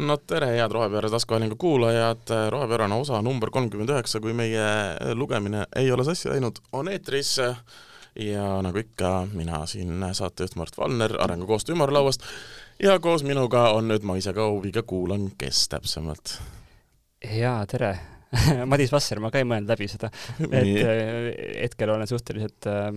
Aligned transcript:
no 0.00 0.16
tere, 0.26 0.50
head 0.58 0.72
Rohepööre 0.72 1.10
taskuhäälingu 1.12 1.56
kuulajad, 1.60 2.32
Rohepöörane 2.50 2.96
osa 2.98 3.20
number 3.22 3.50
kolmkümmend 3.54 3.92
üheksa, 3.94 4.20
kui 4.22 4.34
meie 4.36 4.64
lugemine 5.14 5.66
ei 5.76 5.90
ole 5.92 6.06
sassi 6.06 6.30
läinud, 6.32 6.60
on 6.72 6.90
eetris. 6.92 7.36
Ja 8.14 8.60
nagu 8.62 8.78
ikka, 8.78 9.24
mina 9.34 9.64
siin 9.66 9.98
saatejuht 10.14 10.54
Mart 10.56 10.76
Valner 10.78 11.16
Arengukoostöö 11.18 11.74
ümarlauast. 11.74 12.22
Ja 12.82 12.98
koos 13.02 13.24
minuga 13.26 13.68
on 13.74 13.88
nüüd, 13.90 14.06
ma 14.06 14.14
ise 14.18 14.30
ka 14.34 14.46
huviga 14.50 14.84
kuulan, 14.86 15.32
kes 15.38 15.68
täpsemalt. 15.72 16.36
jaa, 17.24 17.64
tere. 17.66 17.96
Madis 18.70 18.92
Vasser, 18.92 19.20
ma 19.22 19.30
ka 19.30 19.38
ei 19.42 19.46
mõelnud 19.46 19.70
läbi 19.70 19.86
seda, 19.90 20.10
et 20.46 20.70
äh, 20.82 21.02
hetkel 21.62 21.90
olen 21.94 22.10
suhteliselt 22.10 22.66
äh, 22.66 22.88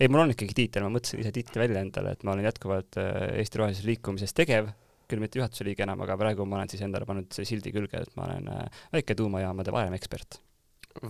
ei, 0.00 0.08
mul 0.08 0.24
on 0.24 0.32
ikkagi 0.34 0.54
tiitel, 0.56 0.82
ma 0.82 0.96
mõtlesin 0.96 1.22
ise 1.22 1.30
tiitli 1.34 1.62
välja 1.62 1.82
endale, 1.82 2.16
et 2.16 2.24
ma 2.26 2.34
olen 2.34 2.48
jätkuvalt 2.48 2.98
äh, 2.98 3.36
Eesti 3.38 3.60
Rohelises 3.60 3.86
Liikumises 3.86 4.34
tegev 4.34 4.72
küll 5.10 5.22
mitte 5.22 5.40
juhatuse 5.40 5.66
liige 5.66 5.84
enam, 5.86 6.00
aga 6.04 6.16
praegu 6.20 6.46
ma 6.48 6.60
olen 6.60 6.72
siis 6.72 6.82
endale 6.86 7.08
pannud 7.08 7.42
sildi 7.42 7.74
külge, 7.74 8.02
et 8.02 8.16
ma 8.18 8.28
olen 8.28 8.48
äh, 8.52 8.80
väiketuumajaamade 8.96 9.74
vanemekspert. 9.74 10.40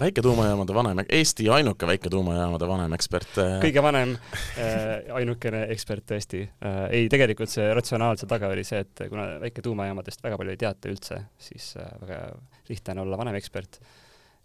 väiketuumajaamade 0.00 0.74
vanem, 0.74 1.00
Eesti 1.08 1.48
ainuke 1.50 1.86
väiketuumajaamade 1.90 2.68
vanem 2.68 2.92
ekspert. 2.98 3.38
Äh. 3.42 3.56
kõige 3.64 3.82
vanem 3.82 4.14
äh,, 4.14 5.10
ainukene 5.18 5.64
ekspert 5.74 6.06
tõesti 6.12 6.44
äh,. 6.46 6.84
ei, 6.90 7.08
tegelikult 7.12 7.50
see 7.50 7.66
ratsionaalse 7.74 8.28
taga 8.30 8.52
oli 8.52 8.64
see, 8.68 8.84
et 8.86 9.08
kuna 9.08 9.26
väiketuumajaamadest 9.42 10.22
väga 10.22 10.38
palju 10.38 10.54
ei 10.54 10.62
teata 10.62 10.92
üldse, 10.92 11.24
siis 11.50 11.74
äh, 11.80 11.90
väga 12.04 12.22
lihtne 12.70 12.96
on 12.96 13.06
olla 13.06 13.20
vanem 13.24 13.40
ekspert 13.40 13.82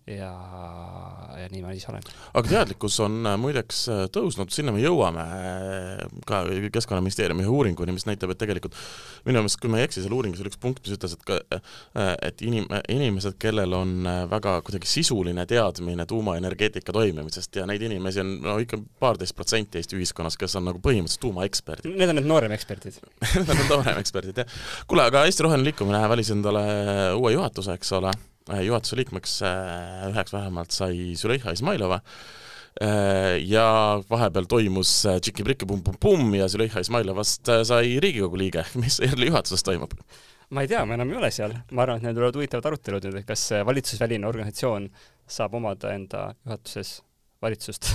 ja, 0.07 0.31
ja 1.37 1.47
nii 1.51 1.61
ma 1.63 1.73
siis 1.75 1.87
olen. 1.91 2.05
aga 2.39 2.49
teadlikkus 2.49 2.99
on 3.03 3.19
äh, 3.27 3.35
muideks 3.39 3.81
äh, 3.91 4.03
tõusnud, 4.13 4.51
sinna 4.53 4.71
me 4.75 4.81
jõuame 4.81 5.23
äh, 5.23 6.03
ka 6.27 6.43
Keskkonnaministeeriumi 6.73 7.43
ühe 7.43 7.51
uuringuni, 7.51 7.95
mis 7.95 8.07
näitab, 8.07 8.31
et 8.31 8.39
tegelikult 8.41 8.75
minu 9.27 9.41
meelest, 9.41 9.59
kui 9.61 9.71
ma 9.71 9.81
ei 9.81 9.87
eksi, 9.87 10.03
seal 10.03 10.15
uuringus 10.15 10.43
oli 10.43 10.51
üks 10.51 10.61
punkt, 10.61 10.79
mis 10.85 10.95
ütles, 10.95 11.15
et 11.17 11.25
ka, 11.27 11.39
et 12.23 12.43
inim-, 12.45 12.69
inimesed, 12.93 13.35
kellel 13.41 13.75
on 13.75 14.07
väga 14.31 14.57
kuidagi 14.67 14.89
sisuline 14.89 15.45
teadmine 15.49 16.07
tuumaenergeetika 16.09 16.95
toimimisest 16.95 17.59
ja 17.59 17.67
neid 17.69 17.83
inimesi 17.83 18.23
on 18.23 18.33
no 18.45 18.57
ikka 18.63 18.79
paarteist 19.01 19.35
protsenti 19.35 19.81
Eesti 19.81 19.99
ühiskonnas, 19.99 20.39
kes 20.39 20.55
on 20.59 20.69
nagu 20.69 20.81
põhimõtteliselt 20.83 21.23
tuumaeksperdid. 21.25 21.97
Need 21.99 22.13
on 22.13 22.19
need 22.21 22.29
noorem 22.29 22.55
eksperdid 22.55 22.97
Need 23.35 23.53
on 23.57 23.67
noorem 23.69 23.99
eksperdid, 23.99 24.41
jah. 24.43 24.57
kuule, 24.87 25.07
aga 25.11 25.25
Eesti 25.27 25.45
Roheline 25.45 25.67
Liikumine 25.67 26.01
valis 26.09 26.31
endale 26.33 26.65
uue 27.17 27.35
juhatuse, 27.35 27.75
eks 27.77 27.95
ole 27.99 28.15
juhatuse 28.67 28.99
liikmeks 28.99 29.39
äh, 29.45 30.09
üheks 30.11 30.35
vähemalt 30.35 30.75
sai 30.75 31.15
Züleyxa 31.19 31.53
Izmailova 31.55 31.99
äh, 32.81 33.37
ja 33.43 33.67
vahepeal 34.09 34.47
toimus 34.49 34.93
tšiki-priki-pumm-pumm-pumm 35.07 36.37
ja 36.39 36.49
Züleyxa 36.51 36.83
Izmailovast 36.85 37.51
sai 37.67 37.97
Riigikogu 38.03 38.39
liige, 38.39 38.65
mis 38.83 39.01
ERL-i 39.03 39.31
juhatuses 39.31 39.65
toimub? 39.67 39.97
ma 40.49 40.63
ei 40.63 40.71
tea, 40.71 40.85
ma 40.87 40.95
enam 40.95 41.11
ei 41.11 41.19
ole 41.19 41.31
seal, 41.35 41.57
ma 41.75 41.83
arvan, 41.83 41.99
et 41.99 42.07
need 42.07 42.15
tulevad 42.15 42.37
huvitavad 42.39 42.69
arutelud 42.69 43.09
nüüd, 43.09 43.19
et 43.19 43.27
kas 43.27 43.49
valitsusväline 43.67 44.29
organisatsioon 44.29 44.87
saab 45.27 45.57
omada 45.59 45.91
enda 45.91 46.29
juhatuses 46.45 47.01
valitsust 47.43 47.89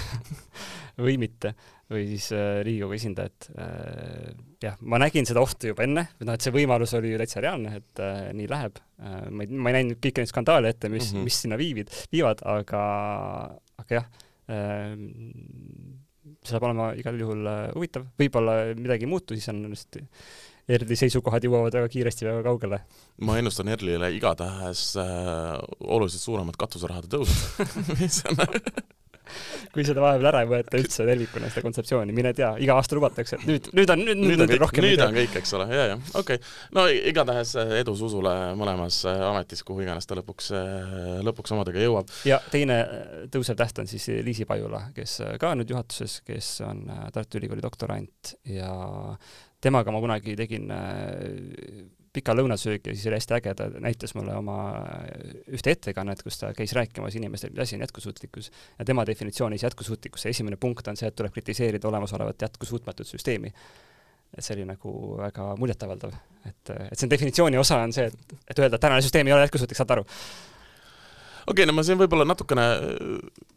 või 1.05 1.17
mitte 1.21 1.55
või 1.93 2.07
siis 2.09 2.29
äh, 2.37 2.61
Riigikogu 2.67 2.97
esindajat 2.97 3.49
äh,. 3.57 4.33
jah, 4.63 4.77
ma 4.81 5.01
nägin 5.03 5.29
seda 5.29 5.43
ohtu 5.45 5.73
juba 5.73 5.87
enne, 5.87 6.07
noh, 6.23 6.37
et 6.37 6.45
see 6.45 6.55
võimalus 6.55 6.95
oli 6.99 7.13
ju 7.13 7.21
täitsa 7.21 7.43
reaalne, 7.45 7.75
et 7.83 8.03
äh, 8.05 8.29
nii 8.37 8.49
läheb 8.51 8.79
äh,. 8.81 9.27
ma 9.31 9.47
ei, 9.47 9.53
ma 9.53 9.73
ei 9.73 9.79
näinud 9.81 10.01
kõiki 10.03 10.23
neid 10.23 10.33
skandaale 10.33 10.73
ette, 10.73 10.93
mis 10.93 11.11
mm, 11.11 11.19
-hmm. 11.19 11.29
mis 11.29 11.41
sinna 11.45 11.61
viivid, 11.61 11.93
viivad, 12.13 12.45
aga, 12.49 12.85
aga 13.83 14.01
jah 14.01 14.11
see 16.43 16.51
saab 16.51 16.65
olema 16.67 16.91
igal 16.99 17.19
juhul 17.19 17.47
huvitav, 17.77 18.05
võib-olla 18.19 18.57
midagi 18.77 19.07
ei 19.07 19.11
muutu, 19.11 19.39
siis 19.39 19.49
on 19.53 19.63
just 19.71 19.97
Erli 20.71 20.95
seisukohad 20.95 21.43
jõuavad 21.43 21.75
väga 21.75 21.89
kiiresti 21.91 22.27
väga 22.29 22.43
kaugele. 22.47 22.79
ma 23.27 23.35
ennustan 23.41 23.71
Erlile 23.73 24.13
igatahes 24.15 24.93
äh, 25.01 25.57
oluliselt 25.83 26.23
suuremat 26.23 26.59
katuserahade 26.61 27.11
tõusu 27.11 27.67
mis 28.01 28.21
on 28.31 28.39
kui 29.73 29.85
seda 29.87 30.03
vahepeal 30.03 30.29
ära 30.33 30.43
ei 30.45 30.49
võeta 30.51 30.79
üldse 30.81 31.07
tervikuna, 31.07 31.51
seda 31.53 31.65
kontseptsiooni, 31.67 32.15
mine 32.17 32.33
tea, 32.37 32.51
iga 32.63 32.77
aasta 32.79 32.99
lubatakse, 32.99 33.39
et 33.39 33.47
nüüd, 33.49 33.69
nüüd 33.77 33.93
on, 33.95 34.03
nüüd, 34.03 34.19
nüüd, 34.19 34.33
nüüd 34.33 34.45
on 34.45 34.51
kõik, 34.51 34.63
rohkem 34.65 34.87
nüüd 34.87 35.05
on 35.05 35.17
kõik, 35.17 35.37
eks 35.41 35.55
ole, 35.59 35.69
ja, 35.73 35.87
ja 35.93 35.97
okei 36.19 36.41
okay.. 36.41 36.53
no 36.77 36.87
igatahes 37.13 37.55
eh, 37.63 37.75
edu 37.81 37.95
Susule 37.99 38.35
mõlemas 38.59 39.03
eh, 39.09 39.23
ametis, 39.29 39.65
kuhu 39.69 39.85
iganes 39.87 40.09
ta 40.09 40.19
lõpuks, 40.19 40.51
eh, 40.59 41.15
lõpuks 41.29 41.55
omadega 41.57 41.87
jõuab. 41.87 42.13
ja 42.29 42.41
teine 42.53 42.81
tõusev 43.33 43.59
täht 43.63 43.81
on 43.83 43.91
siis 43.91 44.11
Liisi 44.27 44.47
Pajula, 44.49 44.89
kes 44.97 45.21
ka 45.41 45.55
nüüd 45.59 45.73
juhatuses, 45.73 46.21
kes 46.27 46.53
on 46.67 46.85
Tartu 47.15 47.41
Ülikooli 47.41 47.65
doktorant 47.65 48.35
ja 48.51 48.73
temaga 49.63 49.95
ma 49.95 50.03
kunagi 50.03 50.37
tegin 50.39 50.71
pika 52.13 52.35
lõunasöögi 52.37 52.93
ja 52.93 52.97
siis 52.97 53.07
oli 53.09 53.17
hästi 53.17 53.35
äge, 53.39 53.55
ta 53.57 53.69
näitas 53.81 54.15
mulle 54.15 54.35
oma 54.37 54.57
ühte 55.49 55.73
ettekannet, 55.73 56.23
kus 56.25 56.39
ta 56.41 56.53
käis 56.57 56.75
rääkimas 56.77 57.17
inimestele, 57.17 57.55
mis 57.55 57.65
asi 57.65 57.79
on 57.79 57.85
jätkusuutlikkus 57.87 58.51
ja 58.79 58.85
tema 58.85 59.07
definitsioonis 59.09 59.65
jätkusuutlikkuse 59.65 60.29
esimene 60.29 60.59
punkt 60.61 60.89
on 60.89 60.99
see, 61.01 61.09
et 61.09 61.17
tuleb 61.17 61.33
kritiseerida 61.33 61.89
olemasolevat 61.89 62.43
jätkusuutmatut 62.49 63.09
süsteemi. 63.09 63.53
et 64.39 64.45
see 64.45 64.55
oli 64.57 64.65
nagu 64.65 64.93
väga 65.19 65.51
muljetavaldav, 65.61 66.13
et, 66.49 66.71
et 66.91 66.99
see 66.99 67.11
definitsiooni 67.11 67.59
osa 67.61 67.83
on 67.85 67.93
see, 67.93 68.07
et, 68.09 68.37
et 68.49 68.59
öelda, 68.59 68.77
et 68.77 68.81
tänane 68.81 69.05
süsteem 69.05 69.29
ei 69.29 69.33
ole 69.33 69.49
jätkusuutlik, 69.49 69.77
saad 69.77 69.97
aru? 69.97 70.05
okei 70.05 71.53
okay,, 71.53 71.67
no 71.69 71.77
ma 71.77 71.85
siin 71.85 72.01
võib-olla 72.01 72.29
natukene 72.29 72.69
Äh, 72.83 73.52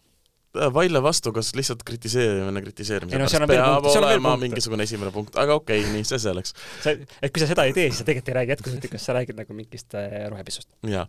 vaidle 0.75 1.01
vastu, 1.03 1.33
kas 1.35 1.51
lihtsalt 1.57 1.83
kritiseerimine 1.88 2.63
kritiseerimise 2.66 3.19
no, 3.19 3.27
pärast 3.27 3.51
peab 3.51 3.89
olema 3.91 4.35
mingisugune 4.41 4.88
esimene 4.88 5.11
punkt, 5.16 5.38
aga 5.41 5.57
okei 5.59 5.83
okay,, 5.83 5.93
nii, 5.93 6.07
see 6.07 6.21
selleks. 6.25 6.55
sa, 6.83 6.95
et 6.95 7.33
kui 7.33 7.43
sa 7.43 7.49
seda 7.51 7.67
ei 7.67 7.75
tee, 7.75 7.89
siis 7.89 8.01
sa 8.01 8.07
tegelikult 8.07 8.31
ei 8.31 8.38
räägi 8.39 8.55
jätkusuutlikkusest, 8.55 9.09
sa 9.09 9.17
räägid 9.17 9.39
nagu 9.39 9.57
mingist 9.57 9.97
äh, 9.99 10.17
rohepesust. 10.31 10.69
jaa. 10.91 11.05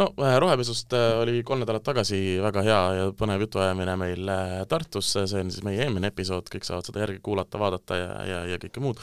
no 0.00 0.12
äh, 0.22 0.38
rohepesust 0.42 0.96
oli 1.22 1.42
kolm 1.46 1.64
nädalat 1.64 1.86
tagasi 1.86 2.22
väga 2.42 2.66
hea 2.66 2.80
ja 2.98 3.12
põnev 3.18 3.46
jutuajamine 3.46 3.98
meil 4.00 4.34
Tartus, 4.68 5.14
see 5.16 5.44
on 5.44 5.52
siis 5.52 5.64
meie 5.66 5.84
eelmine 5.84 6.12
episood, 6.12 6.50
kõik 6.52 6.66
saavad 6.66 6.88
seda 6.88 7.04
järgi 7.06 7.22
kuulata, 7.24 7.60
vaadata 7.60 7.98
ja, 7.98 8.10
ja, 8.28 8.42
ja 8.52 8.60
kõike 8.62 8.82
muud 8.82 9.00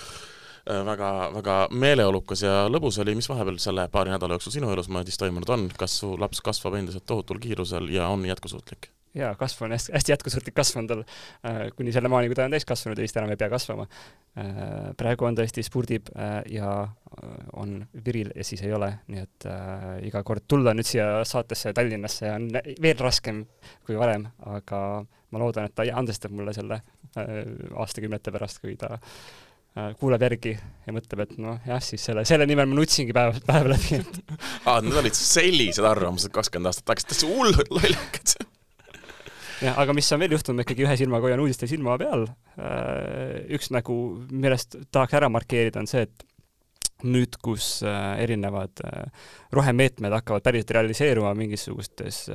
väga, 0.85 1.09
väga 1.33 1.57
meeleolukas 1.71 2.43
ja 2.45 2.53
lõbus 2.69 2.99
oli, 3.01 3.15
mis 3.17 3.29
vahepeal 3.29 3.57
selle 3.61 3.87
paari 3.91 4.13
nädala 4.13 4.37
jooksul 4.37 4.53
sinu 4.53 4.71
elus, 4.73 4.89
Madis, 4.93 5.17
toimunud 5.17 5.49
on, 5.55 5.67
kas 5.77 5.99
su 6.01 6.13
laps 6.19 6.43
kasvab 6.45 6.77
endiselt 6.79 7.07
tohutul 7.09 7.41
kiirusel 7.41 7.89
ja 7.93 8.07
on 8.13 8.25
jätkusuutlik? 8.27 8.91
Jaa, 9.17 9.33
kasv 9.39 9.63
on 9.65 9.73
hästi, 9.73 9.93
hästi 9.95 10.11
jätkusuutlik 10.13 10.55
kasv 10.57 10.81
on 10.81 10.87
tal. 10.89 11.03
Äh, 11.45 11.61
kuni 11.75 11.93
sellemaani, 11.95 12.29
kui 12.29 12.37
ta 12.37 12.45
on 12.45 12.55
täiskasvanud 12.55 12.99
ja 12.99 13.07
siis 13.07 13.15
ta 13.15 13.23
enam 13.23 13.33
ei 13.33 13.39
pea 13.39 13.49
kasvama. 13.51 13.87
Äh,. 14.37 14.53
praegu 14.97 15.25
on 15.25 15.37
tõesti, 15.37 15.63
spurdib 15.65 16.11
äh, 16.15 16.39
ja 16.53 16.73
on 17.57 17.79
viril 18.05 18.29
ja 18.35 18.45
siis 18.45 18.61
ei 18.63 18.73
ole, 18.73 18.91
nii 19.09 19.21
et 19.23 19.45
iga 20.05 20.21
kord 20.23 20.45
tulla 20.47 20.75
nüüd 20.77 20.87
siia 20.87 21.23
saatesse 21.25 21.73
Tallinnasse 21.75 22.29
on 22.31 22.45
veel 22.53 23.01
raskem 23.01 23.41
kui 23.85 23.97
varem, 23.97 24.27
aga 24.45 24.81
ma 25.01 25.41
loodan, 25.41 25.67
et 25.67 25.75
ta 25.75 25.87
andestab 25.97 26.35
mulle 26.37 26.53
selle 26.55 26.77
aastakümnete 27.17 28.31
pärast, 28.31 28.61
kui 28.61 28.77
ta 28.79 28.99
kuulab 29.99 30.21
järgi 30.27 30.53
ja 30.53 30.93
mõtleb, 30.93 31.25
et 31.25 31.35
noh, 31.41 31.57
jah, 31.67 31.81
siis 31.83 32.05
selle, 32.05 32.23
selle 32.29 32.45
nimel 32.49 32.69
ma 32.69 32.77
nutsingi 32.77 33.15
päev, 33.15 33.41
päev 33.49 33.73
läbi, 33.73 33.99
et 33.99 34.21
aa, 34.69 34.79
need 34.85 35.01
olid 35.01 35.17
sellised 35.17 35.89
arvamused 35.89 36.33
kakskümmend 36.35 36.71
aastat 36.71 36.87
tagasi, 36.93 37.09
täitsa 37.09 37.33
hullud 37.33 37.73
lollakad 37.73 38.37
jah, 39.63 39.77
aga 39.81 39.95
mis 39.95 40.09
on 40.15 40.21
veel 40.23 40.35
juhtunud, 40.35 40.59
ma 40.59 40.65
ikkagi 40.65 40.85
ühe 40.87 40.95
silmaga 40.99 41.29
hoian 41.29 41.43
uudistel 41.43 41.69
silma 41.71 41.97
peal. 42.01 42.25
Äh, 42.57 43.45
üks 43.57 43.71
nagu, 43.75 43.95
millest 44.31 44.79
tahaks 44.93 45.19
ära 45.19 45.29
markeerida, 45.31 45.83
on 45.83 45.89
see, 45.89 46.05
et 46.07 46.25
nüüd, 47.07 47.37
kus 47.43 47.79
äh, 47.87 48.19
erinevad 48.25 48.81
äh, 48.87 49.29
rohemeetmed 49.55 50.15
hakkavad 50.17 50.43
päriselt 50.45 50.75
realiseeruma 50.75 51.31
mingisugustes 51.37 52.25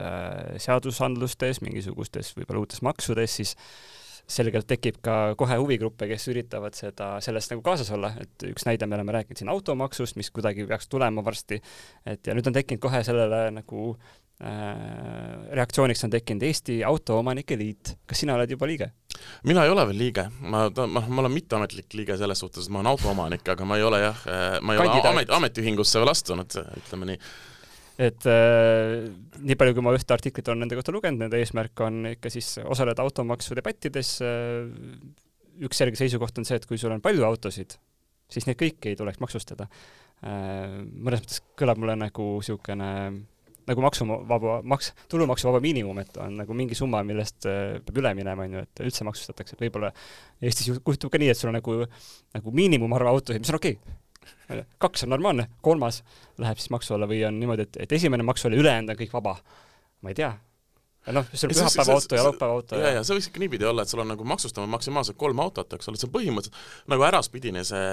seadusandlustes, 0.65 1.61
mingisugustes 1.65 2.33
võib-olla 2.39 2.65
uutes 2.65 2.85
maksudes, 2.87 3.41
siis 3.43 3.57
selgelt 4.25 4.65
tekib 4.69 5.03
ka 5.05 5.35
kohe 5.37 5.57
huvigruppe, 5.61 6.07
kes 6.09 6.31
üritavad 6.33 6.77
seda, 6.79 7.11
sellest 7.25 7.53
nagu 7.53 7.61
kaasas 7.65 7.91
olla, 7.93 8.15
et 8.23 8.47
üks 8.49 8.65
näide, 8.65 8.89
me 8.89 8.97
oleme 8.97 9.13
rääkinud 9.19 9.43
siin 9.43 9.53
automaksust, 9.53 10.17
mis 10.17 10.31
kuidagi 10.33 10.65
peaks 10.69 10.89
tulema 10.89 11.25
varsti, 11.25 11.61
et 12.09 12.25
ja 12.25 12.37
nüüd 12.37 12.49
on 12.49 12.57
tekkinud 12.57 12.81
kohe 12.87 13.03
sellele 13.05 13.51
nagu 13.59 13.91
reaktsiooniks 14.41 16.03
on 16.05 16.11
tekkinud 16.11 16.43
Eesti 16.43 16.81
Autoomanike 16.85 17.55
Liit. 17.59 17.95
kas 18.07 18.25
sina 18.25 18.35
oled 18.35 18.51
juba 18.51 18.67
liige? 18.67 18.89
mina 19.47 19.63
ei 19.65 19.71
ole 19.71 19.85
veel 19.87 20.01
liige, 20.01 20.25
ma, 20.41 20.67
ma, 20.75 21.03
ma 21.07 21.23
olen 21.23 21.33
mitteametlik 21.33 21.95
liige 21.95 22.17
selles 22.19 22.43
suhtes, 22.43 22.67
et 22.67 22.75
ma 22.75 22.81
olen 22.81 22.91
autoomanik, 22.91 23.47
aga 23.55 23.67
ma 23.69 23.79
ei 23.79 23.85
ole 23.87 24.01
jah, 24.03 24.23
äh, 24.27 24.45
ma 24.61 24.75
ei 24.75 24.81
Kandidaat. 24.81 25.05
ole 25.05 25.13
amet, 25.13 25.35
ametiühingusse 25.39 26.03
veel 26.03 26.11
astunud, 26.11 26.57
ütleme 26.81 27.11
nii. 27.13 27.19
et 28.09 28.27
äh, 28.31 29.05
nii 29.39 29.59
palju, 29.61 29.77
kui 29.77 29.87
ma 29.87 29.95
ühte 29.95 30.17
artiklit 30.17 30.51
olen 30.51 30.65
nende 30.65 30.79
kohta 30.81 30.95
lugenud, 30.97 31.23
nende 31.23 31.39
eesmärk 31.39 31.85
on 31.87 32.01
ikka 32.17 32.33
siis 32.35 32.57
osaleda 32.65 33.07
automaksu 33.07 33.55
debattides 33.55 34.17
äh,, 34.27 34.65
üks 35.63 35.79
selge 35.79 36.01
seisukoht 36.01 36.43
on 36.43 36.49
see, 36.49 36.59
et 36.59 36.67
kui 36.67 36.81
sul 36.81 36.95
on 36.95 37.05
palju 37.05 37.23
autosid, 37.29 37.79
siis 38.35 38.49
neid 38.51 38.59
kõiki 38.59 38.91
ei 38.91 38.99
tuleks 38.99 39.23
maksustada 39.23 39.69
äh,. 39.71 40.83
mõnes 40.91 41.23
mõttes 41.23 41.39
kõlab 41.55 41.79
mulle 41.79 41.95
nagu 42.03 42.33
niisugune 42.41 42.91
nagu 43.69 43.85
maksuvaba, 43.85 44.59
maks, 44.75 44.93
tulumaksuvaba 45.13 45.61
miinimum, 45.65 45.99
et 46.05 46.17
on 46.23 46.39
nagu 46.43 46.57
mingi 46.57 46.77
summa, 46.79 47.03
millest 47.07 47.49
äh, 47.51 47.81
peab 47.85 48.01
üle 48.03 48.15
minema, 48.19 48.47
on 48.47 48.59
ju, 48.59 48.65
et 48.69 48.85
üldse 48.85 49.07
maksustatakse, 49.09 49.57
et 49.57 49.67
võib-olla 49.67 49.93
Eestis 50.45 50.71
juhtub 50.71 51.13
ka 51.13 51.21
nii, 51.21 51.33
et 51.33 51.41
sul 51.41 51.53
on 51.53 51.59
nagu, 51.59 51.77
nagu 52.37 52.57
miinimumarv 52.61 53.15
autosid, 53.15 53.45
mis 53.45 53.53
on 53.55 53.61
okei. 53.61 53.79
Okay 53.81 54.01
kaks 54.79 55.05
on 55.07 55.13
normaalne, 55.13 55.47
kolmas 55.65 56.03
läheb 56.41 56.59
siis 56.61 56.73
maksu 56.73 56.95
alla 56.95 57.09
või 57.09 57.23
on 57.25 57.39
niimoodi, 57.41 57.65
et, 57.65 57.79
et 57.85 57.93
esimene 57.97 58.25
maksu 58.27 58.49
alla, 58.49 58.59
ülejäänud 58.61 58.93
on 58.93 58.99
kõik 58.99 59.13
vaba. 59.15 59.37
ma 60.05 60.13
ei 60.13 60.19
tea, 60.19 60.31
noh, 61.13 61.27
sul 61.35 61.51
on 61.51 61.55
pühapäeva 61.55 61.95
auto 61.95 62.17
ja 62.17 62.25
laupäeva 62.25 62.55
auto 62.57 62.79
ja, 62.81 62.93
ja 62.97 63.03
see 63.05 63.17
võiks 63.19 63.29
ikka 63.29 63.43
niipidi 63.43 63.67
olla, 63.69 63.85
et 63.85 63.93
sul 63.93 64.01
on 64.01 64.09
nagu 64.09 64.25
maksustame 64.29 64.69
maksimaalselt 64.73 65.19
kolm 65.21 65.43
autot, 65.45 65.77
eks 65.77 65.91
ole, 65.91 66.01
see 66.01 66.09
on 66.09 66.15
põhimõtteliselt 66.15 66.89
nagu 66.93 67.05
äraspidine 67.09 67.65
see 67.69 67.91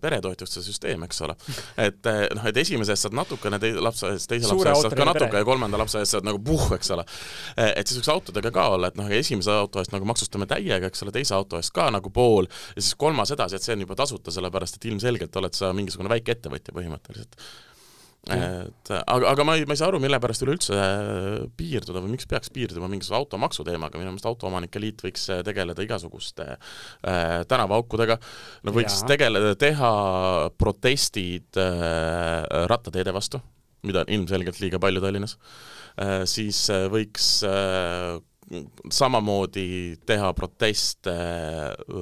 peretoetuste 0.00 0.62
süsteem, 0.64 1.04
eks 1.04 1.20
ole. 1.26 1.36
et 1.84 2.08
eh, 2.12 2.22
noh, 2.36 2.48
et 2.48 2.60
esimese 2.62 2.96
eest 2.96 3.08
saad 3.08 3.18
natukene, 3.18 3.60
teise 3.62 3.84
lapse 3.84 4.08
eest, 4.14 4.28
teise 4.32 4.48
lapse 4.48 4.72
eest 4.72 4.86
saad 4.88 4.96
ka 4.96 5.08
natuke 5.10 5.28
pere. 5.28 5.44
ja 5.44 5.50
kolmanda 5.50 5.82
lapse 5.82 6.00
eest 6.00 6.16
saad 6.16 6.28
nagu 6.28 6.40
puh, 6.46 6.66
eks 6.78 6.94
ole. 6.96 7.04
Eh, 7.56 7.74
et 7.82 7.84
siis 7.84 8.00
võiks 8.00 8.12
autodega 8.14 8.54
ka 8.56 8.66
olla, 8.78 8.92
et 8.92 8.98
noh, 9.00 9.12
esimese 9.20 9.52
auto 9.52 9.82
eest 9.82 9.92
nagu 9.92 10.08
maksustame 10.08 10.48
täiega, 10.50 10.88
eks 10.88 11.04
ole, 11.04 11.14
teise 11.16 11.36
auto 11.36 11.60
eest 11.60 11.74
ka 11.76 11.90
nagu 11.92 12.12
pool 12.14 12.48
ja 12.48 12.80
siis 12.80 12.96
kolmas 12.96 13.34
edasi, 13.36 13.60
et 13.60 13.68
see 13.68 13.76
on 13.76 13.84
juba 13.84 14.00
tasuta, 14.00 14.32
sellepärast 14.32 14.80
et 14.80 14.90
ilmselgelt 14.90 15.40
oled 15.42 15.56
sa 15.56 15.72
mingisugune 15.76 16.12
väikeettevõtja 16.16 16.74
põhimõtteliselt 16.76 17.36
et 18.34 18.90
aga, 18.90 19.30
aga 19.30 19.44
ma 19.46 19.54
ei, 19.54 19.66
ma 19.68 19.76
ei 19.76 19.78
saa 19.80 19.90
aru, 19.92 20.00
mille 20.02 20.18
pärast 20.22 20.42
üleüldse 20.42 20.74
äh, 20.74 21.44
piirduda 21.58 22.02
või 22.02 22.16
miks 22.16 22.26
peaks 22.30 22.50
piirduma 22.54 22.88
mingisuguse 22.90 23.20
automaksu 23.20 23.66
teemaga, 23.66 24.00
minu 24.00 24.10
meelest 24.10 24.26
Autoomanike 24.26 24.82
Liit 24.82 25.04
võiks 25.06 25.28
äh, 25.30 25.42
tegeleda 25.46 25.84
igasuguste 25.86 26.48
äh, 26.56 27.44
tänavaaukudega, 27.46 28.18
no 28.66 28.74
võiks 28.74 28.98
ja. 29.02 29.10
tegeleda, 29.12 29.54
teha 29.60 29.92
protestid 30.58 31.60
äh, 31.62 32.42
rattateede 32.72 33.14
vastu, 33.14 33.42
mida 33.86 34.02
on 34.02 34.14
ilmselgelt 34.18 34.58
liiga 34.62 34.82
palju 34.82 35.04
Tallinnas. 35.04 35.38
Äh,, 35.96 36.24
siis 36.28 36.66
äh, 36.74 36.88
võiks 36.92 37.38
äh, 37.46 38.18
samamoodi 38.92 39.96
teha 40.06 40.32
proteste 40.36 41.14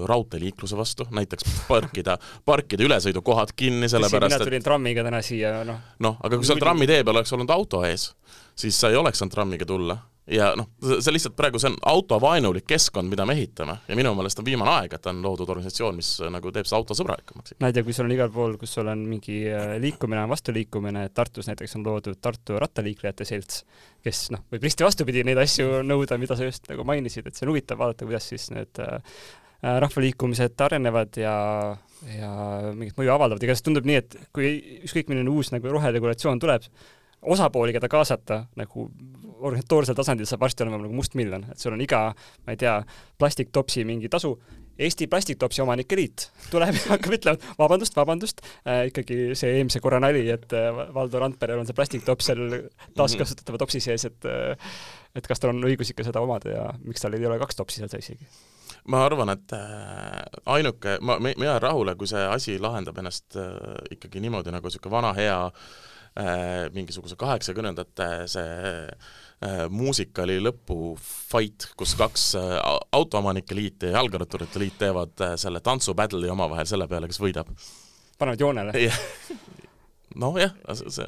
raudteeliikluse 0.06 0.76
vastu, 0.76 1.06
näiteks 1.17 1.46
parkida, 1.69 2.19
parkida 2.44 2.85
ülesõidukohad 2.85 3.55
kinni, 3.56 3.88
sellepärast 3.88 4.37
et 4.37 4.41
mina 4.41 4.50
tulin 4.50 4.67
trammiga 4.67 5.05
täna 5.06 5.23
siia, 5.25 5.55
noh. 5.64 5.81
noh, 6.05 6.19
aga 6.20 6.41
kui 6.41 6.49
seal 6.49 6.61
trammitee 6.61 7.00
peal 7.05 7.17
oleks 7.17 7.32
olnud 7.37 7.55
auto 7.55 7.85
ees, 7.88 8.11
siis 8.58 8.76
sa 8.76 8.93
ei 8.93 9.00
oleks 9.00 9.23
saanud 9.23 9.37
trammiga 9.37 9.69
tulla 9.69 9.96
ja 10.31 10.50
noh, 10.56 10.71
see 10.81 11.12
lihtsalt 11.12 11.35
praegu, 11.37 11.61
see 11.61 11.69
on 11.69 11.76
autovaenulik 11.91 12.67
keskkond, 12.69 13.11
mida 13.12 13.26
me 13.29 13.37
ehitame 13.37 13.76
ja 13.88 13.99
minu 13.99 14.15
meelest 14.17 14.41
on 14.41 14.47
viimane 14.47 14.73
aeg, 14.73 14.97
et 14.97 15.09
on 15.11 15.21
loodud 15.25 15.50
organisatsioon, 15.53 15.99
mis 15.99 16.11
nagu 16.32 16.53
teeb 16.55 16.69
seda 16.69 16.81
autosõbralikumaks. 16.81 17.56
näed, 17.61 17.76
ja 17.76 17.85
kui 17.85 17.97
sul 17.97 18.09
on 18.09 18.17
igal 18.17 18.32
pool, 18.32 18.56
kus 18.61 18.73
sul 18.79 18.88
on 18.91 19.05
mingi 19.09 19.43
äh, 19.53 19.76
liikumine, 19.82 20.25
vastuliikumine, 20.31 21.06
et 21.09 21.17
Tartus 21.17 21.50
näiteks 21.50 21.76
on 21.79 21.87
loodud 21.87 22.21
Tartu 22.25 22.59
rattaliiklejate 22.62 23.29
selts, 23.29 23.65
kes 24.05 24.26
noh, 24.35 24.47
võib 24.53 24.65
risti 24.65 24.87
vastupidi 24.87 25.26
neid 25.29 25.41
asju 25.44 25.82
nõuda, 25.85 26.19
mida 26.21 26.38
sa 26.38 26.49
just 26.49 26.69
nagu 26.73 26.87
mainisid, 26.88 27.29
et 27.29 27.37
see 27.37 27.47
on 27.47 27.53
huvitav 27.53 27.81
vaadata, 27.82 28.09
kuidas 28.09 28.29
siis 28.32 28.49
need 28.55 28.81
äh, 28.81 29.19
äh 29.65 29.81
rahvaliikumised 29.85 30.61
arenevad 30.61 31.20
ja 31.20 31.35
ja 32.05 32.31
mingit 32.77 32.99
mõju 32.99 33.12
avaldavad, 33.15 33.44
see 33.44 33.65
tundub 33.65 33.87
nii, 33.88 34.00
et 34.03 34.17
kui 34.35 34.50
ükskõik 34.85 35.09
milline 35.09 35.31
uus 35.32 35.49
nagu 35.55 35.70
roheregulatsioon 35.73 36.41
tuleb, 36.43 36.67
osapooli, 37.25 37.73
keda 37.73 37.88
kaasata 37.88 38.43
nagu 38.61 38.88
organisatoorsel 39.40 39.96
tasandil 39.98 40.28
saab 40.28 40.44
varsti 40.44 40.64
olema 40.64 40.81
nagu 40.82 40.94
mustmiljon, 40.96 41.46
et 41.52 41.60
sul 41.60 41.75
on 41.76 41.82
iga, 41.84 42.06
ma 42.46 42.54
ei 42.54 42.60
tea, 42.60 42.76
plastiktopsi 43.19 43.86
mingi 43.88 44.10
tasu, 44.12 44.36
Eesti 44.75 45.06
Plastiktopsi 45.06 45.62
Omanike 45.62 45.94
Liit 45.94 46.25
tuleb 46.50 46.75
ja 46.75 46.96
hakkab 46.96 47.14
ütlema, 47.14 47.52
vabandust, 47.58 47.94
vabandust 47.94 48.40
äh,, 48.66 48.88
ikkagi 48.88 49.36
see 49.38 49.52
eelmise 49.60 49.78
korra 49.82 50.00
nali, 50.02 50.25
et 50.34 50.50
äh, 50.56 50.81
Valdo 50.94 51.20
Randperel 51.22 51.62
on 51.62 51.69
see 51.69 51.76
plastiktops 51.78 52.31
seal 52.32 52.42
taaskasutatava 52.98 53.60
topsi 53.62 53.82
sees, 53.84 54.08
et 54.10 54.26
äh, 54.26 54.75
et 55.14 55.31
kas 55.31 55.38
tal 55.38 55.52
on 55.54 55.62
õigus 55.69 55.92
ikka 55.94 56.06
seda 56.08 56.22
omada 56.25 56.50
ja 56.50 56.66
miks 56.82 57.04
tal 57.04 57.14
ei 57.14 57.26
ole 57.26 57.38
kaks 57.38 57.62
topsi 57.62 57.82
seal 57.82 58.02
isegi? 58.02 58.26
ma 58.90 59.04
arvan, 59.06 59.31
et 59.32 59.54
äh, 59.56 60.20
ainuke, 60.56 60.98
ma, 61.00 61.16
mina 61.22 61.52
jään 61.52 61.62
rahule, 61.62 61.94
kui 61.96 62.10
see 62.10 62.25
asi 62.26 62.58
lahendab 62.60 62.98
ennast 63.00 63.38
äh, 63.40 63.54
ikkagi 63.94 64.20
niimoodi, 64.20 64.52
nagu 64.52 64.69
niisugune 64.69 64.92
vana 64.92 65.12
hea 65.16 65.38
äh, 65.46 66.66
mingisuguse 66.75 67.16
kaheksakümnendate 67.20 68.08
see 68.31 68.75
Äh, 69.44 69.67
muusikali 69.69 70.38
lõpu 70.41 70.94
fight, 71.05 71.67
kus 71.76 71.93
kaks 71.99 72.31
äh, 72.38 72.55
autoomanike 72.96 73.56
liit 73.56 73.82
ja 73.85 73.99
jalgratturite 73.99 74.62
liit 74.62 74.79
teevad 74.81 75.20
äh, 75.20 75.35
selle 75.41 75.61
tantsu 75.61 75.93
battle'i 75.99 76.31
omavahel 76.32 76.69
selle 76.70 76.87
peale, 76.88 77.11
kes 77.11 77.20
võidab. 77.20 77.50
panevad 78.17 78.41
joonele? 78.41 78.73
nojah, 80.23 80.55
see 80.87 81.05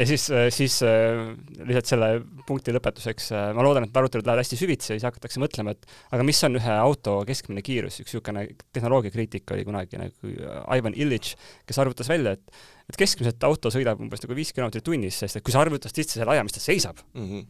ja 0.00 0.06
siis, 0.08 0.24
siis 0.56 0.78
lihtsalt 0.80 1.92
selle 1.92 2.08
punkti 2.48 2.72
lõpetuseks, 2.74 3.28
ma 3.54 3.62
loodan, 3.66 3.86
et 3.86 4.00
arutelud 4.00 4.26
lähevad 4.26 4.42
hästi 4.42 4.58
süvitsi 4.58 4.94
ja 4.94 4.96
siis 4.96 5.06
hakatakse 5.06 5.42
mõtlema, 5.42 5.76
et 5.76 5.86
aga 6.16 6.26
mis 6.26 6.40
on 6.48 6.56
ühe 6.58 6.74
auto 6.74 7.20
keskmine 7.28 7.62
kiirus, 7.62 8.00
üks 8.00 8.16
niisugune 8.16 8.46
tehnoloogiakriitik 8.72 9.54
oli 9.54 9.68
kunagi 9.68 10.00
nagu 10.00 10.34
Ivan 10.78 10.96
Illich, 10.96 11.36
kes 11.68 11.82
arvutas 11.84 12.10
välja, 12.10 12.34
et 12.34 12.60
et 12.90 12.98
keskmiselt 12.98 13.44
auto 13.46 13.70
sõidab 13.70 14.00
umbes 14.02 14.24
nagu 14.24 14.34
viis 14.34 14.50
kilomeetrit 14.56 14.88
tunnis, 14.88 15.22
sest 15.22 15.38
et 15.38 15.46
kui 15.46 15.54
sa 15.54 15.62
arvutad 15.62 15.94
sisse 15.94 16.18
selle 16.18 16.32
aja, 16.34 16.42
mis 16.42 16.56
ta 16.56 16.64
seisab 16.64 16.98
mm, 17.14 17.26
-hmm 17.30 17.48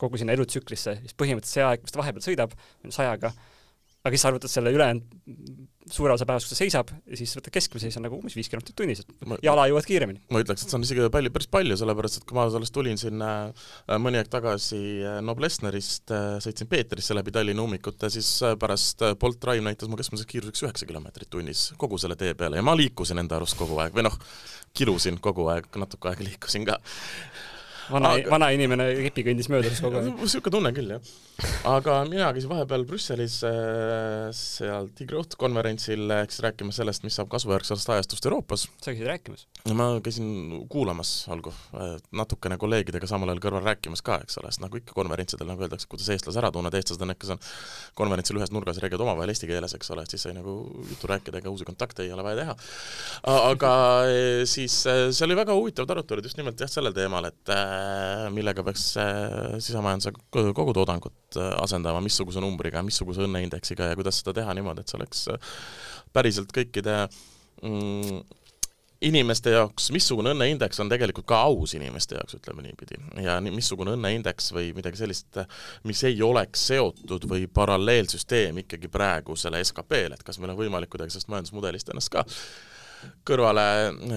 kogu 0.00 0.20
sinna 0.20 0.36
elutsüklisse, 0.36 0.98
siis 1.02 1.18
põhimõtteliselt 1.18 1.60
see 1.60 1.66
aeg, 1.66 1.84
mis 1.84 1.94
ta 1.94 2.00
vahepeal 2.00 2.24
sõidab, 2.24 2.56
sajaga, 2.94 3.32
aga 4.04 4.12
siis 4.12 4.24
sa 4.24 4.32
arvutad 4.32 4.52
selle 4.52 4.74
ülejäänud 4.74 5.64
suure 5.92 6.14
osa 6.14 6.24
päevast, 6.28 6.48
kus 6.48 6.54
ta 6.54 6.58
seisab, 6.58 6.90
ja 7.08 7.18
siis 7.18 7.34
võtad 7.36 7.52
keskmise, 7.52 7.88
siis 7.88 7.98
on 8.00 8.06
nagu 8.06 8.16
umbes 8.16 8.34
viis 8.36 8.48
kilomeetrit 8.48 8.76
tunnis, 8.78 9.02
et 9.02 9.32
jala 9.44 9.66
jõuad 9.68 9.84
kiiremini. 9.88 10.22
ma 10.32 10.40
ütleks, 10.40 10.64
et 10.64 10.72
see 10.72 10.78
on 10.78 10.86
isegi 10.86 11.08
palju, 11.12 11.32
päris 11.34 11.50
palju, 11.52 11.76
sellepärast 11.80 12.20
et 12.20 12.26
kui 12.28 12.38
ma 12.38 12.46
alles 12.46 12.72
tulin 12.72 13.00
siin 13.00 13.20
äh, 13.24 13.68
mõni 14.00 14.20
aeg 14.20 14.30
tagasi 14.32 14.80
äh, 15.04 15.18
Noblessnerist 15.24 16.14
äh,, 16.14 16.28
sõitsin 16.44 16.70
Peetrisse 16.72 17.16
läbi 17.16 17.34
Tallinna 17.36 17.66
ummikute, 17.66 18.08
siis 18.12 18.30
pärast 18.60 19.04
Bolt 19.20 19.42
Drive 19.44 19.64
näitas 19.66 19.92
mu 19.92 20.00
keskmiseks 20.00 20.30
kiiruseks 20.30 20.64
üheksa 20.64 20.88
kilomeetrit 20.88 21.32
tunnis 21.32 21.66
kogu 21.80 22.00
selle 22.00 22.16
tee 22.20 22.32
peale 22.38 22.60
ja 22.60 22.64
ma 22.64 22.76
liikusin 22.80 23.20
enda 23.20 23.36
arust 23.36 23.60
kogu 23.60 23.76
aeg 23.84 23.96
või 23.96 24.08
noh, 24.08 24.16
kirusin 24.76 25.20
kogu 25.24 25.50
aeg, 25.52 25.68
natuke 25.80 26.12
aega 26.12 26.24
liikusin 26.30 26.64
ka 26.68 26.80
vana 27.90 28.12
aga..., 28.16 28.30
vana 28.32 28.50
inimene 28.54 28.86
kepi 29.08 29.24
kõndis 29.28 29.48
mööda 29.52 29.70
siis 29.70 29.82
kogu 29.84 29.98
aeg. 29.98 30.10
niisugune 30.18 30.54
tunne 30.54 30.72
küll, 30.76 30.92
jah. 30.94 31.12
aga 31.68 31.96
mina 32.08 32.30
käisin 32.34 32.52
vahepeal 32.52 32.86
Brüsselis 32.88 33.38
äh, 33.48 34.28
seal 34.36 34.90
Tigri 34.96 35.18
Oht 35.20 35.36
konverentsil 35.40 36.04
ehk 36.20 36.34
siis 36.34 36.44
rääkimas 36.46 36.80
sellest, 36.80 37.04
mis 37.06 37.16
saab 37.18 37.30
kasvujärgsest 37.32 37.90
ajastust 37.96 38.28
Euroopas. 38.28 38.66
sa 38.80 38.92
käisid 38.92 39.08
rääkimas? 39.08 39.46
ma 39.74 39.88
käisin 40.04 40.28
kuulamas 40.70 41.12
olgu, 41.32 41.52
natukene 42.12 42.58
kolleegidega 42.60 43.08
samal 43.10 43.32
ajal 43.32 43.42
kõrval 43.46 43.64
rääkimas 43.64 44.04
ka, 44.04 44.20
eks 44.24 44.38
ole, 44.42 44.52
sest 44.52 44.64
nagu 44.64 44.80
ikka 44.80 44.96
konverentsidel 44.96 45.48
nagu 45.48 45.64
öeldakse, 45.64 45.88
kuidas 45.90 46.10
eestlase 46.12 46.40
ära 46.42 46.52
tunned, 46.54 46.76
eestlased 46.76 47.04
on 47.04 47.14
ikka 47.14 47.32
seal 47.32 47.40
konverentsil 47.98 48.38
ühes 48.40 48.52
nurgas 48.54 48.80
räägivad 48.82 49.06
omavahel 49.06 49.32
eesti 49.32 49.48
keeles, 49.48 49.76
eks 49.76 49.92
ole, 49.94 50.04
et 50.04 50.14
siis 50.14 50.26
sai 50.26 50.36
nagu 50.36 50.58
juttu 50.90 51.08
rääkida, 51.10 51.40
ega 51.40 51.52
uusi 51.52 51.64
kontakte 51.68 52.04
ei 52.04 52.12
ole 52.12 52.26
vaja 52.26 52.42
teha. 52.42 52.56
aga 53.34 53.72
siis 54.48 54.82
see 54.84 55.24
oli 55.26 55.38
väga 55.38 55.56
huvitavad 55.56 55.96
arutelud 55.96 56.28
just 56.28 56.36
nimelt 56.40 56.60
jah, 56.60 56.70
sellel 56.70 56.92
teemal, 56.96 57.32
et 57.32 57.54
Äh, 57.54 57.73
millega 58.34 58.64
peaks 58.66 58.86
äh, 59.00 59.56
sisemajanduse 59.58 60.14
kogutoodangut 60.32 61.38
äh, 61.40 61.50
asendama, 61.62 62.02
missuguse 62.04 62.42
numbriga, 62.42 62.82
missuguse 62.86 63.24
õnneindeksiga 63.26 63.90
ja 63.90 63.98
kuidas 63.98 64.22
seda 64.22 64.36
teha 64.40 64.54
niimoodi, 64.56 64.84
et 64.84 64.92
see 64.92 65.00
oleks 65.00 65.26
päriselt 66.14 66.52
kõikide 66.54 67.04
mm, 67.62 68.24
inimeste 69.04 69.52
jaoks, 69.54 69.90
missugune 69.94 70.32
õnneindeks 70.34 70.80
on 70.82 70.90
tegelikult 70.92 71.26
ka 71.28 71.40
aus 71.48 71.74
inimeste 71.76 72.16
jaoks, 72.18 72.38
ütleme 72.38 72.64
niipidi. 72.64 72.98
ja 73.24 73.36
missugune 73.44 73.96
õnneindeks 73.98 74.52
või 74.56 74.70
midagi 74.76 75.02
sellist, 75.02 75.40
mis 75.88 76.04
ei 76.08 76.22
oleks 76.24 76.68
seotud 76.70 77.26
või 77.30 77.48
paralleelsüsteem 77.60 78.62
ikkagi 78.64 78.88
praegusele 78.92 79.60
SKP-le, 79.64 80.16
et 80.16 80.24
kas 80.26 80.40
meil 80.40 80.54
on 80.54 80.60
võimalik 80.60 80.92
kuidagi 80.94 81.16
sellest 81.16 81.32
majandusmudelist 81.32 81.92
ennast 81.92 82.12
ka 82.14 82.24
kõrvale, 83.26 83.66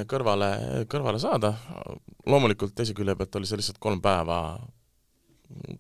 kõrvale, 0.10 0.50
kõrvale 0.92 1.20
saada. 1.20 1.54
loomulikult 2.26 2.76
teise 2.76 2.94
külje 2.94 3.16
pealt 3.16 3.36
oli 3.36 3.48
see 3.48 3.60
lihtsalt 3.62 3.80
kolm 3.80 4.02
päeva, 4.02 4.60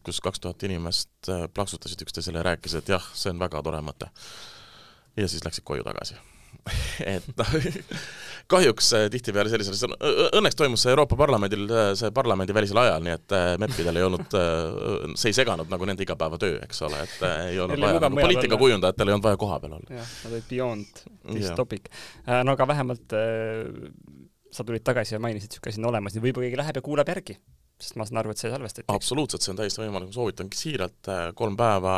kus 0.03 0.21
kaks 0.23 0.39
tuhat 0.39 0.63
inimest 0.63 1.29
plaksutasid 1.53 2.01
üksteisele 2.05 2.39
ja 2.39 2.47
rääkisid, 2.51 2.83
et 2.83 2.95
jah, 2.95 3.11
see 3.13 3.33
on 3.33 3.39
väga 3.39 3.63
tore 3.63 3.81
mõte. 3.83 4.09
ja 5.17 5.27
siis 5.27 5.45
läksid 5.45 5.65
koju 5.67 5.83
tagasi 5.83 6.15
et 7.15 7.27
noh, 7.37 7.53
kahjuks 8.51 8.91
äh, 8.95 9.05
tihtipeale 9.11 9.51
sellisel, 9.51 9.93
õnneks 10.37 10.57
toimus 10.57 10.83
see 10.85 10.93
Euroopa 10.93 11.17
Parlamendil, 11.19 11.65
äh, 11.67 11.89
see 11.99 12.11
parlamendivälisel 12.15 12.79
ajal, 12.81 13.03
nii 13.03 13.15
et 13.17 13.35
äh, 13.35 13.49
MEP-idel 13.61 13.99
ei 13.99 14.05
olnud, 14.07 14.37
see 15.19 15.31
ei 15.33 15.37
seganud 15.37 15.71
nagu 15.71 15.89
nende 15.89 16.05
igapäevatöö, 16.05 16.61
eks 16.65 16.81
ole, 16.87 17.01
et 17.03 17.27
ei 17.51 17.59
olnud 17.63 17.83
vaja, 17.83 18.01
nagu 18.05 18.21
poliitikakujundajatel 18.21 19.11
ei 19.11 19.17
olnud 19.17 19.27
vaja 19.29 19.41
kohapeal 19.43 19.77
olla. 19.79 19.99
jah, 19.99 20.15
nad 20.23 20.37
olid 20.37 20.49
beyond 20.49 21.03
this 21.27 21.51
topic. 21.59 21.91
no 22.27 22.55
aga 22.55 22.67
vähemalt 22.71 23.17
sa 24.57 24.65
tulid 24.65 24.85
tagasi 24.87 25.17
ja 25.17 25.21
mainisid, 25.21 25.51
niisugune 25.51 25.75
asi 25.75 25.83
on 25.83 25.91
olemas, 25.91 26.15
nii 26.15 26.23
võib-olla 26.23 26.47
keegi 26.47 26.61
läheb 26.61 26.79
ja 26.79 26.85
kuulab 26.85 27.15
järgi 27.15 27.37
sest 27.77 27.97
ma 27.99 28.07
saan 28.07 28.23
aru, 28.23 28.31
et 28.33 28.41
see 28.41 28.49
salvestati. 28.49 28.87
absoluutselt, 28.89 29.43
see 29.43 29.51
on 29.53 29.59
täiesti 29.59 29.83
võimalik, 29.83 30.09
ma 30.09 30.15
soovitangi 30.15 30.57
siiralt 30.57 31.11
kolm 31.37 31.59
päeva 31.59 31.97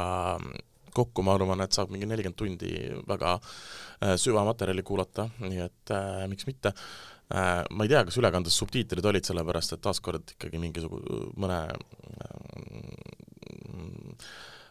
kokku, 0.95 1.23
ma 1.25 1.35
arvan, 1.37 1.61
et 1.65 1.75
saab 1.75 1.93
mingi 1.93 2.07
nelikümmend 2.09 2.39
tundi 2.39 2.73
väga 3.09 3.35
äh, 3.37 4.15
süvamaterjali 4.19 4.83
kuulata, 4.87 5.29
nii 5.45 5.63
et 5.65 5.93
äh, 5.95 6.25
miks 6.31 6.47
mitte 6.49 6.73
äh,. 6.73 7.63
ma 7.69 7.85
ei 7.85 7.91
tea, 7.91 8.03
kas 8.07 8.17
ülekandes 8.21 8.57
subtiitrid 8.59 9.05
olid, 9.05 9.25
sellepärast 9.27 9.75
et 9.75 9.83
taaskord 9.85 10.35
ikkagi 10.35 10.61
mingisugune, 10.61 11.19
mõne 11.39 11.59
äh, 11.69 12.39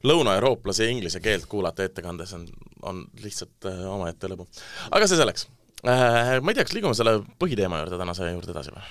lõunaeurooplase 0.07 0.89
inglise 0.91 1.21
keelt 1.21 1.47
kuulata 1.51 1.87
ettekandes 1.87 2.35
on, 2.37 2.49
on 2.83 3.05
lihtsalt 3.23 3.67
äh, 3.71 3.81
omaette 3.91 4.31
lõbu. 4.31 4.49
aga 4.91 5.09
see 5.11 5.19
selleks 5.21 5.49
äh,. 5.85 6.39
ma 6.43 6.53
ei 6.53 6.59
tea, 6.59 6.67
kas 6.67 6.77
liigume 6.77 6.99
selle 6.99 7.19
põhiteema 7.41 7.83
juurde 7.83 8.01
tänase 8.01 8.31
juurde 8.33 8.55
edasi 8.55 8.75
või 8.75 8.85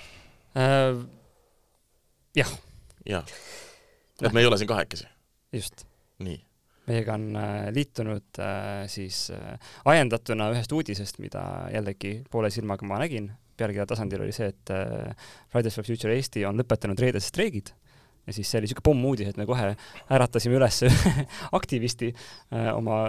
äh,? 0.64 1.06
jah. 2.42 2.58
jah, 3.08 3.38
et 4.22 4.34
me 4.34 4.44
ei 4.44 4.50
ole 4.50 4.60
siin 4.60 4.72
kahekesi. 4.72 5.08
just. 5.56 5.88
nii 6.24 6.47
meiega 6.88 7.18
on 7.18 7.26
äh, 7.36 7.56
liitunud 7.76 8.40
äh, 8.40 8.86
siis 8.92 9.28
äh, 9.36 9.58
ajendatuna 9.86 10.52
ühest 10.54 10.72
uudisest, 10.72 11.20
mida 11.24 11.42
jällegi 11.74 12.22
poole 12.32 12.52
silmaga 12.54 12.88
ma 12.88 13.02
nägin, 13.04 13.32
pealkirja 13.58 13.88
tasandil 13.90 14.24
oli 14.24 14.36
see, 14.36 14.52
et 14.54 14.72
Fridays 15.52 15.76
for 15.76 15.88
Future 15.88 16.14
Eesti 16.14 16.46
on 16.46 16.60
lõpetanud 16.62 17.00
reedesed 17.02 17.34
streigid. 17.34 17.74
Ja 18.28 18.34
siis 18.36 18.50
see 18.52 18.60
oli 18.60 18.68
niisugune 18.68 18.84
pommuudis, 18.84 19.30
et 19.32 19.38
me 19.40 19.46
kohe 19.48 19.70
äratasime 20.12 20.58
üles 20.58 20.82
aktivisti 21.60 22.10
äh, 22.12 22.74
oma 22.76 23.06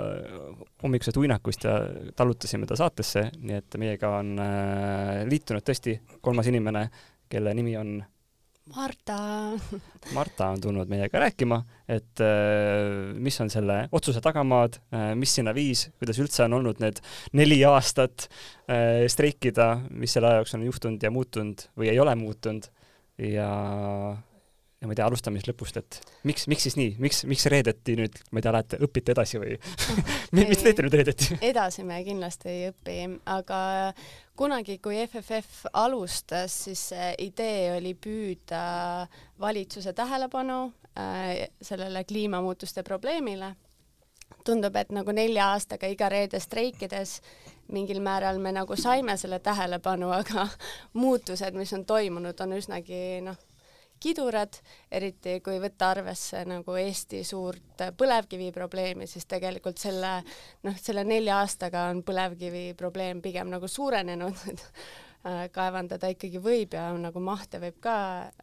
hommikusest 0.84 1.18
uinakust 1.18 1.66
ja 1.66 1.74
tallutasime 2.16 2.68
ta 2.70 2.78
saatesse, 2.78 3.24
nii 3.42 3.56
et 3.58 3.78
meiega 3.82 4.12
on 4.20 4.36
äh, 4.38 5.24
liitunud 5.26 5.66
tõesti 5.66 5.96
kolmas 6.22 6.46
inimene, 6.52 6.86
kelle 7.28 7.54
nimi 7.58 7.74
on 7.80 7.96
Marta. 8.76 9.18
Marta 10.16 10.48
on 10.52 10.60
tulnud 10.60 10.90
meiega 10.90 11.22
rääkima, 11.22 11.60
et 11.88 12.22
äh, 12.24 13.14
mis 13.16 13.38
on 13.40 13.50
selle 13.52 13.80
otsuse 13.92 14.22
tagamaad, 14.24 14.78
äh, 14.94 15.10
mis 15.18 15.34
sinna 15.38 15.54
viis, 15.56 15.88
kuidas 15.98 16.20
üldse 16.22 16.44
on 16.46 16.58
olnud 16.60 16.82
need 16.84 17.00
neli 17.38 17.60
aastat 17.68 18.28
äh, 18.68 19.06
streikida, 19.10 19.70
mis 19.90 20.16
selle 20.16 20.32
aja 20.32 20.42
jooksul 20.42 20.60
on 20.60 20.68
juhtunud 20.68 21.08
ja 21.08 21.12
muutunud 21.14 21.68
või 21.78 21.92
ei 21.92 22.00
ole 22.02 22.14
muutunud. 22.18 22.68
Ja 23.18 23.50
ja 24.80 24.86
ma 24.86 24.94
ei 24.94 24.98
tea, 24.98 25.06
alustame 25.10 25.40
siis 25.40 25.48
lõpust, 25.50 25.78
et 25.80 25.98
miks, 26.28 26.46
miks 26.50 26.68
siis 26.68 26.76
nii, 26.78 26.92
miks, 27.02 27.24
miks 27.28 27.46
reedeti 27.50 27.96
nüüd, 27.98 28.18
ma 28.30 28.38
ei 28.38 28.46
tea, 28.46 28.52
lähete, 28.54 28.78
õpite 28.86 29.14
edasi 29.14 29.40
või 29.42 29.56
mis 30.38 30.62
teete 30.62 30.84
nüüd 30.86 30.96
reedeti? 31.00 31.38
edasi 31.50 31.84
me 31.86 31.98
kindlasti 32.06 32.52
ei 32.52 32.68
õpi, 32.70 32.98
aga 33.34 33.60
kunagi, 34.38 34.78
kui 34.82 35.00
FFF 35.02 35.72
alustas, 35.72 36.54
siis 36.68 36.84
idee 37.18 37.72
oli 37.74 37.96
püüda 37.98 38.62
valitsuse 39.42 39.94
tähelepanu 39.98 40.60
äh, 40.94 41.48
sellele 41.62 42.04
kliimamuutuste 42.06 42.86
probleemile. 42.86 43.54
tundub, 44.44 44.76
et 44.76 44.92
nagu 44.92 45.12
nelja 45.12 45.50
aastaga 45.52 45.88
iga 45.90 46.08
reede 46.08 46.38
streikides 46.40 47.18
mingil 47.72 48.00
määral 48.00 48.38
me 48.38 48.52
nagu 48.52 48.76
saime 48.76 49.16
selle 49.16 49.38
tähelepanu, 49.38 50.10
aga 50.14 50.46
muutused, 51.02 51.54
mis 51.54 51.72
on 51.72 51.84
toimunud, 51.84 52.40
on 52.40 52.56
üsnagi 52.56 53.20
noh, 53.26 53.36
kidurad, 54.00 54.60
eriti 54.90 55.38
kui 55.44 55.58
võtta 55.62 55.90
arvesse 55.94 56.44
nagu 56.48 56.76
Eesti 56.78 57.24
suurt 57.26 57.84
põlevkivi 57.98 58.50
probleemi, 58.54 59.06
siis 59.10 59.26
tegelikult 59.28 59.78
selle 59.82 60.18
noh, 60.66 60.78
selle 60.78 61.04
nelja 61.04 61.40
aastaga 61.42 61.88
on 61.92 62.04
põlevkivi 62.06 62.72
probleem 62.78 63.22
pigem 63.24 63.50
nagu 63.52 63.68
suurenenud 63.68 64.38
kaevandada 65.52 66.08
ikkagi 66.12 66.38
võib 66.42 66.74
ja 66.76 66.86
nagu 66.94 67.20
mahte 67.22 67.58
võib 67.60 67.76
ka, 67.82 67.96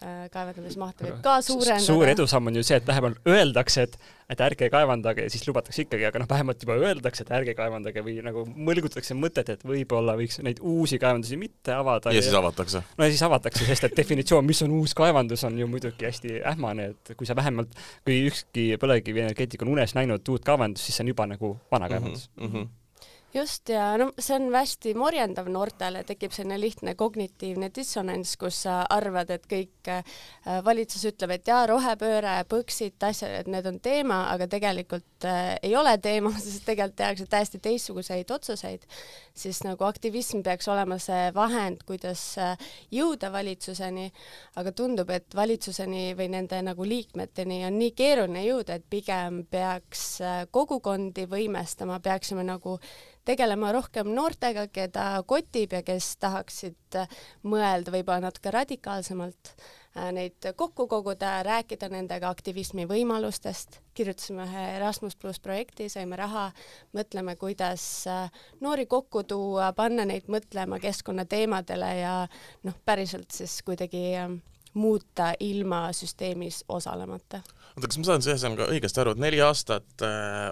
äh, 0.03 0.25
kaevandamismahte 0.34 1.05
võib 1.08 1.22
ka 1.24 1.38
suurendada. 1.46 1.84
suur 1.86 2.12
edusamm 2.12 2.51
on 2.51 2.60
ju 2.60 2.63
see, 2.67 2.79
et 2.82 2.88
vähemalt 2.88 3.29
öeldakse, 3.32 3.86
et, 3.88 3.96
et 4.29 4.44
ärge 4.44 4.70
kaevandage 4.74 5.24
ja 5.24 5.32
siis 5.32 5.46
lubatakse 5.48 5.86
ikkagi, 5.86 6.05
aga 6.10 6.22
noh, 6.22 6.29
vähemalt 6.29 6.62
juba 6.65 6.75
öeldakse, 6.75 7.24
et 7.24 7.32
ärge 7.38 7.55
kaevandage 7.58 8.03
või 8.05 8.17
nagu 8.25 8.44
mõlgutatakse 8.51 9.17
mõtet, 9.17 9.53
et 9.55 9.65
võib-olla 9.65 10.17
võiks 10.20 10.41
neid 10.44 10.60
uusi 10.62 11.00
kaevandusi 11.01 11.39
mitte 11.39 11.74
avada. 11.74 12.13
ja 12.13 12.22
siis 12.22 12.36
avatakse. 12.36 12.84
no 12.98 13.08
ja 13.08 13.15
siis 13.15 13.24
avatakse, 13.24 13.65
sest 13.72 13.89
et 13.89 13.98
definitsioon, 14.03 14.46
mis 14.46 14.62
on 14.67 14.75
uus 14.75 14.94
kaevandus, 14.98 15.48
on 15.48 15.58
ju 15.60 15.72
muidugi 15.72 16.10
hästi 16.10 16.41
ähmane, 16.53 16.91
et 16.91 17.15
kui 17.15 17.27
sa 17.29 17.39
vähemalt, 17.39 17.72
kui 18.03 18.25
ükski 18.29 18.74
põlevkivienergeetik 18.82 19.63
on 19.63 19.77
unes 19.77 19.96
näinud 19.96 20.27
uut 20.27 20.44
kaevandust, 20.44 20.86
siis 20.89 21.00
see 21.00 21.08
on 21.08 21.15
juba 21.15 21.29
nagu 21.32 21.55
vana 21.72 21.89
kaevandus 21.89 22.29
mm. 22.36 22.51
-hmm 22.51 22.74
just 23.35 23.69
ja 23.69 23.89
no 23.99 24.09
see 24.19 24.37
on 24.37 24.47
hästi 24.53 24.93
morjendav 24.97 25.49
noortele, 25.51 26.03
tekib 26.07 26.33
selline 26.35 26.57
lihtne 26.61 26.95
kognitiivne 26.99 27.69
dissonants, 27.75 28.35
kus 28.39 28.61
sa 28.65 28.77
arvad, 28.91 29.31
et 29.35 29.47
kõik 29.51 29.91
äh, 29.91 30.15
valitsus 30.65 31.05
ütleb, 31.11 31.35
et 31.35 31.51
jaa, 31.51 31.65
rohepööre, 31.71 32.37
Põxit, 32.49 32.97
asjad, 33.03 33.33
et 33.41 33.51
need 33.51 33.67
on 33.69 33.79
teema, 33.83 34.25
aga 34.33 34.47
tegelikult 34.51 35.27
äh, 35.27 35.55
ei 35.65 35.75
ole 35.75 35.97
teema, 36.01 36.33
sest 36.43 36.65
tegelikult 36.67 36.99
tehakse 37.01 37.27
täiesti 37.31 37.61
teistsuguseid 37.63 38.31
otsuseid, 38.31 38.87
siis 39.35 39.59
nagu 39.65 39.85
aktivism 39.87 40.41
peaks 40.45 40.67
olema 40.71 40.97
see 41.01 41.29
vahend, 41.35 41.83
kuidas 41.87 42.21
äh, 42.41 42.55
jõuda 42.93 43.31
valitsuseni, 43.33 44.07
aga 44.59 44.73
tundub, 44.75 45.11
et 45.13 45.35
valitsuseni 45.35 46.13
või 46.17 46.29
nende 46.33 46.61
nagu 46.65 46.87
liikmeteni 46.87 47.63
on 47.67 47.79
nii 47.79 47.93
keeruline 47.97 48.45
jõuda, 48.47 48.79
et 48.79 48.87
pigem 48.89 49.43
peaks 49.51 50.05
äh, 50.23 50.43
kogukondi 50.51 51.27
võimestama, 51.31 51.99
peaksime 52.03 52.45
nagu 52.47 52.77
tegelema 53.25 53.71
rohkem 53.75 54.11
noortega, 54.15 54.67
keda 54.71 55.07
kotib 55.27 55.73
ja 55.73 55.81
kes 55.85 56.13
tahaksid 56.21 56.99
mõelda 57.49 57.93
võib-olla 57.95 58.29
natuke 58.29 58.53
radikaalsemalt, 58.53 59.55
äh, 59.55 59.84
neid 60.11 60.47
kokku 60.55 60.87
koguda, 60.87 61.43
rääkida 61.43 61.89
nendega 61.89 62.29
aktivismi 62.29 62.83
võimalustest, 62.89 63.79
kirjutasime 63.95 64.43
ühe 64.43 64.65
Erasmus 64.75 65.15
pluss 65.15 65.39
projekti, 65.39 65.87
saime 65.89 66.19
raha, 66.19 66.49
mõtleme, 66.95 67.37
kuidas 67.39 67.85
äh, 68.11 68.27
noori 68.63 68.85
kokku 68.91 69.23
tuua, 69.23 69.71
panna 69.77 70.05
neid 70.05 70.27
mõtlema 70.31 70.79
keskkonnateemadele 70.83 71.93
ja 72.01 72.17
noh, 72.67 72.75
päriselt 72.85 73.31
siis 73.31 73.61
kuidagi 73.63 74.03
äh, 74.19 74.35
muuta 74.73 75.31
ilma 75.39 75.87
süsteemis 75.95 76.63
osalemata. 76.67 77.41
oota, 77.75 77.87
kas 77.87 77.97
ma 77.97 78.11
saan 78.11 78.25
siis 78.25 78.43
ka 78.43 78.69
õigesti 78.75 79.01
aru, 79.01 79.15
et 79.15 79.23
neli 79.23 79.41
aastat 79.41 80.07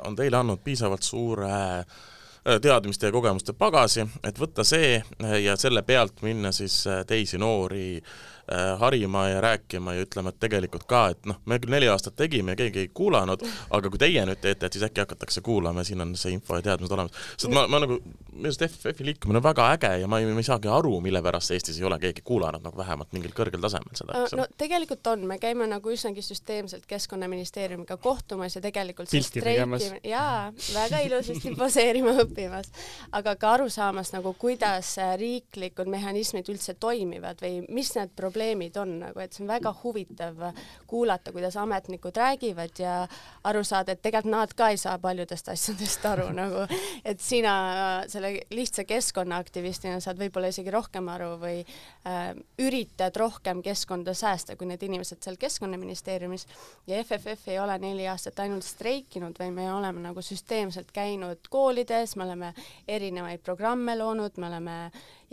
on 0.08 0.16
teile 0.16 0.40
andnud 0.40 0.64
piisavalt 0.64 1.04
suure 1.04 1.52
äh, 1.52 2.04
Äh, 2.50 2.60
teadmiste 2.60 3.08
ja 3.08 3.12
kogemuste 3.16 3.54
pagasi, 3.56 4.04
et 4.28 4.40
võtta 4.40 4.66
see 4.68 4.98
äh, 4.98 5.36
ja 5.46 5.54
selle 5.56 5.80
pealt 5.88 6.20
minna 6.26 6.52
siis 6.52 6.82
äh, 6.92 7.06
teisi 7.08 7.40
noori 7.40 8.02
Äh, 8.02 8.33
harima 8.80 9.28
ja 9.30 9.42
rääkima 9.42 9.94
ja 9.94 10.04
ütlema, 10.04 10.34
et 10.34 10.40
tegelikult 10.40 10.84
ka, 10.90 11.06
et 11.14 11.26
noh, 11.30 11.38
me 11.46 11.58
küll 11.64 11.72
neli 11.72 11.88
aastat 11.88 12.16
tegime 12.20 12.52
ja 12.52 12.60
keegi 12.60 12.82
ei 12.84 12.90
kuulanud, 12.94 13.46
aga 13.72 13.92
kui 13.92 14.02
teie 14.02 14.26
nüüd 14.28 14.42
teete, 14.44 14.68
et 14.68 14.76
siis 14.76 14.84
äkki 14.84 15.04
hakatakse 15.04 15.42
kuulama 15.42 15.80
ja 15.80 15.88
siin 15.88 16.04
on 16.04 16.12
see 16.20 16.34
info 16.36 16.58
ja 16.60 16.66
teadmised 16.66 16.92
olemas. 16.92 17.16
sest 17.38 17.54
ma, 17.54 17.64
ma 17.72 17.80
nagu, 17.84 18.00
minu 18.34 18.50
arust 18.50 18.66
FFi 18.68 19.08
liikumine 19.08 19.40
on 19.40 19.46
väga 19.46 19.70
äge 19.78 19.92
ja 20.02 20.10
ma 20.12 20.20
ei, 20.20 20.28
ma 20.28 20.44
ei 20.44 20.48
saagi 20.48 20.68
aru, 20.68 20.98
mille 21.06 21.22
pärast 21.24 21.54
Eestis 21.56 21.80
ei 21.80 21.88
ole 21.88 22.00
keegi 22.04 22.26
kuulanud 22.26 22.66
nagu 22.66 22.78
vähemalt 22.78 23.16
mingil 23.16 23.32
kõrgel 23.38 23.64
tasemel 23.64 23.96
seda. 23.96 24.26
no 24.36 24.48
tegelikult 24.60 25.08
on, 25.14 25.24
me 25.30 25.40
käime 25.40 25.68
nagu 25.72 25.96
üsnagi 25.96 26.26
süsteemselt 26.26 26.86
Keskkonnaministeeriumiga 26.90 27.98
kohtumas 28.04 28.58
ja 28.60 28.64
tegelikult 28.66 29.12
pilti 29.12 29.42
tegemas. 29.42 29.88
jaa, 30.04 30.52
väga 30.74 31.00
ilusasti 31.08 31.56
poseerima 31.56 32.18
õppimas, 32.26 32.74
aga 33.16 33.38
ka 33.40 33.56
aru 33.56 33.72
saamas 33.72 34.12
nagu, 34.12 34.36
kuidas 34.40 34.98
riiklikud 35.20 35.88
mehhanismid 35.88 36.52
üldse 36.52 36.76
toimivad 36.76 37.40
või 37.40 37.64
mis 37.72 37.96
need 37.96 38.12
probleemid 38.12 38.33
probleemid 38.34 38.78
on 38.82 38.98
nagu, 39.00 39.20
et 39.22 39.34
see 39.34 39.44
on 39.44 39.52
väga 39.52 39.74
huvitav 39.84 40.40
kuulata, 40.90 41.32
kuidas 41.32 41.58
ametnikud 41.58 42.18
räägivad 42.18 42.80
ja 42.82 42.96
aru 43.44 43.64
saada, 43.64 43.94
et 43.94 44.02
tegelikult 44.02 44.32
nad 44.34 44.54
ka 44.58 44.70
ei 44.74 44.78
saa 44.82 44.98
paljudest 45.00 45.50
asjadest 45.54 46.06
aru 46.10 46.30
nagu, 46.42 46.66
et 47.06 47.22
sina 47.22 47.54
selle 48.10 48.34
lihtsa 48.54 48.88
keskkonnaaktivistina 48.90 50.00
saad 50.04 50.18
võib-olla 50.22 50.50
isegi 50.50 50.74
rohkem 50.74 51.10
aru 51.14 51.36
või 51.42 51.62
äh, 51.62 52.34
üritad 52.64 53.16
rohkem 53.20 53.62
keskkonda 53.66 54.16
säästa 54.18 54.58
kui 54.58 54.70
need 54.70 54.84
inimesed 54.84 55.22
seal 55.24 55.38
Keskkonnaministeeriumis 55.40 56.48
ja 56.88 57.02
FFF 57.04 57.54
ei 57.54 57.60
ole 57.60 57.78
neli 57.82 58.08
aastat 58.10 58.40
ainult 58.44 58.66
streikinud, 58.66 59.38
vaid 59.40 59.54
me 59.54 59.68
oleme 59.74 60.02
nagu 60.08 60.24
süsteemselt 60.24 60.92
käinud 60.96 61.50
koolides, 61.54 62.16
me 62.16 62.26
oleme 62.26 62.54
erinevaid 62.88 63.44
programme 63.46 63.98
loonud, 64.00 64.40
me 64.42 64.50
oleme 64.50 64.78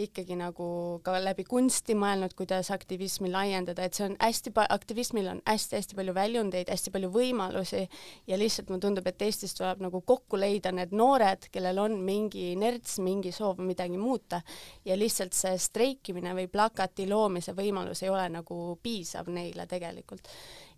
ikkagi 0.04 0.37
nagu 0.38 0.66
ka 1.04 1.16
läbi 1.23 1.45
kunsti 1.49 1.95
mõelnud, 1.99 2.33
kuidas 2.38 2.71
aktivismi 2.75 3.30
laiendada, 3.33 3.85
et 3.85 3.97
see 3.97 4.07
on 4.07 4.16
hästi 4.21 4.52
aktivismil 4.62 5.28
on 5.33 5.42
hästi-hästi 5.49 5.99
palju 5.99 6.14
väljundeid, 6.16 6.71
hästi 6.73 6.92
palju 6.95 7.11
võimalusi 7.14 7.83
ja 8.30 8.38
lihtsalt 8.40 8.71
mulle 8.71 8.85
tundub, 8.87 9.11
et 9.11 9.23
Eestis 9.26 9.54
tuleb 9.59 9.83
nagu 9.85 10.00
kokku 10.07 10.40
leida 10.40 10.73
need 10.73 10.95
noored, 10.97 11.50
kellel 11.52 11.83
on 11.83 11.99
mingi 12.07 12.50
inerts, 12.54 12.99
mingi 13.04 13.33
soov 13.35 13.61
midagi 13.64 14.00
muuta 14.00 14.40
ja 14.85 14.97
lihtsalt 14.99 15.37
see 15.37 15.54
streikimine 15.61 16.35
või 16.38 16.49
plakati 16.52 17.09
loomise 17.11 17.54
võimalus 17.57 18.04
ei 18.04 18.12
ole 18.12 18.28
nagu 18.40 18.61
piisav 18.83 19.30
neile 19.33 19.66
tegelikult. 19.71 20.28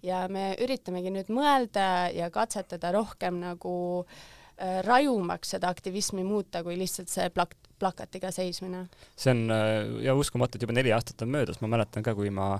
ja 0.03 0.27
me 0.29 0.57
üritamegi 0.59 1.11
nüüd 1.15 1.29
mõelda 1.31 2.11
ja 2.11 2.27
katsetada 2.31 2.91
rohkem 2.93 3.37
nagu 3.39 3.75
äh, 4.03 4.23
rajumaks 4.83 5.55
seda 5.55 5.69
aktivismi 5.73 6.25
muuta, 6.25 6.63
kui 6.63 6.77
lihtsalt 6.79 7.11
see 7.11 7.29
plak-, 7.35 7.57
plakatiga 7.83 8.31
seismine. 8.35 8.87
see 9.19 9.35
on 9.35 9.45
äh, 9.51 10.05
ja 10.07 10.15
uskumatu, 10.19 10.59
et 10.59 10.67
juba 10.67 10.79
neli 10.79 10.95
aastat 10.95 11.27
on 11.27 11.35
möödas, 11.35 11.61
ma 11.63 11.71
mäletan 11.75 12.07
ka, 12.07 12.15
kui 12.19 12.31
ma 12.31 12.55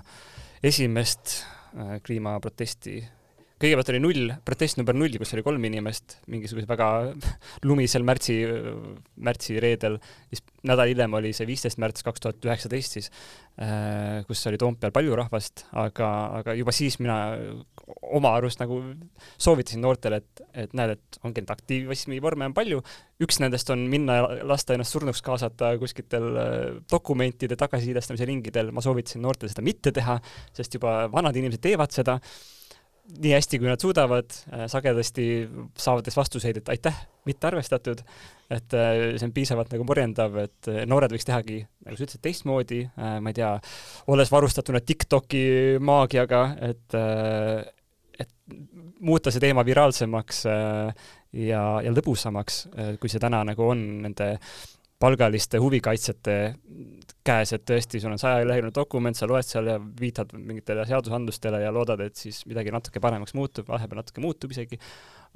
esimest 0.63 1.39
äh, 1.73 1.97
kliimaprotesti 2.05 2.99
kõigepealt 3.63 3.91
oli 3.93 4.01
null, 4.03 4.31
protest 4.43 4.79
number 4.79 4.95
null, 4.97 5.15
kus 5.21 5.31
oli 5.35 5.43
kolm 5.45 5.63
inimest 5.69 6.17
mingisugusel 6.31 6.67
väga 6.67 6.87
lumisel 7.67 8.03
märtsi, 8.07 8.35
märtsi 9.23 9.55
reedel, 9.63 9.99
siis 10.31 10.43
nädal 10.67 10.91
hiljem 10.91 11.15
oli 11.19 11.31
see 11.35 11.47
viisteist 11.47 11.79
märts 11.81 12.03
kaks 12.03 12.23
tuhat 12.23 12.47
üheksateist 12.47 12.97
siis, 12.97 13.09
äh, 13.63 14.21
kus 14.27 14.43
oli 14.51 14.59
Toompeal 14.59 14.91
palju 14.95 15.15
rahvast, 15.19 15.65
aga, 15.79 16.09
aga 16.41 16.55
juba 16.59 16.75
siis 16.75 16.99
mina 16.99 17.17
oma 18.15 18.33
arust 18.37 18.59
nagu 18.59 18.81
soovitasin 19.41 19.83
noortele, 19.83 20.19
et, 20.19 20.43
et 20.65 20.75
näed, 20.77 20.97
et 20.97 21.19
ongi 21.23 21.43
neid 21.43 21.53
aktivismi 21.55 22.19
vorme 22.23 22.49
on 22.49 22.55
palju, 22.57 22.81
üks 23.23 23.39
nendest 23.43 23.71
on 23.71 23.85
minna 23.91 24.19
ja 24.19 24.31
lasta 24.47 24.75
ennast 24.75 24.95
surnuks 24.95 25.23
kaasata 25.23 25.75
kuskitel 25.79 26.27
äh, 26.33 26.57
dokumentide 26.91 27.55
tagasisidestamise 27.59 28.27
ringidel, 28.27 28.73
ma 28.75 28.83
soovitasin 28.83 29.23
noortele 29.23 29.53
seda 29.53 29.63
mitte 29.63 29.95
teha, 29.95 30.19
sest 30.55 30.79
juba 30.79 31.05
vanad 31.13 31.39
inimesed 31.39 31.63
teevad 31.63 31.95
seda 31.95 32.19
nii 33.03 33.33
hästi, 33.35 33.59
kui 33.59 33.67
nad 33.67 33.81
suudavad, 33.83 34.31
äh, 34.53 34.65
sagedasti 34.71 35.25
saades 35.79 36.15
vastuseid, 36.17 36.61
et 36.61 36.71
aitäh, 36.71 36.95
mitte 37.27 37.49
arvestatud, 37.49 38.01
et 38.51 38.75
äh, 38.77 39.15
see 39.17 39.27
on 39.27 39.33
piisavalt 39.35 39.73
nagu 39.73 39.85
morjendav, 39.87 40.37
et 40.45 40.69
äh, 40.71 40.83
noored 40.89 41.11
võiks 41.13 41.27
tehagi, 41.27 41.59
nagu 41.83 41.99
sa 41.99 42.05
ütlesid, 42.05 42.23
teistmoodi, 42.23 42.81
ma 42.95 43.31
ei 43.33 43.37
tea, 43.37 43.51
olles 44.13 44.31
varustatuna 44.31 44.81
TikToki 44.85 45.43
maagiaga, 45.83 46.43
et, 46.69 46.97
et 48.23 48.31
muuta 49.03 49.33
see 49.33 49.43
teema 49.43 49.65
viraalsemaks 49.67 50.45
ja, 50.47 51.63
ja 51.83 51.91
lõbusamaks, 51.91 52.63
kui 53.01 53.11
see 53.11 53.21
täna 53.23 53.43
nagu 53.51 53.67
on 53.67 53.83
nende 54.05 54.35
palgaliste 55.03 55.59
huvikaitsjate 55.59 56.37
käes, 57.23 57.53
et 57.55 57.63
tõesti, 57.67 58.01
sul 58.03 58.13
on 58.13 58.21
sajaleheküljeline 58.21 58.75
dokument, 58.75 59.17
sa 59.17 59.27
loed 59.29 59.47
seal 59.47 59.69
ja 59.71 59.77
viitad 59.99 60.33
mingitele 60.35 60.85
seadusandlustele 60.89 61.61
ja 61.63 61.71
loodad, 61.73 62.03
et 62.03 62.19
siis 62.19 62.41
midagi 62.49 62.73
natuke 62.73 63.01
paremaks 63.03 63.35
muutub, 63.37 63.67
vahepeal 63.71 64.01
natuke 64.01 64.23
muutub 64.23 64.51
isegi, 64.55 64.79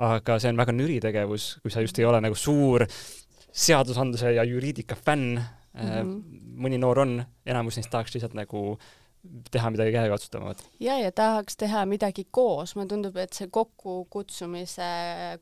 aga 0.03 0.37
see 0.41 0.51
on 0.51 0.59
väga 0.59 0.75
nüri 0.75 0.99
tegevus, 1.03 1.55
kui 1.63 1.73
sa 1.73 1.83
just 1.85 1.99
ei 1.99 2.07
ole 2.09 2.19
nagu 2.23 2.35
suur 2.37 2.85
seadusandluse 3.57 4.35
ja 4.35 4.43
juriidika 4.45 4.97
fänn 4.99 5.39
mm, 5.39 5.89
-hmm. 5.89 6.13
mõni 6.63 6.79
noor 6.81 7.05
on, 7.05 7.19
enamus 7.45 7.79
neist 7.79 7.91
tahaks 7.93 8.13
lihtsalt 8.13 8.35
nagu 8.37 8.77
teha 9.51 9.71
midagi 9.71 9.91
käegakatsutavat. 9.91 10.61
ja, 10.79 10.97
ja 10.99 11.11
tahaks 11.11 11.57
teha 11.57 11.85
midagi 11.85 12.27
koos, 12.31 12.75
mulle 12.75 12.89
tundub, 12.91 13.17
et 13.21 13.33
see 13.33 13.49
kokkukutsumise 13.51 14.89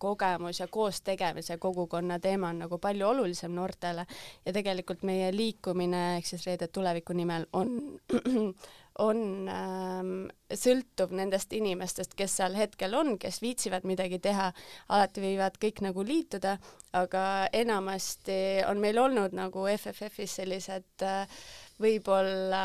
kogemus 0.01 0.59
ja 0.59 0.67
koos 0.67 1.01
tegemise 1.05 1.57
kogukonna 1.57 2.19
teema 2.19 2.49
on 2.53 2.63
nagu 2.65 2.79
palju 2.81 3.07
olulisem 3.07 3.53
noortele 3.55 4.07
ja 4.45 4.53
tegelikult 4.55 5.03
meie 5.03 5.31
liikumine 5.35 6.07
ehk 6.17 6.31
siis 6.31 6.47
Reede 6.47 6.67
tuleviku 6.67 7.13
nimel 7.13 7.47
on 7.53 7.77
on 9.03 9.49
ähm, 9.51 10.11
sõltuv 10.55 11.11
nendest 11.15 11.51
inimestest, 11.53 12.13
kes 12.15 12.37
seal 12.39 12.55
hetkel 12.55 12.93
on, 12.95 13.17
kes 13.19 13.41
viitsivad 13.43 13.83
midagi 13.83 14.21
teha, 14.23 14.51
alati 14.95 15.23
võivad 15.23 15.57
kõik 15.59 15.81
nagu 15.83 16.05
liituda, 16.07 16.55
aga 16.95 17.25
enamasti 17.51 18.37
on 18.69 18.79
meil 18.79 19.01
olnud 19.01 19.35
nagu 19.35 19.67
FFF-is 19.73 20.37
sellised 20.39 21.03
äh, 21.03 21.43
võib-olla 21.83 22.63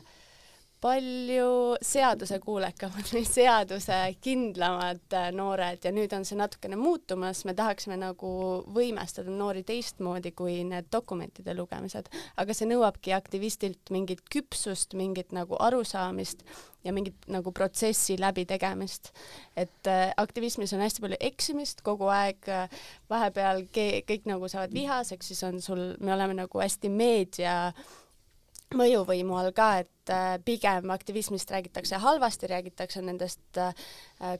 äh, 0.00 0.18
palju 0.82 1.76
seadusekuulekamad 1.84 3.10
või 3.14 3.22
seadusekindlamad 3.28 5.14
äh, 5.16 5.28
noored. 5.36 5.84
Ja 5.84 5.92
nüüd 5.94 6.12
on 6.16 6.26
see 6.26 6.38
natukene 6.38 6.78
muutumas, 6.80 7.44
me 7.46 7.54
tahaksime 7.58 7.98
nagu 8.00 8.32
võimestada 8.74 9.30
noori 9.30 9.62
teistmoodi 9.66 10.34
kui 10.36 10.58
need 10.66 10.90
dokumentide 10.92 11.54
lugemised, 11.58 12.10
aga 12.40 12.56
see 12.56 12.68
nõuabki 12.72 13.14
aktivistilt 13.16 13.94
mingit 13.94 14.24
küpsust, 14.32 14.96
mingit 14.98 15.32
nagu 15.36 15.58
arusaamist 15.62 16.42
ja 16.82 16.90
mingit 16.94 17.28
nagu 17.30 17.52
protsessi 17.54 18.16
läbitegemist. 18.18 19.12
et 19.56 19.86
äh, 19.86 20.10
aktivismis 20.16 20.72
on 20.74 20.82
hästi 20.82 21.04
palju 21.04 21.16
eksimist 21.20 21.86
kogu 21.86 22.10
aeg. 22.10 22.42
Äh,, 22.50 22.68
vahepeal 23.12 23.66
kõik 23.70 24.26
nagu 24.26 24.48
saavad 24.48 24.72
vihaseks, 24.74 25.30
siis 25.30 25.42
on 25.46 25.60
sul, 25.62 25.92
me 26.00 26.14
oleme 26.14 26.34
nagu 26.34 26.58
hästi 26.58 26.88
meedia 26.90 27.68
äh, 27.68 27.90
mõjuvõimu 28.76 29.36
all 29.38 29.52
ka, 29.56 29.68
et 29.82 30.12
äh, 30.12 30.36
pigem 30.44 30.90
aktivismist 30.94 31.50
räägitakse 31.52 31.98
halvasti, 32.02 32.48
räägitakse 32.50 33.02
nendest 33.04 33.60
äh, 33.60 33.72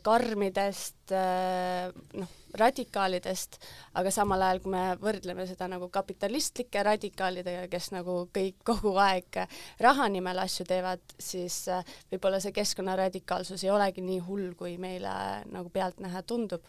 karmidest, 0.05 1.15
äh, 1.15 1.93
noh, 2.19 2.35
radikaalidest, 2.59 3.59
aga 3.97 4.12
samal 4.12 4.45
ajal, 4.45 4.61
kui 4.65 4.75
me 4.75 4.83
võrdleme 5.01 5.47
seda 5.49 5.69
nagu 5.73 5.88
kapitalistlike 5.92 6.83
radikaalidega, 6.85 7.64
kes 7.73 7.90
nagu 7.95 8.18
kõik 8.35 8.61
kogu 8.68 8.92
aeg 9.01 9.42
raha 9.81 10.09
nimel 10.12 10.42
asju 10.45 10.68
teevad, 10.68 11.03
siis 11.16 11.64
võib-olla 12.12 12.42
see 12.45 12.53
keskkonnaradikaalsus 12.57 13.64
ei 13.64 13.73
olegi 13.73 14.05
nii 14.05 14.21
hull, 14.29 14.53
kui 14.59 14.77
meile 14.81 15.12
nagu 15.49 15.73
pealtnäha 15.73 16.23
tundub. 16.29 16.64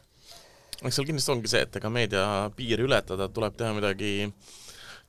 eks 0.84 0.96
seal 0.96 1.08
kindlasti 1.08 1.32
ongi 1.36 1.52
see, 1.52 1.68
et 1.68 1.76
ega 1.80 1.92
meedia 1.92 2.28
piiri 2.56 2.88
ületada 2.88 3.28
tuleb 3.32 3.60
teha 3.60 3.76
midagi 3.76 4.14
äh, 4.26 4.54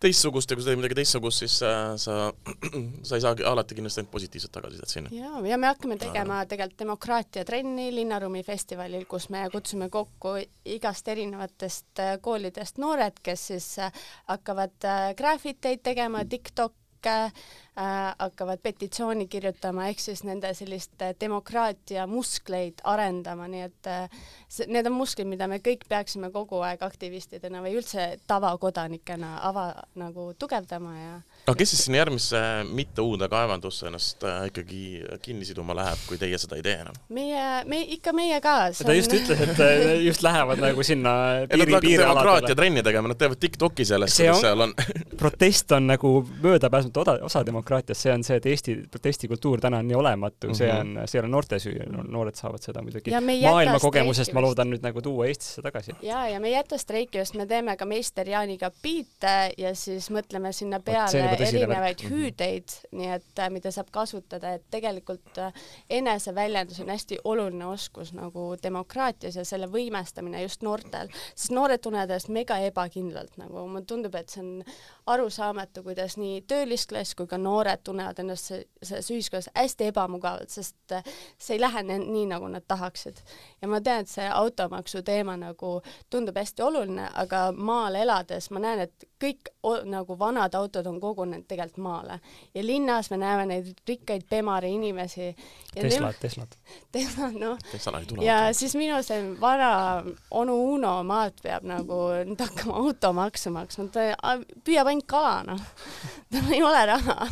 teistsugust 0.05 0.51
ja 0.51 0.59
kui 0.59 0.65
sa 0.65 0.71
teed 0.71 0.81
midagi 0.81 0.99
teistsugust, 0.99 1.43
siis 1.45 1.57
sa, 1.63 1.71
sa, 2.01 2.17
sa 3.07 3.19
ei 3.19 3.25
saagi 3.25 3.47
alati 3.49 3.79
kindlasti 3.79 4.03
ainult 4.03 4.13
positiivset 4.13 4.53
tagasisidet 4.55 4.93
sinna. 4.93 5.13
jaa, 5.15 5.41
ja 5.49 5.59
me 5.61 5.71
hakkame 5.71 5.99
tegema 6.01 6.43
tegelikult 6.51 6.79
demokraatiatrenni 6.85 7.91
Linnaruumi 7.95 8.45
festivalil, 8.47 9.07
kus 9.11 9.29
me 9.35 9.47
kutsume 9.53 9.89
kokku 9.93 10.37
igast 10.77 11.09
erinevatest 11.13 12.05
äh, 12.05 12.17
koolidest 12.25 12.81
noored, 12.83 13.21
kes 13.25 13.49
siis 13.53 13.69
äh, 13.83 13.93
hakkavad 14.31 14.89
äh, 14.89 15.11
graafiteid 15.19 15.85
tegema, 15.85 16.25
TikTok'e 16.29 17.19
äh, 17.27 17.45
hakkavad 17.77 18.61
petitsiooni 18.63 19.27
kirjutama, 19.27 19.89
ehk 19.91 20.01
siis 20.01 20.23
nende 20.25 20.53
sellist 20.55 21.03
äh, 21.03 21.15
demokraatia 21.21 22.07
muskleid 22.07 22.79
arendama, 22.87 23.49
nii 23.51 23.65
et 23.67 23.91
äh, 23.91 24.21
see, 24.49 24.69
need 24.71 24.87
on 24.87 24.95
musklid, 24.95 25.27
mida 25.27 25.49
me 25.51 25.59
kõik 25.65 25.83
peaksime 25.91 26.31
kogu 26.35 26.63
aeg 26.63 26.85
aktivistidena 26.87 27.63
või 27.65 27.75
üldse 27.81 28.13
tavakodanikena 28.31 29.39
ava, 29.51 29.67
nagu 29.99 30.31
tugevdama 30.39 30.95
ja 30.95 31.17
aga 31.45 31.57
kes 31.61 31.75
siis 31.75 31.83
sinna 31.87 31.99
järgmisse 32.01 32.41
mitte 32.71 33.03
uude 33.05 33.29
kaevandusse 33.33 33.89
ennast 33.91 34.23
äh, 34.25 34.47
ikkagi 34.49 34.85
kinni 35.25 35.45
siduma 35.49 35.77
läheb, 35.77 36.01
kui 36.09 36.19
teie 36.21 36.39
seda 36.41 36.57
ei 36.61 36.65
tee 36.65 36.77
enam? 36.85 36.97
meie, 37.13 37.43
me 37.69 37.81
ikka 37.97 38.15
meie 38.17 38.39
ka. 38.45 38.55
ta 38.79 38.89
on... 38.89 38.97
just 38.97 39.13
ütles, 39.19 39.43
et 39.49 39.61
äh, 39.65 39.97
just 40.07 40.25
lähevad 40.25 40.63
nagu 40.63 40.87
sinna 40.87 41.17
piiri, 41.51 41.81
piirialadele. 41.85 42.55
trenni 42.55 42.87
tegema, 42.87 43.11
nad 43.11 43.21
teevad 43.21 43.43
Tiktoki 43.43 43.85
sellest, 43.89 44.23
kuidas 44.23 44.45
seal 44.47 44.69
on 44.69 44.77
protest 45.21 45.73
on 45.73 45.91
nagu 45.91 46.15
möödapääsmatu 46.43 47.01
osa, 47.01 47.19
osa 47.23 47.45
demokraatiast, 47.47 47.64
see 47.99 48.13
on 48.13 48.25
see, 48.27 48.37
et 48.41 48.47
Eesti 48.47 48.77
protestikultuur 48.91 49.63
täna 49.63 49.81
on 49.83 49.89
nii 49.89 49.97
olematu 49.99 50.47
mm, 50.47 50.53
-hmm. 50.53 50.59
see 50.59 50.73
on, 50.73 50.93
see 51.05 51.19
ei 51.19 51.23
ole 51.23 51.31
noorte 51.33 51.59
süü, 51.63 51.87
noored 52.09 52.37
saavad 52.39 52.63
seda 52.63 52.83
muidugi 52.83 53.15
maailma 53.15 53.79
kogemusest, 53.81 54.33
ma 54.33 54.43
loodan 54.45 54.71
nüüd 54.71 54.85
nagu 54.85 55.03
tuua 55.03 55.27
Eestisse 55.27 55.63
tagasi. 55.63 55.97
ja, 56.03 56.27
ja 56.29 56.41
me 56.41 56.49
ei 56.49 56.55
jäta 56.55 56.79
streiki, 56.79 57.19
just 57.19 57.35
me 57.35 57.47
teeme 57.47 57.77
ka 57.77 57.85
meister 57.85 58.29
Jaaniga 58.29 58.71
biite 58.83 59.53
ja 59.59 59.75
siis 59.75 60.11
mõtleme 60.11 60.53
sinna 60.53 60.81
peale 60.81 61.25
erinevaid 61.35 62.05
mhm. 62.05 62.13
hüüdeid, 62.13 62.77
nii 62.93 63.11
et 63.17 63.39
äh, 63.39 63.51
mida 63.51 63.71
saab 63.71 63.91
kasutada, 63.95 64.55
et 64.59 64.65
tegelikult 64.71 65.39
äh, 65.39 65.53
eneseväljendus 65.91 66.81
on 66.81 66.93
hästi 66.95 67.19
oluline 67.25 67.67
oskus 67.67 68.13
nagu 68.13 68.55
demokraatias 68.63 69.37
ja 69.37 69.45
selle 69.45 69.69
võimestamine 69.71 70.43
just 70.43 70.63
noortel, 70.63 71.09
sest 71.35 71.55
noored 71.55 71.81
tunnevad 71.81 72.11
ennast 72.11 72.29
mega 72.29 72.59
ebakindlalt 72.69 73.39
nagu, 73.41 73.67
mulle 73.69 73.85
tundub, 73.89 74.15
et 74.15 74.29
see 74.29 74.43
on 74.43 74.65
arusaamatu, 75.07 75.83
kuidas 75.87 76.17
nii 76.21 76.43
töölisklass 76.49 77.15
kui 77.15 77.29
ka 77.31 77.39
noored 77.39 77.54
tunnevad 77.85 78.19
ennast 78.19 78.53
selles 78.83 79.11
ühiskonnas 79.11 79.49
hästi 79.55 79.91
ebamugavalt, 79.93 80.51
sest 80.51 80.93
äh, 80.93 81.05
see 81.39 81.57
ei 81.57 81.61
lähe 81.61 81.83
nii, 81.87 82.27
nagu 82.31 82.49
nad 82.49 82.65
tahaksid. 82.69 83.21
ja 83.63 83.69
ma 83.69 83.81
tean, 83.81 84.05
et 84.05 84.09
see 84.09 84.29
automaksu 84.29 85.03
teema 85.03 85.37
nagu 85.37 85.77
tundub 86.11 86.37
hästi 86.37 86.63
oluline, 86.63 87.09
aga 87.15 87.47
maal 87.57 87.95
elades 88.01 88.51
ma 88.51 88.63
näen, 88.65 88.87
et 88.89 89.09
kõik 89.25 89.51
nagu 89.89 90.19
vanad 90.19 90.55
autod 90.55 90.87
on 90.87 91.01
kogunenud 91.01 91.47
tegelikult 91.49 91.83
maale 91.85 92.19
ja 92.55 92.65
linnas 92.65 93.11
me 93.11 93.19
näeme 93.21 93.47
neid 93.47 93.71
rikkaid 93.89 94.27
Bemari 94.31 94.75
inimesi. 94.75 95.31
Teslad, 95.75 96.15
Teslad. 96.21 96.57
Teslad, 96.93 97.39
noh. 97.41 97.59
ja 98.23 98.53
siis 98.53 98.75
minu 98.79 99.01
see 99.03 99.21
vana 99.41 100.05
onu 100.31 100.57
Uno 100.75 100.97
maalt 101.07 101.41
peab 101.43 101.67
nagu 101.69 102.01
nüüd 102.25 102.41
hakkama 102.41 102.79
automaksu 102.83 103.53
maksma, 103.55 103.89
ta 103.93 104.37
püüab 104.65 104.91
ainult 104.93 105.09
kala, 105.11 105.41
noh. 105.49 105.65
tal 106.33 106.53
ei 106.53 106.63
ole 106.63 106.87
raha 106.93 107.29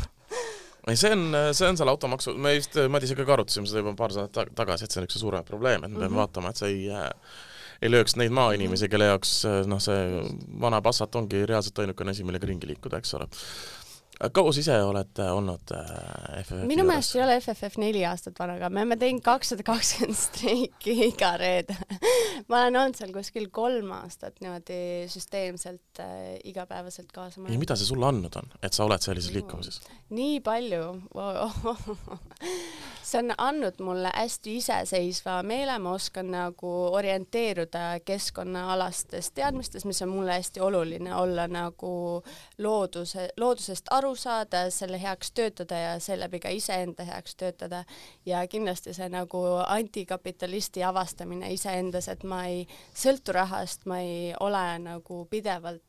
ei, 0.87 0.99
see 0.99 1.13
on, 1.15 1.25
see 1.55 1.69
on 1.69 1.79
selle 1.79 1.93
automaksu, 1.93 2.35
me 2.35 2.55
just 2.57 2.77
Madisega 2.89 3.25
ka 3.25 3.37
arutasime 3.37 3.69
seda 3.69 3.83
juba 3.83 3.95
paar 3.99 4.13
aastat 4.13 4.53
tagasi, 4.57 4.87
et 4.87 4.95
see 4.95 5.01
on 5.01 5.07
üks 5.07 5.19
suure 5.21 5.43
probleem, 5.47 5.83
et 5.83 5.91
me 5.91 5.97
peame 5.97 6.09
mm 6.09 6.13
-hmm. 6.13 6.21
vaatama, 6.21 6.49
et 6.49 6.61
see 6.61 6.71
ei 6.73 6.85
jää 6.85 7.09
ei 7.83 7.91
lööks 7.91 8.15
neid 8.19 8.31
maainimesi, 8.31 8.87
kelle 8.91 9.09
jaoks 9.11 9.31
noh, 9.67 9.81
see 9.83 10.03
vana 10.61 10.81
Passat 10.81 11.15
ongi 11.19 11.45
reaalselt 11.49 11.79
ainukene 11.83 12.13
asi, 12.15 12.23
millega 12.23 12.47
ringi 12.47 12.69
liikuda, 12.69 13.01
eks 13.01 13.13
ole. 13.19 13.27
Kaua 14.33 14.53
sa 14.53 14.61
ise 14.61 14.75
oled 14.85 15.19
olnud 15.25 15.73
FFF-i 15.73 16.67
minu 16.69 16.85
meelest 16.87 17.17
ei 17.17 17.23
ole 17.25 17.37
FFF 17.41 17.79
neli 17.81 18.03
aastat 18.07 18.37
vana, 18.39 18.57
aga 18.59 18.69
me 18.69 18.83
oleme 18.83 18.97
teinud 19.01 19.23
kakssada 19.25 19.65
kakskümmend 19.67 20.19
streiki 20.27 20.95
iga 21.09 21.33
reede. 21.41 21.75
Ma 22.49 22.63
olen 22.63 22.79
olnud 22.83 22.99
seal 22.99 23.13
kuskil 23.15 23.49
kolm 23.53 23.91
aastat 23.97 24.39
niimoodi 24.43 25.09
süsteemselt 25.11 26.03
äh, 26.03 26.37
igapäevaselt 26.49 27.11
kaasa 27.15 27.43
ja 27.49 27.59
mida 27.59 27.77
see 27.79 27.89
sulle 27.89 28.09
andnud 28.09 28.39
on, 28.39 28.53
et 28.61 28.75
sa 28.75 28.85
oled 28.87 29.03
sellises 29.03 29.33
liikumises? 29.35 29.81
nii 30.13 30.39
palju. 30.45 30.83
See 33.03 33.19
on 33.19 33.33
andnud 33.37 33.81
mulle 33.83 34.09
hästi 34.15 34.53
iseseisva 34.57 35.41
meele, 35.43 35.73
ma 35.83 35.91
oskan 35.97 36.29
nagu 36.31 36.69
orienteeruda 36.95 37.99
keskkonnaalastes 38.05 39.31
teadmistes, 39.35 39.83
mis 39.85 39.99
on 40.05 40.09
mulle 40.13 40.37
hästi 40.37 40.61
oluline, 40.63 41.11
olla 41.15 41.47
nagu 41.51 41.91
looduse, 42.63 43.27
loodusest 43.37 43.91
aru 43.91 44.02
saada, 44.19 44.65
selle 44.71 44.99
heaks 45.01 45.31
töötada 45.31 45.79
ja 45.79 45.93
seeläbi 46.03 46.39
ka 46.43 46.49
iseenda 46.49 47.05
heaks 47.07 47.35
töötada. 47.35 47.83
ja 48.25 48.47
kindlasti 48.47 48.93
see 48.93 49.09
nagu 49.09 49.41
antikapitalisti 49.67 50.83
avastamine 50.83 51.51
iseendas, 51.53 52.07
et 52.07 52.23
ma 52.23 52.45
ei 52.45 52.67
sõltu 52.93 53.33
rahast, 53.33 53.85
ma 53.85 53.99
ei 53.99 54.33
ole 54.39 54.65
nagu 54.79 55.25
pidevalt 55.31 55.81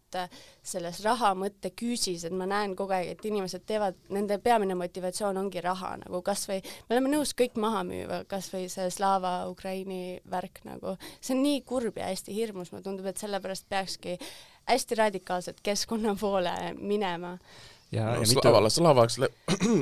selles 0.63 1.01
raha 1.05 1.33
mõtteküüsis, 1.39 2.27
et 2.29 2.35
ma 2.37 2.47
näen 2.47 2.75
kogu 2.79 2.95
aeg, 2.95 3.15
et 3.15 3.27
inimesed 3.27 3.65
teevad, 3.67 3.99
nende 4.15 4.39
peamine 4.43 4.77
motivatsioon 4.79 5.39
ongi 5.41 5.63
raha 5.65 5.95
nagu 6.05 6.21
kasvõi, 6.25 6.61
me 6.89 6.97
oleme 6.97 7.13
nõus 7.17 7.35
kõik 7.37 7.59
maha 7.61 7.83
müüma, 7.89 8.23
kasvõi 8.31 8.69
see 8.73 8.91
Slava 8.95 9.37
Ukraini 9.51 10.21
värk 10.31 10.63
nagu, 10.69 10.97
see 11.21 11.37
on 11.37 11.43
nii 11.45 11.63
kurb 11.67 11.99
ja 12.01 12.11
hästi 12.13 12.37
hirmus, 12.37 12.73
mulle 12.73 12.87
tundub, 12.87 13.09
et 13.11 13.21
sellepärast 13.21 13.69
peakski 13.69 14.19
hästi 14.71 15.01
radikaalselt 15.03 15.61
keskkonna 15.65 16.15
poole 16.21 16.55
minema 16.79 17.37
ja 17.95 18.11
no,, 18.11 18.21
ja 18.21 18.29
mitu 18.29 18.43
Slava, 18.43 18.71
Slava 18.71 19.07
oleks 19.07 19.19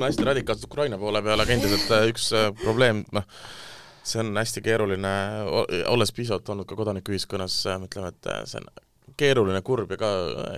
hästi 0.05 0.27
radikaalselt 0.29 0.69
Ukraina 0.69 0.99
poole 1.01 1.21
peale, 1.25 1.45
aga 1.45 1.55
endiselt 1.57 1.91
äh, 1.91 2.07
üks 2.11 2.29
äh, 2.37 2.49
probleem, 2.63 3.03
noh, 3.15 3.25
see 4.03 4.21
on 4.23 4.33
hästi 4.37 4.63
keeruline, 4.65 5.13
olles 5.91 6.11
pisut 6.15 6.49
olnud 6.53 6.67
ka 6.69 6.77
kodanikuühiskonnas, 6.79 7.59
äh, 7.71 7.85
ütleme, 7.87 8.13
et 8.13 8.31
see 8.49 8.61
on 8.61 8.69
keeruline, 9.17 9.61
kurb 9.65 9.93
ja 9.93 9.99
ka 9.99 10.09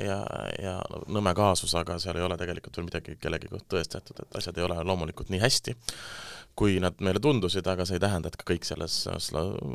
ja, 0.01 0.19
ja 0.61 0.75
nõme 1.11 1.33
kaasus, 1.37 1.73
aga 1.79 1.97
seal 2.01 2.19
ei 2.19 2.25
ole 2.25 2.37
tegelikult 2.39 2.79
veel 2.79 2.87
midagi 2.89 3.17
kellegi 3.21 3.51
kohta 3.51 3.75
tõestatud, 3.75 4.23
et 4.23 4.39
asjad 4.39 4.57
ei 4.59 4.65
ole 4.67 4.79
loomulikult 4.87 5.31
nii 5.33 5.41
hästi, 5.43 5.75
kui 6.55 6.77
nad 6.83 6.99
meile 7.03 7.19
tundusid, 7.23 7.67
aga 7.67 7.85
see 7.87 7.97
ei 7.99 8.03
tähenda, 8.03 8.31
et 8.31 8.39
ka 8.39 8.47
kõik 8.53 8.67
selles 8.67 8.97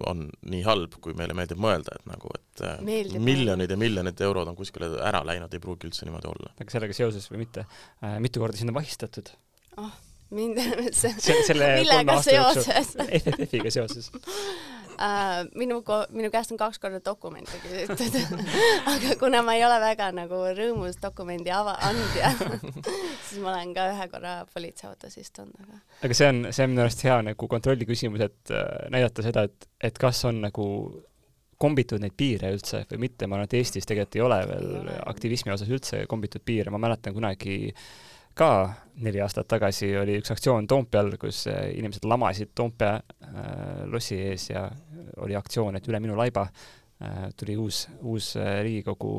on 0.09 0.27
nii 0.53 0.63
halb, 0.65 0.97
kui 1.05 1.17
meile 1.19 1.37
meeldib 1.37 1.61
mõelda, 1.61 1.99
et 1.99 2.09
nagu, 2.09 2.33
et 2.39 2.65
äh, 2.65 2.79
meeldib 2.87 3.25
miljonid 3.25 3.73
ja 3.73 3.81
miljonid 3.81 4.25
eurod 4.25 4.49
on 4.49 4.59
kuskile 4.59 4.93
ära 5.05 5.23
läinud, 5.29 5.53
ei 5.53 5.63
pruugi 5.63 5.91
üldse 5.91 6.09
niimoodi 6.09 6.31
olla. 6.33 6.55
aga 6.57 6.77
sellega 6.77 6.97
seoses 6.97 7.29
või 7.33 7.45
mitte 7.45 7.67
äh,, 7.67 8.17
mitu 8.23 8.43
korda 8.43 8.61
sind 8.61 8.73
on 8.73 8.81
vahistatud 8.81 9.35
oh,? 9.77 9.93
mind 10.31 10.61
see, 11.01 11.13
selle 11.47 11.73
kolme 11.85 12.15
aasta 12.17 12.37
jooksul 12.37 12.73
FFF-iga 13.21 13.73
seoses 13.75 14.13
äh, 15.03 15.43
minu, 15.59 15.81
minu 16.15 16.31
käest 16.33 16.53
on 16.55 16.61
kaks 16.61 16.81
korda 16.83 17.01
dokumente 17.05 17.59
küsitud. 17.65 18.41
Aga 18.93 19.17
kuna 19.21 19.43
ma 19.47 19.57
ei 19.59 19.65
ole 19.67 19.81
väga 19.83 20.11
nagu 20.17 20.43
rõõmus 20.57 21.01
dokumendi 21.03 21.53
ava-, 21.55 21.79
andja 21.89 22.33
siis 23.27 23.39
ma 23.43 23.55
olen 23.55 23.75
ka 23.77 23.91
ühe 23.95 24.09
korra 24.13 24.35
politseiautos 24.55 25.17
istunud, 25.21 25.57
aga 25.65 25.81
aga 26.07 26.17
see 26.17 26.33
on, 26.33 26.43
see 26.51 26.67
on 26.67 26.75
minu 26.75 26.85
arust 26.87 27.07
hea 27.07 27.21
nagu 27.31 27.51
kontrolli 27.51 27.89
küsimus, 27.89 28.25
et 28.27 28.55
äh, 28.55 28.67
näidata 28.93 29.25
seda, 29.27 29.47
et, 29.49 29.71
et 29.91 30.01
kas 30.01 30.25
on 30.29 30.43
nagu 30.47 30.67
kombitud 31.61 32.01
neid 32.01 32.15
piire 32.17 32.55
üldse 32.55 32.87
või 32.89 33.03
mitte, 33.05 33.27
ma 33.29 33.37
arvan, 33.37 33.51
et 33.51 33.59
Eestis 33.59 33.89
tegelikult 33.89 34.17
ei 34.17 34.23
ole 34.25 34.39
veel 34.49 34.71
ei 34.71 34.79
ole. 34.81 35.01
aktivismi 35.13 35.53
osas 35.53 35.69
üldse 35.69 36.07
kombitud 36.09 36.45
piire, 36.45 36.73
ma 36.73 36.81
mäletan 36.81 37.13
kunagi 37.17 37.59
äh, 37.69 37.83
ka 38.41 38.51
neli 39.05 39.21
aastat 39.21 39.49
tagasi 39.49 39.91
oli 40.01 40.19
üks 40.21 40.33
aktsioon 40.33 40.69
Toompeal, 40.69 41.15
kus 41.21 41.45
äh, 41.51 41.71
inimesed 41.77 42.07
lamasid 42.09 42.53
Toompea 42.57 42.93
äh, 42.97 43.41
lossi 43.91 44.19
ees 44.31 44.51
ja 44.51 44.67
oli 45.25 45.37
aktsioon, 45.37 45.77
et 45.77 45.89
üle 45.89 46.01
minu 46.03 46.17
laiba 46.19 46.47
äh, 46.47 47.27
tuli 47.37 47.57
uus, 47.61 47.87
uus 48.01 48.35
Riigikogu 48.39 49.19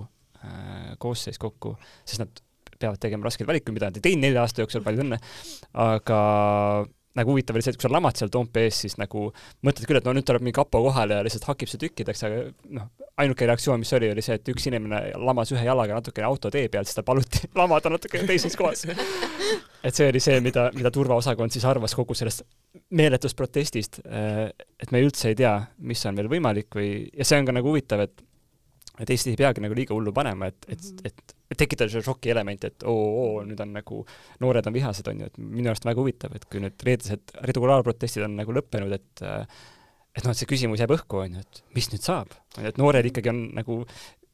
koosseis 0.97 1.37
kokku, 1.37 1.75
sest 2.01 2.23
nad 2.23 2.39
peavad 2.81 2.97
tegema 2.97 3.27
raskeid 3.27 3.45
valikuid, 3.45 3.75
mida 3.75 3.91
nad 3.91 3.99
ei 3.99 4.05
teinud 4.07 4.25
nelja 4.25 4.41
aasta 4.41 4.63
jooksul, 4.63 4.81
palju 4.81 5.03
õnne, 5.03 5.19
aga 5.83 6.21
nagu 7.17 7.33
huvitav 7.33 7.57
oli 7.57 7.65
see, 7.65 7.73
et 7.73 7.79
kui 7.79 7.87
sa 7.87 7.91
lamad 7.91 8.17
seal 8.17 8.31
Toompea 8.31 8.69
ees, 8.69 8.77
siis 8.85 8.95
nagu 8.99 9.27
mõtled 9.67 9.87
küll, 9.87 9.99
et 9.99 10.07
no 10.07 10.13
nüüd 10.15 10.27
tuleb 10.27 10.45
mingi 10.45 10.55
kapo 10.55 10.81
kohale 10.85 11.17
ja 11.17 11.25
lihtsalt 11.25 11.49
hakib 11.49 11.71
su 11.71 11.79
tükkideks, 11.81 12.23
aga 12.27 12.43
noh, 12.77 12.87
ainuke 13.21 13.47
reaktsioon, 13.49 13.81
mis 13.81 13.91
oli, 13.97 14.11
oli 14.13 14.23
see, 14.25 14.37
et 14.39 14.51
üks 14.53 14.67
inimene 14.71 15.01
lamas 15.19 15.51
ühe 15.51 15.65
jalaga 15.65 15.99
natukene 15.99 16.29
autotee 16.29 16.69
peal, 16.71 16.87
siis 16.87 16.99
tal 16.99 17.07
paluti 17.07 17.43
lamada 17.59 17.91
natuke 17.91 18.23
teises 18.29 18.55
kohas. 18.59 18.85
et 18.87 19.97
see 19.97 20.07
oli 20.07 20.23
see, 20.23 20.39
mida, 20.45 20.69
mida 20.77 20.93
turvaosakond 20.93 21.53
siis 21.53 21.67
arvas 21.67 21.95
kogu 21.97 22.15
sellest 22.17 22.45
meeletust 22.95 23.37
protestist, 23.37 24.01
et 24.05 24.91
me 24.95 25.03
üldse 25.03 25.31
ei 25.31 25.39
tea, 25.39 25.55
mis 25.83 26.03
on 26.07 26.19
veel 26.19 26.31
võimalik 26.31 26.79
või, 26.79 26.91
ja 27.11 27.27
see 27.27 27.41
on 27.41 27.49
ka 27.49 27.59
nagu 27.59 27.73
huvitav, 27.73 28.07
et 28.07 28.27
et 29.01 29.09
Eestis 29.09 29.33
ei 29.33 29.39
peagi 29.39 29.63
nagu 29.63 29.73
liiga 29.73 29.95
hullu 29.95 30.11
panema, 30.13 30.51
et, 30.51 30.67
et, 30.69 30.89
et 31.09 31.33
tekitada 31.59 31.91
see 31.91 32.05
šoki 32.05 32.31
element, 32.33 32.63
et 32.69 32.85
oo, 32.87 33.03
oo, 33.23 33.43
nüüd 33.47 33.59
on 33.63 33.75
nagu, 33.75 34.05
noored 34.43 34.69
on 34.69 34.75
vihased, 34.75 35.07
on 35.11 35.23
ju, 35.23 35.31
et 35.31 35.41
minu 35.41 35.71
arust 35.71 35.87
väga 35.87 36.01
huvitav, 36.01 36.37
et 36.37 36.47
kui 36.51 36.63
nüüd 36.63 36.87
reedesed 36.87 37.35
regulaarprotestid 37.49 38.27
on 38.27 38.39
nagu 38.39 38.55
lõppenud, 38.55 38.95
et 38.97 39.25
et 40.11 40.25
noh, 40.25 40.33
et 40.33 40.39
see 40.39 40.49
küsimus 40.49 40.81
jääb 40.81 40.91
õhku, 40.91 41.21
on 41.23 41.37
ju, 41.37 41.43
et 41.43 41.61
mis 41.75 41.87
nüüd 41.93 42.03
saab, 42.03 42.33
on 42.57 42.65
ju, 42.65 42.73
et 42.73 42.81
noored 42.81 43.07
ikkagi 43.07 43.31
on 43.31 43.45
nagu 43.55 43.83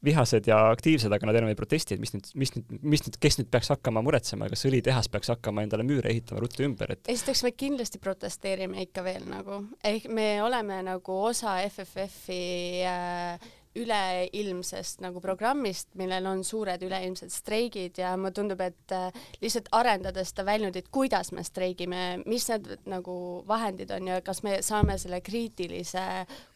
vihased 0.04 0.46
ja 0.46 0.58
aktiivsed, 0.70 1.10
aga 1.10 1.26
nad 1.26 1.36
enam 1.40 1.50
ei 1.50 1.58
protesti, 1.58 1.96
et 1.96 2.02
mis 2.02 2.12
nüüd, 2.14 2.28
mis 2.38 2.52
nüüd, 2.54 2.74
mis 2.94 3.02
nüüd, 3.02 3.16
kes 3.22 3.38
nüüd 3.40 3.48
peaks 3.50 3.72
hakkama 3.72 4.02
muretsema, 4.06 4.46
kas 4.50 4.62
õlitehas 4.68 5.10
peaks 5.10 5.32
hakkama 5.32 5.64
endale 5.66 5.86
müüre 5.86 6.12
ehitama 6.12 6.42
ruttu 6.44 6.62
ümber, 6.66 6.94
et 6.94 7.10
esiteks 7.10 7.42
me 7.46 7.52
kindlasti 7.58 7.98
protesteerime 8.02 8.84
ikka 8.86 9.02
veel 9.06 9.26
nagu, 9.30 9.64
ehk 9.86 10.06
me 10.14 10.28
oleme 10.44 10.78
nagu 10.86 11.18
osa 11.30 11.56
FFF-i 11.66 12.42
äh, 12.86 13.48
üleilmsest 13.78 15.02
nagu 15.04 15.22
programmist, 15.24 15.90
millel 15.98 16.26
on 16.30 16.44
suured 16.46 16.82
üleilmsed 16.84 17.32
streigid 17.32 17.98
ja 18.02 18.14
mulle 18.16 18.34
tundub, 18.36 18.60
et 18.64 18.94
äh, 18.94 19.08
lihtsalt 19.42 19.70
arendades 19.76 20.32
seda 20.32 20.46
väljundit, 20.48 20.90
kuidas 20.94 21.32
me 21.36 21.44
streigime, 21.46 22.02
mis 22.26 22.48
need 22.52 22.70
nagu 22.88 23.18
vahendid 23.48 23.92
on 23.94 24.12
ja 24.12 24.20
kas 24.24 24.42
me 24.46 24.58
saame 24.66 24.98
selle 25.00 25.20
kriitilise 25.24 26.04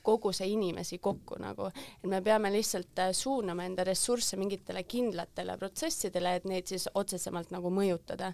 koguse 0.02 0.46
inimesi 0.46 0.98
kokku 1.02 1.38
nagu, 1.42 1.70
et 1.70 2.08
me 2.10 2.20
peame 2.24 2.50
lihtsalt 2.52 2.98
äh, 2.98 3.12
suunama 3.16 3.66
enda 3.68 3.84
ressursse 3.86 4.36
mingitele 4.40 4.84
kindlatele 4.88 5.56
protsessidele, 5.60 6.36
et 6.36 6.48
neid 6.48 6.70
siis 6.70 6.88
otsesemalt 6.94 7.52
nagu 7.54 7.72
mõjutada. 7.72 8.32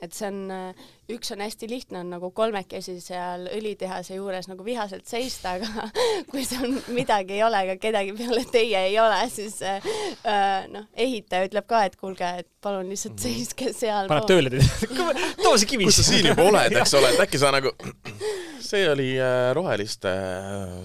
Et 0.00 0.12
see 0.12 0.28
on, 0.28 0.42
äh, 0.52 0.88
üks 1.12 1.32
on 1.32 1.40
hästi 1.40 1.68
lihtne, 1.70 2.02
on 2.04 2.10
nagu 2.12 2.30
kolmekesi 2.36 2.98
seal 3.00 3.48
õlitehase 3.48 4.18
juures 4.18 4.48
nagu 4.50 4.64
vihaselt 4.64 5.08
seista, 5.08 5.56
aga 5.56 5.88
kui 6.30 6.44
seal 6.44 6.76
midagi 6.92 7.38
ei 7.38 7.44
ole, 7.46 7.62
ega 7.64 7.78
kedagi 7.80 8.12
peale 8.18 8.44
teie 8.52 8.86
ei 8.90 8.98
ole, 9.00 9.22
siis 9.32 9.62
äh, 9.64 9.80
äh 10.28 10.68
noh, 10.72 10.88
ehitaja 10.92 11.48
ütleb 11.48 11.68
ka, 11.70 11.86
et 11.88 11.96
kuulge, 12.00 12.28
et 12.42 12.50
palun 12.66 12.90
lihtsalt 12.90 13.14
mhm. 13.14 13.22
seiske 13.22 13.70
seal. 13.76 14.10
paneb 14.10 14.28
tööle 14.30 14.52
teid, 14.52 14.66
too 15.44 15.54
see 15.56 15.70
kivi. 15.70 15.88
kus 15.88 16.00
sa 16.02 16.06
siin 16.10 16.30
juba 16.32 16.48
oled, 16.50 16.76
eks 16.82 16.96
ole, 16.98 17.14
et 17.14 17.24
äkki 17.26 17.40
sa 17.42 17.54
nagu, 17.54 17.72
see 18.70 18.84
oli 18.90 19.08
äh, 19.22 19.50
roheliste 19.56 20.12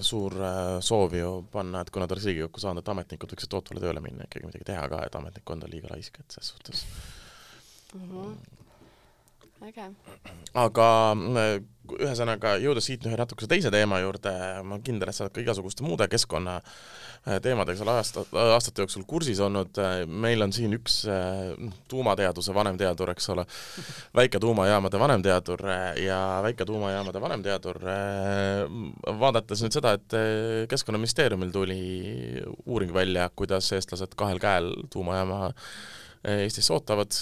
suur 0.06 0.38
soov 0.84 1.18
ju 1.18 1.34
panna, 1.52 1.82
et 1.82 1.92
kui 1.92 2.02
nad 2.02 2.14
oleks 2.14 2.30
Riigikokku 2.30 2.62
saanud, 2.62 2.84
et 2.84 2.94
ametnikud 2.94 3.34
võiksid 3.34 3.52
tootvale 3.52 3.82
tööle 3.82 4.04
minna, 4.04 4.28
ikkagi 4.28 4.48
midagi 4.48 4.70
teha 4.72 4.88
ka, 4.92 5.04
et 5.06 5.20
ametnikkond 5.20 5.68
on 5.68 5.74
liiga 5.74 5.92
laisk, 5.92 6.22
et 6.22 6.38
ses 6.38 6.54
suhtes 6.54 6.86
mm. 7.94 8.08
-hmm 8.08 8.51
äge. 9.66 9.90
aga 10.58 10.88
äh, 11.12 11.52
ühesõnaga, 11.92 12.56
jõudes 12.62 12.86
siit 12.88 13.04
ühe 13.06 13.16
natukese 13.18 13.48
teise 13.50 13.70
teema 13.72 13.98
juurde, 14.00 14.32
ma 14.64 14.76
olen 14.76 14.84
kindel, 14.86 15.10
et 15.10 15.16
sa 15.16 15.26
oled 15.26 15.34
ka 15.34 15.42
igasuguste 15.42 15.84
muude 15.84 16.06
keskkonna 16.10 16.54
äh, 16.62 17.38
teemadega 17.44 17.78
seal 17.78 17.90
aasta, 17.92 18.24
aastate 18.54 18.84
jooksul 18.84 19.04
kursis 19.08 19.42
olnud, 19.44 19.78
meil 20.08 20.42
on 20.46 20.54
siin 20.54 20.74
üks 20.78 21.02
äh, 21.10 21.52
tuumateaduse 21.90 22.54
vanemteadur, 22.56 23.12
eks 23.12 23.28
ole, 23.34 23.44
väiketuumajaamade 24.18 25.02
vanemteadur 25.02 25.64
ja 26.00 26.20
väiketuumajaamade 26.46 27.22
vanemteadur, 27.22 27.80
vaadates 29.22 29.64
nüüd 29.64 29.78
seda, 29.78 29.96
et 29.98 30.18
Keskkonnaministeeriumil 30.70 31.52
tuli 31.54 31.80
uuring 32.66 32.94
välja, 32.94 33.28
kuidas 33.36 33.72
eestlased 33.76 34.16
kahel 34.18 34.42
käel 34.42 34.72
tuumajaama 34.92 35.52
Eestis 36.22 36.68
ootavad, 36.70 37.16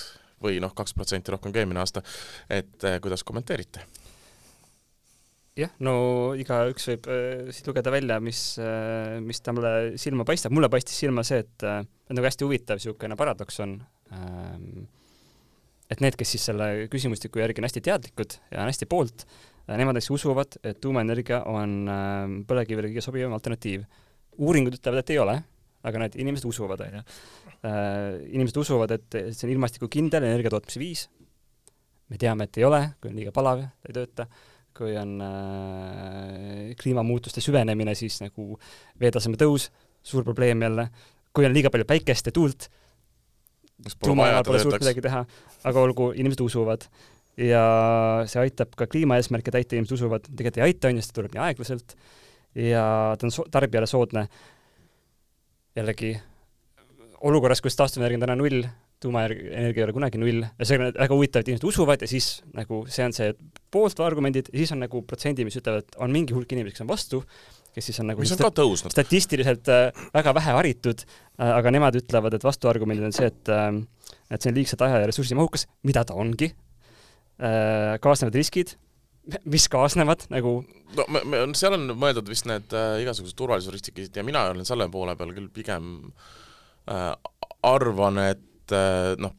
või 0.44 0.60
noh, 0.62 0.72
kaks 0.76 0.94
protsenti 0.96 1.32
rohkem 1.34 1.52
kui 1.52 1.62
eelmine 1.62 1.82
aasta, 1.82 2.02
et 2.50 2.88
eh, 2.88 3.00
kuidas 3.02 3.24
kommenteerite? 3.26 3.84
jah, 5.58 5.72
no 5.84 5.94
igaüks 6.38 6.86
võib 6.92 7.08
äh, 7.10 7.50
siit 7.52 7.68
lugeda 7.68 7.92
välja, 7.92 8.20
mis 8.22 8.40
äh,, 8.62 9.18
mis 9.24 9.42
talle 9.44 9.98
silma 10.00 10.24
paistab, 10.28 10.54
mulle 10.56 10.70
paistis 10.72 11.00
silma 11.02 11.24
see, 11.26 11.42
et 11.44 11.66
äh, 11.66 11.82
nagu 12.10 12.26
hästi 12.26 12.46
huvitav 12.46 12.80
niisugune 12.80 13.18
paradoks 13.18 13.60
on 13.64 13.76
ähm,, 14.14 14.86
et 15.90 16.00
need, 16.00 16.16
kes 16.16 16.36
siis 16.36 16.46
selle 16.52 16.70
küsimustiku 16.92 17.42
järgi 17.42 17.60
on 17.60 17.66
hästi 17.68 17.84
teadlikud 17.90 18.38
ja 18.54 18.62
on 18.62 18.70
hästi 18.70 18.88
poolt 18.88 19.26
äh,, 19.26 19.76
nemad 19.76 19.98
näiteks 19.98 20.14
usuvad, 20.16 20.56
et 20.64 20.80
tuumaenergia 20.80 21.42
on 21.50 21.80
äh, 21.92 22.36
põlevkivile 22.48 22.94
kõige 22.94 23.04
sobivam 23.04 23.36
alternatiiv. 23.36 23.84
uuringud 24.40 24.78
ütlevad, 24.78 25.02
et 25.02 25.16
ei 25.16 25.20
ole 25.20 25.40
aga 25.86 26.02
need 26.02 26.16
inimesed 26.20 26.48
usuvad, 26.48 26.82
onju. 26.84 27.02
Inimesed 27.60 28.56
usuvad, 28.56 28.94
et 28.96 29.16
see 29.36 29.44
on 29.44 29.50
ilmastikukindel 29.52 30.24
energia 30.24 30.52
tootmise 30.54 30.80
viis. 30.80 31.08
me 32.08 32.16
teame, 32.18 32.46
et 32.48 32.58
ei 32.58 32.64
ole, 32.64 32.80
kui 33.00 33.10
on 33.10 33.18
liiga 33.20 33.32
palav, 33.36 33.60
ta 33.60 33.90
ei 33.90 33.96
tööta. 33.98 34.26
kui 34.80 34.94
on 34.96 35.18
äh, 35.20 36.70
kliimamuutuste 36.80 37.42
süvenemine, 37.44 37.92
siis 37.94 38.20
nagu 38.22 38.54
veetaseme 39.00 39.36
tõus, 39.36 39.68
suur 40.02 40.24
probleem 40.24 40.62
jälle. 40.62 40.88
kui 41.32 41.44
on 41.44 41.52
liiga 41.52 41.70
palju 41.70 41.84
päikest 41.84 42.30
ja 42.30 42.32
tuult, 42.32 42.70
tuumajaamad 44.04 44.46
pole 44.46 44.62
suurt 44.62 44.80
midagi 44.80 45.04
teha, 45.04 45.24
aga 45.64 45.82
olgu, 45.84 46.12
inimesed 46.16 46.40
usuvad 46.44 46.88
ja 47.40 47.62
see 48.28 48.40
aitab 48.42 48.74
ka 48.78 48.88
kliimaeesmärke 48.90 49.52
täita, 49.54 49.76
inimesed 49.76 49.96
usuvad, 49.96 50.26
tegelikult 50.28 50.60
ei 50.60 50.66
aita, 50.68 50.88
on 50.88 50.98
ju, 50.98 51.04
sest 51.04 51.12
ta 51.12 51.20
tuleb 51.20 51.36
nii 51.36 51.44
aeglaselt 51.46 51.94
ja 52.58 52.84
ta 53.18 53.28
on 53.28 53.34
so 53.34 53.46
tarbijale 53.50 53.86
soodne. 53.86 54.26
jällegi, 55.76 56.16
olukorras, 57.26 57.60
kus 57.64 57.76
taastuvenergia 57.78 58.18
on 58.18 58.24
täna 58.24 58.36
null, 58.38 58.64
tuumaenergia 59.00 59.82
ei 59.82 59.86
ole 59.86 59.94
kunagi 59.96 60.20
null 60.20 60.42
ja 60.44 60.66
see 60.68 60.78
on 60.78 60.90
väga 60.92 61.16
huvitav, 61.16 61.42
et 61.42 61.50
inimesed 61.50 61.68
usuvad 61.68 62.02
ja 62.04 62.08
siis 62.10 62.28
nagu 62.56 62.82
see 62.92 63.06
on 63.06 63.14
see 63.16 63.30
poolt 63.72 64.00
argumendid 64.04 64.50
siis 64.52 64.72
on 64.74 64.82
nagu 64.84 65.02
protsendi, 65.08 65.46
mis 65.48 65.56
ütlevad, 65.60 65.86
et 65.86 65.96
on 66.04 66.12
mingi 66.12 66.36
hulk 66.36 66.52
inimesi, 66.52 66.76
kes 66.76 66.84
on 66.84 66.90
vastu, 66.90 67.22
kes 67.76 67.90
siis 67.90 68.00
on 68.02 68.10
nagu 68.12 68.24
mis 68.24 68.34
on 68.36 68.42
ka 68.42 68.52
tõusnud. 68.60 68.92
statistiliselt 68.92 69.70
äh, 69.72 70.02
väga 70.16 70.34
vähe 70.36 70.56
haritud 70.58 71.04
äh,, 71.06 71.52
aga 71.52 71.72
nemad 71.76 71.96
ütlevad, 72.00 72.36
et 72.36 72.44
vastuargumendid 72.44 73.08
on 73.08 73.16
see, 73.16 73.30
et 73.32 73.52
äh, 73.52 73.70
et 74.30 74.42
see 74.42 74.52
on 74.52 74.58
liigselt 74.58 74.84
aja- 74.84 75.00
ja 75.02 75.08
ressursimahukas, 75.10 75.66
mida 75.88 76.04
ta 76.08 76.16
ongi 76.20 76.52
äh,, 76.52 77.96
kaasnevad 78.04 78.36
riskid, 78.36 78.76
mis 79.48 79.68
kaasnevad 79.72 80.28
nagu 80.32 80.60
no 80.96 81.08
me, 81.08 81.24
me, 81.24 81.46
seal 81.56 81.76
on 81.76 81.88
mõeldud 81.96 82.28
vist 82.28 82.48
need 82.48 82.76
äh, 82.76 83.00
igasugused 83.04 83.38
turvalisusriskid 83.38 84.12
ja 84.16 84.26
mina 84.26 84.48
olen 84.52 84.68
selle 84.68 84.88
poole 84.92 85.16
peal 85.16 85.32
küll 85.36 85.48
pigem 85.54 85.96
äh, 86.10 86.38
arvan, 87.62 88.18
et 88.30 88.74
äh, 88.74 89.14
noh, 89.20 89.34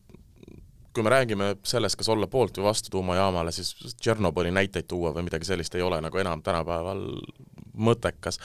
kui 0.94 1.04
me 1.04 1.14
räägime 1.14 1.56
sellest, 1.64 1.96
kas 2.00 2.10
olla 2.12 2.28
poolt 2.28 2.58
või 2.60 2.68
vastu 2.68 2.92
tuumajaamale, 2.92 3.52
siis 3.56 3.74
Tšernobõli 3.96 4.52
näiteid 4.52 4.90
tuua 4.92 5.14
või 5.16 5.26
midagi 5.30 5.48
sellist 5.48 5.76
ei 5.76 5.84
ole 5.86 6.02
nagu 6.04 6.20
enam 6.20 6.42
tänapäeval 6.44 7.06
mõttekas. 7.82 8.40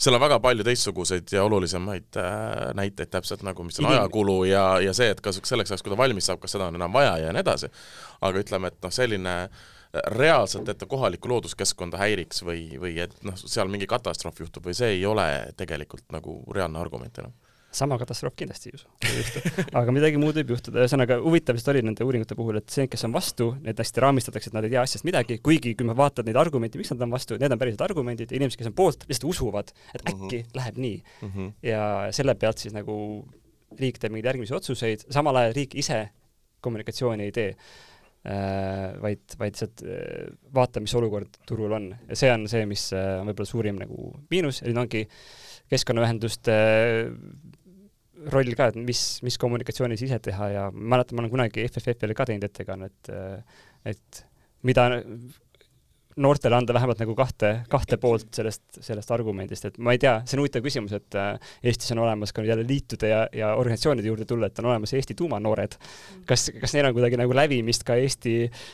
seal 0.00 0.16
on 0.16 0.22
väga 0.22 0.38
palju 0.40 0.64
teistsuguseid 0.64 1.32
ja 1.32 1.44
olulisemaid 1.44 2.16
äh, 2.16 2.70
näiteid 2.74 3.10
täpselt 3.12 3.44
nagu, 3.46 3.64
mis 3.64 3.80
on 3.80 3.90
ajakulu 3.92 4.44
ja, 4.48 4.64
ja 4.80 4.94
see, 4.96 5.10
et 5.12 5.20
kas 5.20 5.40
selleks 5.44 5.70
ajaks, 5.70 5.84
kui 5.84 5.92
ta 5.92 6.00
valmis 6.00 6.26
saab, 6.26 6.40
kas 6.40 6.56
seda 6.56 6.70
on 6.70 6.80
enam 6.80 6.92
vaja 6.92 7.18
ja 7.26 7.34
nii 7.36 7.44
edasi. 7.44 7.68
aga 8.20 8.40
ütleme, 8.40 8.72
et 8.72 8.80
noh, 8.82 8.92
selline 8.92 9.36
reaalselt, 10.14 10.68
et 10.70 10.78
ta 10.78 10.86
kohalikku 10.86 11.28
looduskeskkonda 11.28 11.98
häiriks 11.98 12.44
või, 12.46 12.78
või 12.80 12.94
et 13.02 13.14
noh, 13.26 13.36
seal 13.36 13.68
mingi 13.68 13.90
katastroof 13.90 14.40
juhtub 14.40 14.70
või 14.70 14.74
see 14.78 14.94
ei 14.96 15.06
ole 15.06 15.26
tegelikult 15.58 16.06
nagu 16.14 16.40
reaalne 16.54 16.78
argument 16.78 17.18
enam 17.18 17.34
sama 17.74 17.98
katastroof 18.00 18.34
kindlasti 18.38 18.70
ei 18.70 18.78
usu, 18.78 18.88
aga 19.78 19.92
midagi 19.94 20.18
muud 20.20 20.38
võib 20.40 20.54
juhtuda, 20.54 20.82
ühesõnaga 20.82 21.20
huvitav 21.22 21.58
vist 21.58 21.68
oli 21.70 21.82
nende 21.86 22.06
uuringute 22.06 22.36
puhul, 22.38 22.58
et 22.58 22.72
see, 22.72 22.88
kes 22.90 23.06
on 23.06 23.14
vastu, 23.14 23.50
need 23.62 23.78
hästi 23.78 24.02
raamistatakse, 24.04 24.50
et 24.50 24.56
nad 24.56 24.66
ei 24.66 24.74
tea 24.74 24.82
asjast 24.82 25.06
midagi, 25.06 25.38
kuigi 25.44 25.76
kui 25.78 25.86
me 25.86 25.94
vaatad 25.98 26.26
neid 26.26 26.38
argumente, 26.40 26.80
miks 26.80 26.90
nad 26.94 27.04
on 27.06 27.14
vastu, 27.14 27.38
need 27.40 27.54
on 27.54 27.60
päriselt 27.60 27.84
argumendid 27.86 28.32
ja 28.32 28.40
inimesed, 28.40 28.58
kes 28.58 28.70
on 28.72 28.76
poolt, 28.78 29.06
lihtsalt 29.10 29.28
usuvad, 29.30 29.70
et 29.94 30.02
äkki 30.02 30.16
mm 30.16 30.32
-hmm. 30.40 30.56
läheb 30.58 30.80
nii 30.86 30.96
mm. 31.02 31.30
-hmm. 31.34 31.52
ja 31.70 31.82
selle 32.16 32.34
pealt 32.34 32.58
siis 32.58 32.74
nagu 32.74 32.96
riik 33.78 34.00
teeb 34.00 34.12
mingeid 34.12 34.32
järgmisi 34.32 34.54
otsuseid, 34.54 35.06
samal 35.10 35.36
ajal 35.36 35.54
riik 35.54 35.74
ise 35.78 36.08
kommunikatsiooni 36.60 37.28
ei 37.28 37.32
tee 37.32 37.50
äh,, 38.26 39.00
vaid, 39.02 39.22
vaid 39.38 39.54
lihtsalt 39.54 39.84
äh, 39.86 40.26
vaatab, 40.54 40.82
mis 40.82 40.94
olukord 40.94 41.38
turul 41.46 41.72
on 41.72 41.94
ja 42.08 42.16
see 42.16 42.32
on 42.32 42.48
see, 42.50 42.66
mis 42.66 42.90
äh, 42.92 43.20
on 43.20 43.30
võib-olla 43.30 43.52
suurim 43.52 43.78
nagu 43.80 44.10
miinus 44.30 44.62
ja 44.62 44.68
nüüd 44.68 44.82
ongi 44.82 45.06
keskkonnaühenduste 45.70 46.56
roll 48.30 48.56
ka, 48.56 48.70
et 48.70 48.80
mis, 48.80 49.02
mis 49.24 49.38
kommunikatsiooni 49.40 49.96
siis 49.96 50.10
ise 50.10 50.18
teha 50.24 50.50
ja 50.52 50.64
ma 50.72 50.96
mäletan, 50.96 51.16
ma 51.16 51.24
olen 51.24 51.32
kunagi 51.32 51.64
FFF-ile 51.68 52.16
ka 52.16 52.26
teinud 52.28 52.44
ettekannet, 52.50 53.12
et 53.88 54.24
mida 54.66 54.90
noortele 56.20 56.56
anda 56.56 56.74
vähemalt 56.74 57.00
nagu 57.00 57.14
kahte, 57.16 57.52
kahte 57.70 57.96
poolt 58.00 58.28
sellest, 58.34 58.64
sellest 58.82 59.12
argumendist, 59.14 59.68
et 59.68 59.78
ma 59.82 59.94
ei 59.94 60.00
tea, 60.02 60.16
see 60.26 60.36
on 60.36 60.42
huvitav 60.42 60.64
küsimus, 60.64 60.92
et 60.96 61.16
äh, 61.18 61.52
Eestis 61.70 61.94
on 61.94 62.02
olemas 62.02 62.34
ka 62.36 62.44
jälle 62.44 62.66
liitude 62.66 63.08
ja, 63.08 63.22
ja 63.32 63.54
organisatsioonide 63.56 64.10
juurde 64.10 64.26
tulla, 64.28 64.50
et 64.50 64.58
on 64.60 64.70
olemas 64.72 64.92
Eesti 64.96 65.16
tuumanoored. 65.16 65.78
kas, 66.28 66.50
kas 66.60 66.74
neil 66.76 66.90
on 66.90 66.96
kuidagi 66.98 67.20
nagu 67.20 67.36
lävimist 67.36 67.86
ka 67.88 67.96
Eesti 68.02 68.34
äh, 68.48 68.64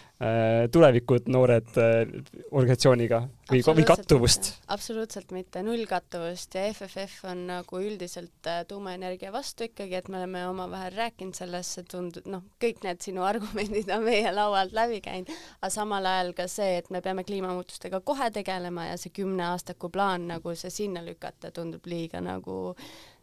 tulevikud 0.72 1.26
noored 1.28 1.74
äh, 1.76 2.06
organisatsiooniga 2.48 3.18
või, 3.50 3.58
või 3.60 3.84
kattuvust? 3.84 4.48
absoluutselt 4.72 5.34
mitte, 5.36 5.60
null 5.60 5.84
kattuvust 5.90 6.56
ja 6.56 6.62
FFF 6.70 7.26
on 7.28 7.42
nagu 7.50 7.80
üldiselt 7.84 8.48
äh, 8.48 8.62
tuumaenergia 8.68 9.28
vastu 9.34 9.66
ikkagi, 9.68 9.98
et 9.98 10.08
me 10.08 10.16
oleme 10.22 10.46
omavahel 10.48 10.96
rääkinud 10.96 11.36
sellest, 11.36 11.76
see 11.76 11.88
tundub, 11.92 12.24
noh, 12.32 12.46
kõik 12.62 12.80
need 12.86 13.04
sinu 13.04 13.26
argumendid 13.28 13.92
on 13.92 14.06
meie 14.08 14.32
laualt 14.32 14.72
läbi 14.76 15.02
käinud, 15.04 15.34
aga 15.60 15.70
samal 15.74 16.08
ajal 16.08 16.32
ka 16.38 16.48
see, 16.48 16.78
et 16.80 16.88
me 16.88 17.04
peame 17.04 17.26
kliimamuutustega 17.28 18.00
kohe 18.00 18.30
tegelema 18.32 18.88
ja 18.88 18.96
see 19.00 19.12
kümneaastaku 19.20 19.92
plaan 19.92 20.30
nagu 20.32 20.56
see 20.56 20.72
sinna 20.72 21.04
lükata 21.04 21.52
tundub 21.52 21.84
liiga 21.84 22.24
nagu 22.24 22.72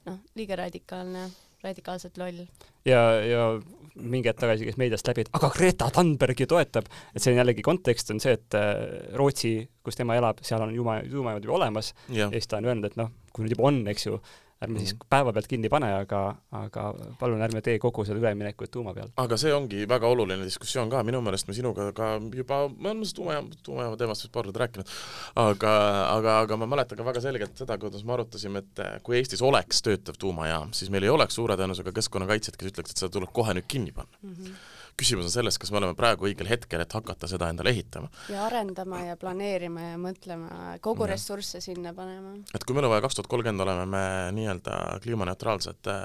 noh, 0.05 0.21
liiga 0.37 0.61
radikaalne, 0.61 1.25
radikaalselt 1.63 2.19
loll. 2.21 2.45
ja, 2.85 3.01
ja 3.23 3.47
mingi 3.95 4.29
hetk 4.29 4.41
tagasi 4.41 4.67
käis 4.67 4.77
meediast 4.81 5.07
läbi, 5.07 5.25
et 5.25 5.33
aga 5.37 5.49
Greta 5.53 5.89
Thunberg 5.93 6.39
ju 6.39 6.47
toetab, 6.49 6.87
et 7.13 7.21
see 7.21 7.33
on 7.33 7.39
jällegi 7.41 7.65
kontekst 7.65 8.09
on 8.13 8.21
see, 8.23 8.35
et 8.37 8.57
äh, 8.57 9.13
Rootsi, 9.19 9.53
kus 9.85 9.99
tema 9.99 10.17
elab, 10.17 10.41
seal 10.45 10.63
on 10.65 10.73
juuma, 10.75 10.99
tuumajaamad 11.09 11.45
juba 11.45 11.59
olemas. 11.59 11.93
Ja 12.13 12.29
siis 12.33 12.49
ta 12.49 12.59
on 12.59 12.69
öelnud, 12.71 12.89
et 12.89 12.97
noh, 12.99 13.11
kui 13.33 13.45
nüüd 13.45 13.55
juba 13.55 13.67
on, 13.69 13.83
eks 13.91 14.07
ju, 14.07 14.17
ärme 14.63 14.83
siis 14.83 14.95
päevapealt 15.09 15.49
kinni 15.49 15.71
pane, 15.73 15.89
aga, 16.03 16.23
aga 16.59 16.87
palun 17.19 17.43
ärme 17.43 17.63
tee 17.65 17.79
kogu 17.81 18.05
seda 18.07 18.21
üleminekut 18.21 18.71
tuuma 18.73 18.93
peal. 18.93 19.11
aga 19.17 19.39
see 19.39 19.53
ongi 19.55 19.83
väga 19.89 20.09
oluline 20.13 20.45
diskussioon 20.45 20.91
ka, 20.93 21.03
minu 21.07 21.21
meelest 21.25 21.49
me 21.49 21.57
sinuga 21.57 21.89
ka 21.95 22.13
juba, 22.33 22.63
me 22.69 22.93
oleme 22.93 23.09
seda 23.09 23.21
tuumajaam, 23.21 23.51
tuumajaama 23.65 23.99
teemast 23.99 24.27
vist 24.27 24.33
paar 24.33 24.43
korda 24.43 24.63
rääkinud, 24.63 24.93
aga, 25.39 25.73
aga, 26.11 26.37
aga 26.43 26.59
ma 26.59 26.69
mäletan 26.75 26.99
ka 26.99 27.07
väga 27.07 27.23
selgelt 27.23 27.57
seda, 27.57 27.77
kuidas 27.81 28.03
me 28.03 28.15
arutasime, 28.17 28.63
et 28.63 28.83
kui 29.05 29.17
Eestis 29.19 29.43
oleks 29.45 29.81
töötav 29.85 30.19
tuumajaam, 30.19 30.73
siis 30.75 30.91
meil 30.93 31.07
ei 31.07 31.13
oleks 31.13 31.39
suure 31.39 31.57
tõenäosusega 31.59 31.95
keskkonnakaitsjat, 31.95 32.59
kes 32.59 32.73
ütleks, 32.73 32.93
et 32.93 33.03
seda 33.03 33.13
tuleb 33.17 33.33
kohe 33.35 33.55
nüüd 33.57 33.69
kinni 33.71 33.95
panna 33.95 34.19
mm. 34.21 34.37
-hmm 34.37 34.71
küsimus 34.99 35.27
on 35.29 35.33
selles, 35.33 35.57
kas 35.61 35.71
me 35.73 35.79
oleme 35.81 35.95
praegu 35.97 36.27
õigel 36.29 36.49
hetkel, 36.49 36.83
et 36.83 36.95
hakata 36.95 37.29
seda 37.29 37.49
endale 37.51 37.73
ehitama. 37.73 38.09
ja 38.31 38.45
arendama 38.47 39.01
ja 39.03 39.17
planeerima 39.19 39.89
ja 39.93 39.99
mõtlema, 40.01 40.77
kogu 40.83 41.07
ja. 41.07 41.13
ressursse 41.13 41.61
sinna 41.63 41.93
panema. 41.97 42.35
et 42.53 42.63
kui 42.63 42.77
meil 42.77 42.87
on 42.87 42.93
vaja 42.93 43.05
kaks 43.05 43.19
tuhat 43.19 43.31
kolmkümmend, 43.31 43.65
oleme 43.65 43.85
me 43.89 44.05
nii-öelda 44.37 44.79
kliimaneutraalsed 45.03 45.91
äh, 45.91 46.01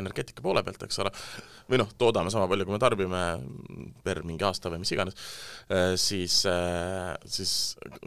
energeetika 0.00 0.44
poole 0.44 0.64
pealt, 0.66 0.82
eks 0.86 1.02
ole, 1.04 1.12
või 1.70 1.80
noh, 1.82 1.92
toodame 1.98 2.32
sama 2.34 2.48
palju, 2.50 2.66
kui 2.66 2.76
me 2.76 2.82
tarbime 2.82 3.22
per 4.04 4.22
mingi 4.26 4.44
aasta 4.46 4.70
või 4.72 4.82
mis 4.82 4.92
iganes, 4.94 5.16
siis, 6.00 6.40
siis 7.36 7.52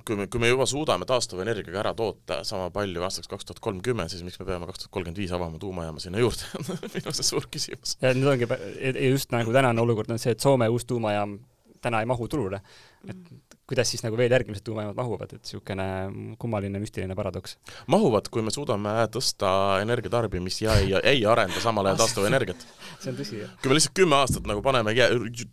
kui 0.05 0.19
me, 0.19 0.27
kui 0.31 0.41
me 0.43 0.51
juba 0.51 0.67
suudame 0.69 1.07
taastuvenergiaga 1.09 1.81
ära 1.81 1.93
toota 1.97 2.41
sama 2.47 2.69
palju 2.75 3.03
aastaks 3.05 3.29
kaks 3.31 3.47
tuhat 3.47 3.61
kolmkümmend, 3.63 4.11
siis 4.11 4.25
miks 4.27 4.39
me 4.41 4.47
peame 4.49 4.67
kaks 4.69 4.83
tuhat 4.83 4.93
kolmkümmend 4.97 5.21
viis 5.23 5.33
avama 5.35 5.59
tuumajaama 5.61 6.03
sinna 6.03 6.21
juurde 6.21 6.45
minu 6.93 7.05
arust 7.05 7.25
suur 7.25 7.47
küsimus. 7.51 7.95
ja 8.03 8.13
nüüd 8.17 8.29
ongi, 8.33 8.49
just 9.09 9.33
nagu 9.35 9.55
tänane 9.55 9.81
olukord 9.81 10.11
on 10.13 10.21
see, 10.25 10.35
et 10.35 10.43
Soome 10.43 10.69
uus 10.73 10.87
tuumajaam 10.89 11.37
täna 11.85 12.01
ei 12.01 12.09
mahu 12.09 12.27
turule. 12.27 12.61
et 13.05 13.17
kuidas 13.69 13.89
siis 13.89 14.03
nagu 14.05 14.17
veel 14.17 14.33
järgmised 14.33 14.63
tuumajaamad 14.65 14.97
mahuvad, 14.97 15.31
et 15.33 15.41
niisugune 15.41 15.85
kummaline 16.41 16.79
müstiline 16.81 17.15
paradoks. 17.17 17.57
mahuvad, 17.91 18.29
kui 18.33 18.43
me 18.45 18.53
suudame 18.53 18.93
tõsta 19.13 19.49
energiatarbimist 19.81 20.61
ja 20.61 20.75
ei, 20.81 20.93
ei 21.13 21.25
arenda 21.29 21.61
samal 21.61 21.89
ajal 21.89 22.03
taastuvenergiat. 22.03 22.65
see 23.01 23.11
on 23.13 23.19
tõsi, 23.19 23.39
jah. 23.41 23.55
kui 23.61 23.73
me 23.73 23.79
lihtsalt 23.79 23.97
kümme 24.01 24.19
aastat 24.19 24.49
nagu 24.49 24.61
paneme 24.65 24.93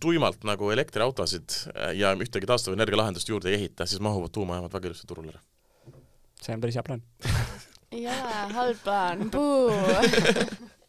tuimalt 0.00 0.44
nagu 0.48 0.70
elektriautosid 0.76 1.58
ja 1.96 2.12
ühtegi 2.16 2.48
taastuvenergia 2.48 3.00
lahendust 3.00 3.32
juurde 3.32 3.52
ei 3.52 3.60
ehita, 3.60 3.88
siis 3.88 4.04
mahuvad 4.04 4.34
tuumajaamad 4.36 4.76
väga 4.76 4.92
ilusti 4.92 5.08
turule 5.08 5.32
ära. 5.32 5.42
see 6.42 6.56
on 6.56 6.64
päris 6.64 6.80
hea 6.80 6.84
plaan. 6.88 7.04
ole 7.92 8.52
halb 8.56 8.84
plaan, 8.84 9.28
puu 9.32 9.72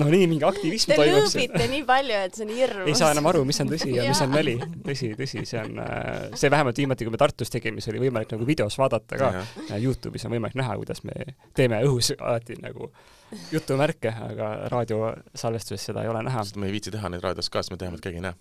no 0.00 0.08
nii, 0.10 0.28
mingi 0.30 0.46
aktivism 0.48 0.92
Te 0.92 0.98
toimub 1.00 1.28
siin. 1.30 1.48
Te 1.48 1.58
lõõbite 1.58 1.70
nii 1.72 1.86
palju, 1.88 2.20
et 2.28 2.38
see 2.38 2.46
on 2.46 2.52
hirmus. 2.54 2.90
ei 2.90 2.98
saa 2.98 3.10
enam 3.14 3.30
aru, 3.32 3.44
mis 3.48 3.60
on 3.64 3.72
tõsi 3.72 3.90
ja 3.94 4.06
mis 4.08 4.22
on 4.24 4.34
nali. 4.34 4.56
tõsi, 4.86 5.10
tõsi, 5.18 5.44
see 5.48 5.60
on, 5.62 5.80
äh, 5.84 6.36
see 6.40 6.52
vähemalt 6.54 6.80
viimati, 6.82 7.08
kui 7.08 7.14
me 7.14 7.20
Tartus 7.20 7.52
tegime, 7.54 7.82
siis 7.82 7.94
oli 7.94 8.04
võimalik 8.06 8.34
nagu 8.34 8.48
videos 8.48 8.78
vaadata 8.80 9.20
ka. 9.20 9.32
Youtube'is 9.74 10.26
on 10.28 10.36
võimalik 10.36 10.58
näha, 10.60 10.78
kuidas 10.80 11.04
me 11.08 11.34
teeme 11.56 11.82
õhus 11.86 12.14
alati 12.18 12.58
nagu 12.62 12.92
jutumärke, 13.50 14.12
aga 14.28 14.54
raadiosalvestuses 14.72 15.90
seda 15.90 16.04
ei 16.04 16.12
ole 16.12 16.22
näha. 16.26 16.44
sest 16.44 16.60
me 16.60 16.70
ei 16.70 16.76
viitsi 16.76 16.94
teha 16.94 17.10
neid 17.10 17.24
raadios 17.24 17.50
ka, 17.50 17.62
sest 17.62 17.74
me 17.74 17.80
teame, 17.80 17.98
et 17.98 18.04
keegi 18.04 18.20
ei 18.22 18.28
näe 18.28 18.36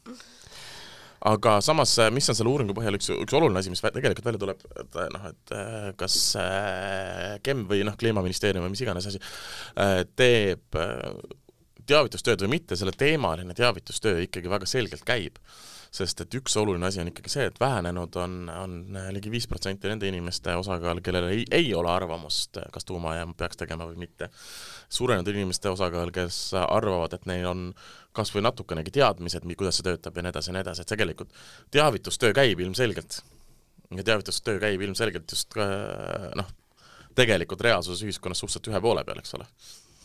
aga 1.29 1.57
samas, 1.63 1.95
mis 2.11 2.27
on 2.31 2.37
selle 2.37 2.51
uuringu 2.51 2.75
põhjal 2.77 2.97
üks, 2.97 3.09
üks 3.15 3.37
oluline 3.37 3.61
asi, 3.61 3.71
mis 3.71 3.83
tegelikult 3.83 4.27
välja 4.27 4.41
tuleb, 4.41 4.65
et 4.81 4.97
noh, 5.13 5.29
et 5.29 5.53
kas 5.99 6.17
KEM 7.45 7.63
või 7.69 7.85
noh, 7.87 7.95
Kliimaministeerium 7.99 8.65
või 8.65 8.73
mis 8.75 8.83
iganes 8.83 9.07
asi 9.11 9.21
teeb 10.19 10.81
teavitustööd 11.87 12.43
või 12.45 12.55
mitte, 12.57 12.77
selle 12.79 12.93
teemaline 12.95 13.55
teavitustöö 13.57 14.23
ikkagi 14.27 14.51
väga 14.51 14.67
selgelt 14.69 15.05
käib. 15.07 15.39
Sest 15.93 16.23
et 16.23 16.35
üks 16.39 16.55
oluline 16.57 16.87
asi 16.87 17.01
on 17.03 17.09
ikkagi 17.11 17.29
see, 17.29 17.45
et 17.49 17.59
vähenenud 17.61 18.15
on, 18.17 18.37
on 18.49 18.77
ligi 19.13 19.29
viis 19.33 19.45
protsenti 19.49 19.91
nende 19.91 20.09
inimeste 20.09 20.55
osakaal, 20.57 21.01
kellel 21.05 21.27
ei, 21.29 21.43
ei 21.53 21.69
ole 21.77 21.91
arvamust, 21.91 22.57
kas 22.73 22.87
tuumajaam 22.89 23.35
peaks 23.37 23.59
tegema 23.59 23.85
või 23.89 23.99
mitte. 24.05 24.29
suurenenud 24.89 25.29
inimeste 25.33 25.69
osakaal, 25.69 26.11
kes 26.13 26.39
arvavad, 26.63 27.13
et 27.13 27.29
neil 27.29 27.45
on 27.49 27.67
kas 28.13 28.33
või 28.33 28.45
natukenegi 28.45 28.93
teadmised, 28.97 29.45
kuidas 29.57 29.79
see 29.79 29.87
töötab 29.89 30.17
ja 30.17 30.25
nii 30.25 30.33
edasi 30.33 30.51
ja 30.51 30.57
nii 30.57 30.65
edasi, 30.65 30.81
et 30.81 30.91
tegelikult 30.95 31.37
teavitustöö 31.71 32.33
käib 32.33 32.65
ilmselgelt. 32.65 33.21
ja 33.93 34.03
teavitustöö 34.03 34.59
käib 34.59 34.81
ilmselgelt 34.81 35.31
just 35.31 35.57
noh, 36.35 36.51
tegelikult 37.15 37.61
reaalsuses 37.61 38.01
ühiskonnas 38.05 38.41
suhteliselt 38.41 38.73
ühe 38.73 38.81
poole 38.81 39.03
peal, 39.05 39.21
eks 39.21 39.37
ole 39.37 39.45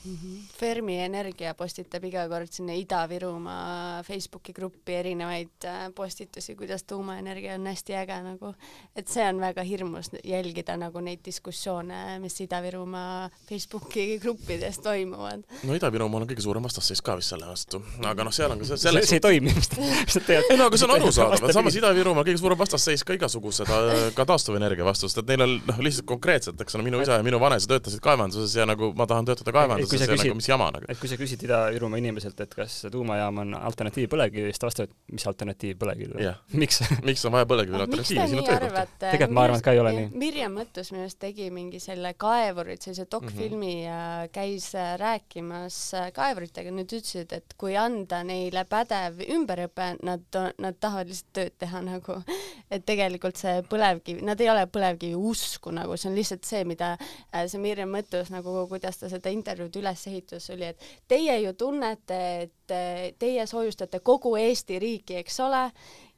mm. 0.08 0.16
-hmm. 0.16 0.42
Fermi 0.58 0.98
Energia 1.00 1.54
postitab 1.54 2.04
iga 2.04 2.26
kord 2.28 2.52
sinna 2.52 2.72
Ida-Virumaa 2.72 4.02
Facebooki 4.06 4.52
gruppi 4.52 4.94
erinevaid 4.94 5.64
äh, 5.64 5.88
postitusi, 5.94 6.56
kuidas 6.56 6.82
tuumaenergia 6.82 7.54
on 7.54 7.66
hästi 7.66 7.94
äge 7.94 8.18
nagu, 8.22 8.52
et 8.96 9.08
see 9.08 9.28
on 9.28 9.40
väga 9.40 9.62
hirmus 9.62 10.10
jälgida 10.24 10.76
nagu 10.76 11.00
neid 11.00 11.20
diskussioone, 11.24 12.18
mis 12.18 12.40
Ida-Virumaa 12.40 13.30
Facebooki 13.48 14.18
gruppides 14.22 14.78
toimuvad. 14.78 15.42
no 15.64 15.74
Ida-Virumaal 15.74 16.22
on 16.22 16.28
kõige 16.28 16.42
suurem 16.42 16.62
vastasseis 16.62 17.02
ka 17.02 17.16
vist 17.16 17.34
selle 17.34 17.46
vastu, 17.46 17.82
aga 18.04 18.24
noh, 18.24 18.32
seal 18.32 18.52
on 18.52 18.58
ka 18.58 18.64
see 18.64 18.76
selleks 18.76 19.08
see 19.08 19.20
ei 19.20 19.24
toimi 19.24 19.54
vist, 19.54 19.76
mis 19.78 20.18
nad 20.18 20.26
teevad. 20.26 20.50
ei 20.50 20.58
no 20.58 20.68
aga 20.70 20.80
see 20.80 20.88
on 20.88 20.96
arusaadav, 20.96 21.48
et 21.48 21.54
samas 21.60 21.78
Ida-Virumaal 21.80 22.26
kõige 22.28 22.42
suurem 22.42 22.58
vastasseis 22.58 23.04
ka 23.04 23.16
igasuguse 23.18 23.66
ta, 23.68 23.80
ka 24.16 24.28
taastuvenergia 24.32 24.84
vastu, 24.84 25.08
sest 25.08 25.22
et 25.22 25.32
neil 25.32 25.46
on 25.46 25.56
noh, 25.68 25.82
lihtsalt 25.84 26.08
konkreetselt, 26.08 26.60
eks 26.60 26.78
ole, 26.78 26.86
minu 26.86 27.02
isa 27.02 27.18
ja 27.18 27.26
minu 27.26 27.40
vanaisa 27.40 27.68
töötasid 27.70 28.02
kaevanduses 28.04 28.54
ja 28.56 28.66
nagu 28.68 28.92
ma 28.96 29.06
tahan 29.06 29.28
töötada 29.28 29.52
kaevanduses 29.52 29.97
kui 30.06 30.18
sa 30.18 30.28
küsid, 30.28 30.54
nagu, 30.58 30.86
et 30.88 31.00
kui 31.00 31.10
sa 31.10 31.18
küsid 31.20 31.42
Ida-Virumaa 31.46 32.00
inimeselt, 32.00 32.40
et 32.44 32.54
kas 32.54 32.80
tuumajaam 32.92 33.42
on 33.42 33.54
alternatiiv 33.58 34.10
põlevkivile, 34.12 34.52
siis 34.52 34.62
ta 34.62 34.68
vastab, 34.68 34.90
et 34.90 35.14
mis 35.16 35.26
alternatiiv 35.30 35.78
põlevkivile 35.80 36.22
yeah.. 36.22 36.38
miks? 36.52 36.80
Miks 37.08 37.24
on 37.28 37.34
vaja 37.34 37.48
põlevkivile 37.48 37.86
alternatiivi, 37.86 38.26
siin 38.30 38.42
on 38.42 38.48
töökoht. 38.48 38.94
tegelikult 39.00 39.34
ma 39.36 39.44
arvan, 39.46 39.60
et 39.60 39.66
ka 39.66 39.74
ei 39.74 39.82
ole 39.82 39.92
nii. 39.96 40.08
Mirjam 40.20 40.56
Mõttus 40.58 40.92
minu 40.92 41.04
arust 41.04 41.20
tegi 41.22 41.48
mingi 41.54 41.80
selle 41.82 42.12
kaevurid, 42.18 42.82
sellise 42.82 43.06
dokfilmi 43.10 43.72
mm 43.72 43.80
-hmm. 43.80 43.84
ja 43.84 44.28
käis 44.32 44.68
äh, 44.74 44.94
rääkimas 45.00 45.78
äh, 45.94 46.10
kaevuritega, 46.12 46.72
nad 46.74 46.92
ütlesid, 46.98 47.32
et 47.36 47.54
kui 47.58 47.76
anda 47.76 48.22
neile 48.26 48.64
pädev 48.68 49.22
ümberõpe, 49.28 49.90
nad, 50.02 50.40
nad 50.58 50.80
tahavad 50.80 51.08
lihtsalt 51.08 51.32
tööd 51.32 51.56
teha 51.58 51.82
nagu, 51.82 52.20
et 52.74 52.86
tegelikult 52.86 53.36
see 53.36 53.62
põlevkivi, 53.70 54.24
nad 54.26 54.40
ei 54.40 54.50
ole 54.50 54.66
põlevkivi 54.66 55.14
usku 55.14 55.70
nagu, 55.74 55.96
see 55.96 56.10
on 56.10 56.18
lihtsalt 56.18 56.44
see, 56.44 56.64
mida 56.64 56.94
äh, 56.98 57.46
see 57.46 57.60
Mirjam 57.62 57.92
Mõttus 57.94 58.32
nagu, 58.34 58.66
kuidas 58.68 58.98
ta 59.00 59.08
seda 59.08 59.30
intervjuud 59.32 59.77
üles 59.78 60.04
ehitus 60.10 60.50
oli, 60.54 60.72
et 60.72 60.90
teie 61.08 61.38
ju 61.42 61.54
tunnete, 61.58 62.20
et 62.44 62.74
eh, 62.74 63.08
teie 63.18 63.46
soojustate 63.48 64.02
kogu 64.04 64.36
Eesti 64.40 64.78
riiki, 64.82 65.18
eks 65.22 65.40
ole, 65.44 65.64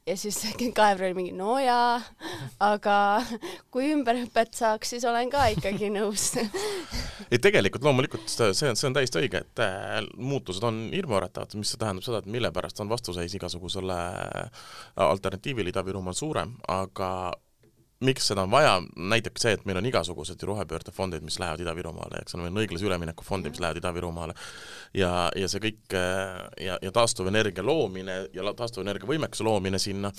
ja 0.07 0.17
siis 0.17 0.39
Kaever 0.77 1.05
oli 1.09 1.17
mingi 1.17 1.35
no 1.35 1.57
jaa, 1.61 1.99
aga 2.63 2.95
kui 3.73 3.91
ümberõpet 3.93 4.57
saaks, 4.57 4.95
siis 4.95 5.05
olen 5.07 5.29
ka 5.31 5.47
ikkagi 5.55 5.91
nõus. 5.93 6.31
Ei, 7.31 7.39
tegelikult 7.39 7.85
loomulikult 7.85 8.27
see 8.31 8.49
on, 8.71 8.79
see 8.79 8.89
on 8.89 8.97
täiesti 8.97 9.21
õige, 9.21 9.43
et 9.45 9.63
äh, 9.63 10.01
muutused 10.17 10.65
on 10.67 10.83
hirmuäratavad, 10.93 11.55
mis 11.59 11.75
tähendab 11.77 12.05
seda, 12.05 12.21
et 12.21 12.31
mille 12.31 12.51
pärast 12.53 12.81
on 12.83 12.91
vastuseis 12.91 13.35
igasugusele 13.37 14.01
alternatiivile 15.05 15.71
Ida-Virumaal 15.71 16.17
suurem, 16.17 16.57
aga 16.71 17.11
miks 18.01 18.25
seda 18.31 18.45
on 18.47 18.51
vaja, 18.51 18.75
näitab 18.97 19.37
see, 19.41 19.53
et 19.55 19.65
meil 19.69 19.77
on 19.77 19.85
igasugused 19.85 20.41
ju 20.41 20.47
rohepöördefondid, 20.49 21.21
mis 21.25 21.37
lähevad 21.41 21.61
Ida-Virumaale, 21.61 22.23
eks 22.23 22.33
ole, 22.35 22.47
meil 22.47 22.55
on 22.55 22.61
õiglase 22.63 22.87
ülemineku 22.87 23.25
fondid, 23.25 23.53
mis 23.53 23.61
lähevad 23.61 23.77
Ida-Virumaale. 23.77 24.35
Ja, 24.97 25.11
ja 25.37 25.49
see 25.51 25.61
kõik 25.61 25.93
ja, 25.93 26.79
ja 26.81 26.93
taastuvenergia 26.95 27.65
loomine 27.65 28.17
ja 28.33 28.55
taastuvenergia 28.57 29.09
võimekuse 29.09 29.45
loomine 29.45 29.79
sinna, 29.81 30.09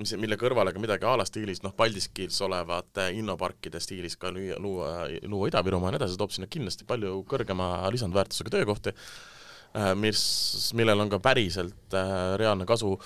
mis, 0.00 0.12
mille 0.20 0.36
kõrvale 0.40 0.74
ka 0.76 0.82
midagi 0.82 1.08
a 1.08 1.16
la 1.16 1.24
stiilis, 1.28 1.62
noh, 1.64 1.72
Paldiskis 1.76 2.42
olevate 2.44 3.08
innoparkide 3.16 3.80
stiilis 3.80 4.18
ka 4.20 4.32
lüüa, 4.36 4.60
luua, 4.60 4.92
luua 5.24 5.48
Ida-Virumaa 5.48 5.90
ja 5.90 5.96
nii 5.96 6.02
edasi, 6.02 6.20
toob 6.20 6.36
sinna 6.36 6.50
kindlasti 6.52 6.88
palju 6.88 7.22
kõrgema 7.30 7.72
lisandväärtusega 7.96 8.52
töökohti, 8.58 8.94
äh, 9.80 9.94
mis, 9.96 10.22
millel 10.76 11.06
on 11.06 11.16
ka 11.16 11.24
päriselt 11.24 11.98
reaalne 12.36 12.68
kasu 12.68 12.98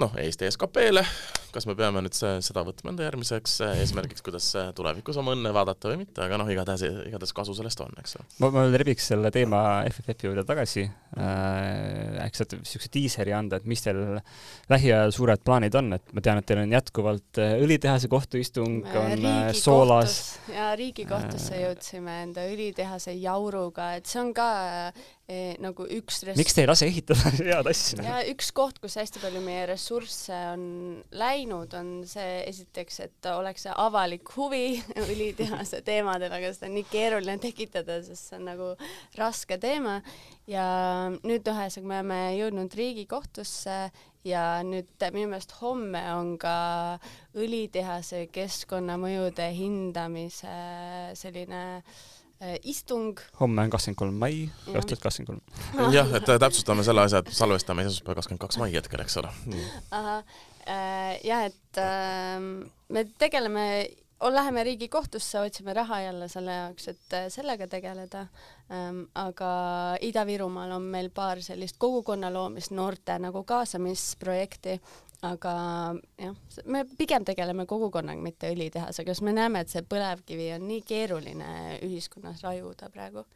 noh, 0.00 0.20
Eesti 0.24 0.48
SKP-le 0.48 1.04
kas 1.52 1.66
me 1.68 1.74
peame 1.78 2.02
nüüd 2.04 2.16
seda 2.16 2.64
võtma 2.66 2.92
enda 2.92 3.06
järgmiseks 3.06 3.58
äh, 3.66 3.80
eesmärgiks, 3.82 4.24
kuidas 4.24 4.48
äh, 4.58 4.70
tulevikus 4.76 5.18
oma 5.20 5.34
õnne 5.36 5.52
vaadata 5.54 5.90
või 5.90 6.02
mitte, 6.02 6.22
aga 6.24 6.38
noh, 6.40 6.48
igatahes, 6.52 6.84
igatahes 7.10 7.34
kasu 7.36 7.54
sellest 7.58 7.82
on, 7.84 7.94
eks 8.00 8.16
ole. 8.18 8.26
ma, 8.42 8.50
ma 8.54 8.64
rebiks 8.82 9.10
selle 9.12 9.32
teema 9.34 9.62
FFF-i 9.90 10.28
juurde 10.28 10.44
tagasi 10.48 10.86
äh,, 10.86 12.24
äkki 12.24 12.42
saate 12.42 12.60
niisuguse 12.60 12.92
diiseri 12.96 13.36
anda, 13.36 13.60
et 13.60 13.68
mis 13.68 13.84
teil 13.84 14.02
lähiajal 14.72 15.14
suured 15.14 15.44
plaanid 15.44 15.76
on, 15.78 15.92
et 15.98 16.14
ma 16.16 16.24
tean, 16.24 16.40
et 16.40 16.48
teil 16.48 16.62
on 16.64 16.76
jätkuvalt 16.76 17.42
äh, 17.42 17.56
õlitehase 17.62 18.10
kohtuistung, 18.12 18.82
on 18.86 19.26
Soolas. 19.58 20.20
ja 20.52 20.72
Riigikohtusse 20.78 21.56
äh, 21.58 21.66
jõudsime 21.66 22.22
enda 22.26 22.46
õlitehase 22.48 23.16
jauruga, 23.20 23.92
et 23.98 24.08
see 24.08 24.22
on 24.22 24.32
ka 24.36 24.48
e, 25.28 25.54
nagu 25.62 25.86
üks 25.98 26.22
res-. 26.26 26.38
miks 26.38 26.56
te 26.56 26.64
ei 26.64 26.70
lase 26.70 26.88
ehitada 26.88 27.32
head 27.38 27.70
asja? 27.70 28.02
ja 28.06 28.20
üks 28.32 28.52
koht, 28.56 28.80
kus 28.82 28.96
hästi 29.00 29.22
palju 29.22 29.42
meie 29.44 29.66
ressursse 29.70 30.36
on 30.52 30.64
läinud, 31.10 31.41
läinud, 31.42 31.74
on 31.74 31.90
see 32.06 32.42
esiteks, 32.46 33.00
et 33.06 33.26
oleks 33.32 33.66
see 33.66 33.74
avalik 33.76 34.28
huvi 34.36 34.78
õlitehase 35.02 35.82
teemadel, 35.84 36.32
aga 36.32 36.52
seda 36.54 36.68
on 36.70 36.76
nii 36.78 36.86
keeruline 36.90 37.38
tekitada, 37.42 38.00
sest 38.02 38.30
see 38.30 38.38
on 38.38 38.46
nagu 38.50 38.70
raske 39.18 39.58
teema. 39.58 40.00
ja 40.46 40.64
nüüd 41.22 41.46
ühesõnaga 41.46 41.88
me 41.88 41.98
oleme 41.98 42.20
jõudnud 42.36 42.74
Riigikohtusse 42.74 43.76
ja 44.24 44.62
nüüd 44.66 45.06
minu 45.14 45.30
meelest 45.30 45.54
homme 45.60 46.02
on 46.14 46.36
ka 46.38 46.98
õlitehase 47.34 48.28
keskkonnamõjude 48.32 49.48
hindamise 49.54 50.56
selline 51.18 51.62
äh, 51.78 52.58
istung. 52.64 53.18
homme 53.40 53.62
on 53.62 53.70
kakskümmend 53.70 53.98
kolm 53.98 54.18
mai, 54.18 54.46
õhtult 54.72 55.02
kakskümmend 55.02 55.42
kolm. 55.42 55.92
jah, 55.94 56.10
et 56.18 56.26
täpsustame 56.26 56.84
selle 56.86 57.06
asja, 57.06 57.22
et 57.22 57.30
salvestame 57.34 57.86
esmaspäeval 57.86 58.18
kakskümmend 58.18 58.42
kaks 58.42 58.58
mai 58.62 58.72
hetkel, 58.74 59.02
eks 59.04 59.18
ole. 59.22 59.30
ahah, 59.90 60.24
Äh, 60.66 61.18
jah, 61.26 61.46
et 61.48 61.78
ähm, 61.82 62.62
me 62.88 63.04
tegeleme, 63.18 63.88
läheme 64.22 64.64
Riigikohtusse, 64.64 65.40
otsime 65.40 65.74
raha 65.74 66.00
jälle 66.00 66.28
selle 66.30 66.54
jaoks, 66.54 66.88
et 66.92 67.16
äh, 67.18 67.28
sellega 67.34 67.66
tegeleda. 67.66 68.26
Ähm, 68.70 69.04
aga 69.18 69.52
Ida-Virumaal 70.00 70.76
on 70.76 70.86
meil 70.92 71.10
paar 71.10 71.42
sellist 71.42 71.80
kogukonna 71.82 72.30
loomist, 72.32 72.70
noorte 72.70 73.18
nagu 73.18 73.42
kaasamisprojekti, 73.48 74.76
aga 75.26 75.56
jah, 76.18 76.38
me 76.64 76.84
pigem 76.98 77.26
tegeleme 77.26 77.66
kogukonnaga, 77.66 78.22
mitte 78.22 78.52
õlitehasega, 78.54 79.14
sest 79.14 79.26
me 79.26 79.34
näeme, 79.34 79.64
et 79.64 79.74
see 79.74 79.82
põlevkivi 79.82 80.52
on 80.54 80.68
nii 80.70 80.86
keeruline 80.86 81.50
ühiskonnas 81.82 82.46
raiuda 82.46 82.90
praegu 82.94 83.26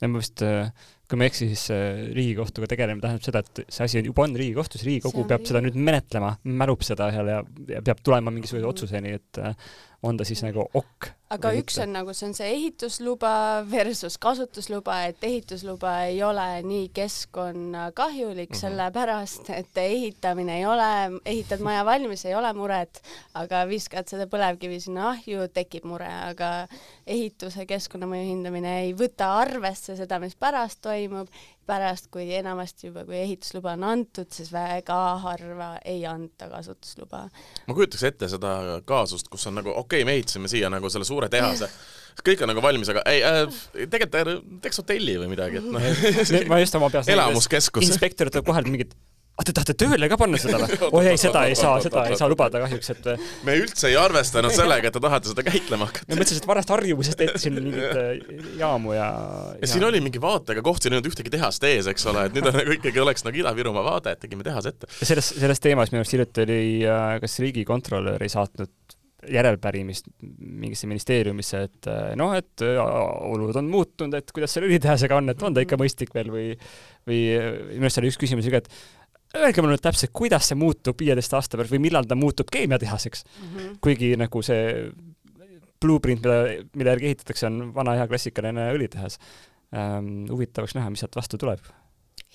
ja 0.00 0.08
ma 0.08 0.20
vist, 0.20 0.42
äh, 0.42 0.70
kui 1.10 1.18
ma 1.18 1.26
ei 1.26 1.32
eksi, 1.32 1.50
siis 1.50 1.66
äh, 1.74 2.06
Riigikohtuga 2.14 2.68
tegelemine 2.70 3.02
tähendab 3.02 3.26
seda, 3.26 3.42
et 3.42 3.62
see 3.66 3.86
asi 3.86 4.02
juba 4.06 4.24
on 4.28 4.36
Riigikohtus, 4.38 4.84
Riigikogu 4.86 5.24
peab 5.26 5.42
riigi... 5.42 5.50
seda 5.50 5.62
nüüd 5.64 5.78
menetlema, 5.90 6.36
märub 6.62 6.84
seda 6.86 7.10
seal 7.14 7.32
ja, 7.32 7.40
ja 7.74 7.82
peab 7.86 8.02
tulema 8.06 8.30
mingisuguse 8.34 8.68
otsuseni, 8.70 9.16
et 9.18 9.40
äh, 9.42 9.56
on 10.02 10.16
ta 10.16 10.24
siis 10.24 10.40
nagu 10.44 10.64
ok. 10.74 11.10
aga 11.30 11.50
üks 11.58 11.76
on 11.82 11.92
nagu, 11.94 12.14
see 12.16 12.26
on 12.30 12.32
see 12.34 12.46
ehitusluba 12.54 13.32
versus 13.70 14.16
kasutusluba, 14.22 14.96
et 15.10 15.22
ehitusluba 15.26 15.92
ei 16.08 16.22
ole 16.26 16.46
nii 16.66 16.88
keskkonnakahjulik 16.96 18.50
mm 18.50 18.54
-hmm. 18.54 18.60
sellepärast, 18.60 19.50
et 19.50 19.76
ehitamine 19.82 20.58
ei 20.58 20.66
ole, 20.66 21.20
ehitad 21.24 21.60
maja 21.60 21.84
valmis, 21.84 22.24
ei 22.24 22.34
ole 22.34 22.52
muret, 22.52 23.02
aga 23.34 23.66
viskad 23.68 24.08
seda 24.08 24.26
põlevkivi 24.26 24.80
sinna 24.80 25.10
ahju, 25.10 25.48
tekib 25.54 25.84
mure, 25.84 26.08
aga 26.32 26.66
ehituse 27.10 27.66
keskkonnamõju 27.68 28.28
hindamine 28.28 28.76
ei 28.84 28.92
võta 28.96 29.32
arvesse 29.40 29.96
seda, 29.98 30.20
mis 30.22 30.36
pärast 30.38 30.80
toimub 30.84 31.30
pärast, 31.70 32.08
kui 32.12 32.26
enamasti 32.34 32.88
juba, 32.88 33.04
kui 33.06 33.18
ehitusluba 33.20 33.74
on 33.76 33.86
antud, 33.92 34.28
siis 34.34 34.50
väga 34.52 34.98
harva 35.22 35.70
ei 35.86 36.02
anta 36.08 36.48
kasutusluba. 36.50 37.24
ma 37.66 37.76
kujutaks 37.76 38.04
ette 38.08 38.30
seda 38.32 38.80
kaasust, 38.86 39.30
kus 39.30 39.46
on 39.50 39.60
nagu 39.60 39.72
okei 39.74 40.02
okay,, 40.02 40.08
me 40.08 40.16
ehitasime 40.18 40.50
siia 40.50 40.70
nagu 40.72 40.90
selle 40.92 41.06
suure 41.08 41.30
tehase, 41.32 41.70
kõik 42.26 42.42
on 42.44 42.52
nagu 42.52 42.64
valmis, 42.64 42.90
aga 42.92 43.04
ei 43.10 43.22
äh,, 43.26 43.60
tegelikult 43.92 44.50
teeks 44.64 44.82
hotelli 44.82 45.16
või 45.22 45.30
midagi, 45.34 45.62
et 45.62 45.70
noh. 45.76 45.86
ma 46.50 46.60
just 46.62 46.80
oma 46.80 46.90
peas 46.92 47.10
elamuskeskus. 47.12 47.86
inspektor 47.86 48.32
ütleb 48.32 48.46
kohe 48.50 48.64
mingit 48.66 48.96
aga 49.40 49.48
te 49.48 49.54
tahate 49.56 49.74
tööle 49.80 50.08
ka 50.12 50.18
panna 50.20 50.38
seda 50.40 50.58
või? 50.60 50.76
oi 50.98 51.06
ei, 51.14 51.18
seda 51.20 51.46
ei 51.48 51.56
saa, 51.58 51.78
seda 51.82 52.04
ei 52.10 52.18
saa 52.18 52.28
lubada 52.30 52.60
kahjuks, 52.60 52.92
et 52.92 53.08
me 53.46 53.56
üldse 53.56 53.88
ei 53.88 53.96
arvestanud 53.96 54.52
sellega, 54.54 54.90
et 54.90 54.96
te 54.96 55.02
tahate 55.02 55.32
seda 55.32 55.44
käitlema 55.46 55.88
hakata. 55.88 56.08
ma 56.10 56.18
mõtlesin, 56.18 56.42
et 56.42 56.48
varast 56.50 56.72
harjumusest 56.74 57.24
ette 57.24 57.40
siin 57.40 57.56
mingit 57.56 57.88
äh, 57.88 58.10
jaamu 58.60 58.94
ja, 58.96 59.08
ja 59.08 59.56
ja 59.64 59.72
siin 59.72 59.86
oli 59.88 60.02
mingi 60.04 60.20
vaatega 60.22 60.64
koht, 60.66 60.84
siin 60.84 60.94
ei 60.94 61.00
olnud 61.00 61.10
ühtegi 61.12 61.32
tehast 61.32 61.64
ees, 61.68 61.88
eks 61.90 62.06
ole, 62.12 62.26
et 62.28 62.36
nüüd 62.36 62.50
on 62.50 62.58
nagu 62.60 62.76
ikkagi 62.76 63.02
oleks 63.02 63.24
nagu 63.26 63.42
Ida-Virumaa 63.42 63.86
vaade, 63.86 64.14
et 64.14 64.22
tegime 64.26 64.44
tehase 64.46 64.74
ette. 64.74 64.92
selles, 65.00 65.32
selles 65.40 65.64
teemas 65.64 65.94
minu 65.94 66.04
arust 66.04 66.16
hiljuti 66.16 66.44
oli, 66.44 66.62
äh, 66.84 67.16
kas 67.24 67.40
riigikontrolör 67.46 68.26
ei 68.26 68.32
saatnud 68.32 68.76
järelpärimist 69.30 70.06
mingisse 70.20 70.88
ministeeriumisse, 70.88 71.64
et 71.68 71.88
äh, 71.92 72.12
noh, 72.16 72.32
et 72.36 72.64
olud 72.64 73.56
on 73.56 73.72
muutunud, 73.72 74.16
et 74.16 74.32
kuidas 74.36 74.56
selle 74.56 74.68
õlitehasega 74.68 75.20
on, 75.20 75.32
et 75.32 75.44
on 75.44 75.56
ta 75.56 75.64
ikka 75.64 75.80
mõistlik 75.80 76.12
veel 76.16 76.32
või 76.32 76.46
või 77.08 77.20
minu 77.74 77.86
arust 77.86 77.98
seal 77.98 78.08
üks 78.08 78.18
küsimus 78.20 78.46
oli 78.46 78.54
ka, 78.54 78.60
et 78.64 78.70
öelge 79.38 79.62
mulle 79.62 79.76
nüüd 79.76 79.84
täpselt, 79.84 80.12
kuidas 80.16 80.50
see 80.50 80.58
muutub 80.58 80.98
viieteist 81.00 81.34
aasta 81.38 81.58
pärast 81.58 81.74
või 81.74 81.84
millal 81.86 82.08
ta 82.08 82.18
muutub 82.18 82.50
keemiatehaseks 82.52 83.24
mm. 83.24 83.50
-hmm. 83.50 83.76
kuigi 83.84 84.14
nagu 84.18 84.42
see 84.42 84.90
blueprint, 85.80 86.24
mida, 86.24 86.64
mille 86.76 86.96
järgi 86.96 87.12
ehitatakse, 87.12 87.46
on 87.46 87.74
vana 87.74 87.96
hea 87.96 88.08
klassikaline 88.10 88.70
õlitehas 88.74 89.20
ähm,. 89.74 90.26
huvitav 90.30 90.66
oleks 90.66 90.76
näha, 90.76 90.90
mis 90.90 91.04
sealt 91.04 91.16
vastu 91.16 91.38
tuleb 91.40 91.62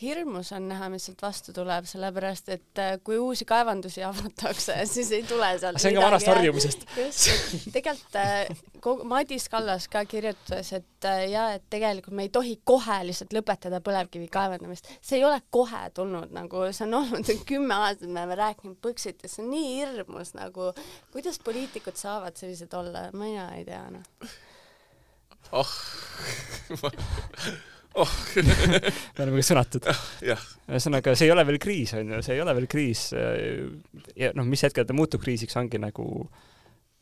hirmus 0.01 0.51
on 0.51 0.67
näha, 0.67 0.89
mis 0.91 1.05
sealt 1.07 1.21
vastu 1.23 1.53
tuleb, 1.55 1.85
sellepärast 1.87 2.49
et 2.51 2.79
äh, 2.81 2.95
kui 3.03 3.17
uusi 3.21 3.45
kaevandusi 3.47 4.03
avatakse, 4.09 4.75
siis 4.89 5.11
ei 5.15 5.23
tule 5.27 5.53
sealt 5.59 5.79
see 5.79 5.93
on 5.93 5.99
ka 5.99 6.07
vanast 6.09 6.31
harjumusest. 6.31 6.85
just, 7.05 7.69
tegelikult 7.75 8.17
äh, 8.19 9.03
Madis 9.07 9.47
Kallas 9.49 9.87
ka 9.91 10.03
kirjutas, 10.05 10.73
et 10.75 11.07
äh, 11.07 11.25
ja 11.31 11.47
et 11.55 11.63
tegelikult 11.71 12.15
me 12.17 12.27
ei 12.27 12.33
tohi 12.33 12.57
kohe 12.63 12.99
lihtsalt 13.07 13.35
lõpetada 13.37 13.79
põlevkivi 13.85 14.27
kaevandamist. 14.31 14.89
see 15.01 15.21
ei 15.21 15.27
ole 15.27 15.39
kohe 15.49 15.85
tulnud 15.95 16.33
nagu, 16.35 16.65
see 16.75 16.87
on 16.89 16.99
olnud 16.99 17.31
kümme 17.51 17.77
aastat, 17.87 18.09
me 18.09 18.25
oleme 18.25 18.39
rääkinud 18.41 18.79
Põxitist, 18.83 19.37
see 19.37 19.45
on 19.45 19.53
nii 19.53 19.69
hirmus 19.77 20.33
nagu, 20.35 20.73
kuidas 21.15 21.39
poliitikud 21.39 21.95
saavad 21.99 22.35
sellised 22.39 22.73
olla, 22.75 23.07
mina 23.15 23.47
ei 23.55 23.63
tea 23.67 23.85
noh. 23.95 24.35
oh 25.55 25.71
oh. 28.01 28.15
me 29.17 29.25
oleme 29.25 29.41
ka 29.41 29.47
sõnatud. 29.51 29.91
ühesõnaga, 30.23 31.15
see 31.15 31.29
ei 31.29 31.35
ole 31.35 31.45
veel 31.47 31.61
kriis, 31.61 31.95
on 31.97 32.15
ju, 32.15 32.23
see 32.25 32.37
ei 32.37 32.43
ole 32.43 32.55
veel 32.57 32.67
kriis. 32.71 33.07
ja 34.15 34.33
noh, 34.37 34.47
mis 34.47 34.65
hetkel 34.67 34.87
ta 34.87 34.97
muutub 34.97 35.23
kriisiks, 35.23 35.57
ongi 35.61 35.81
nagu 35.81 36.27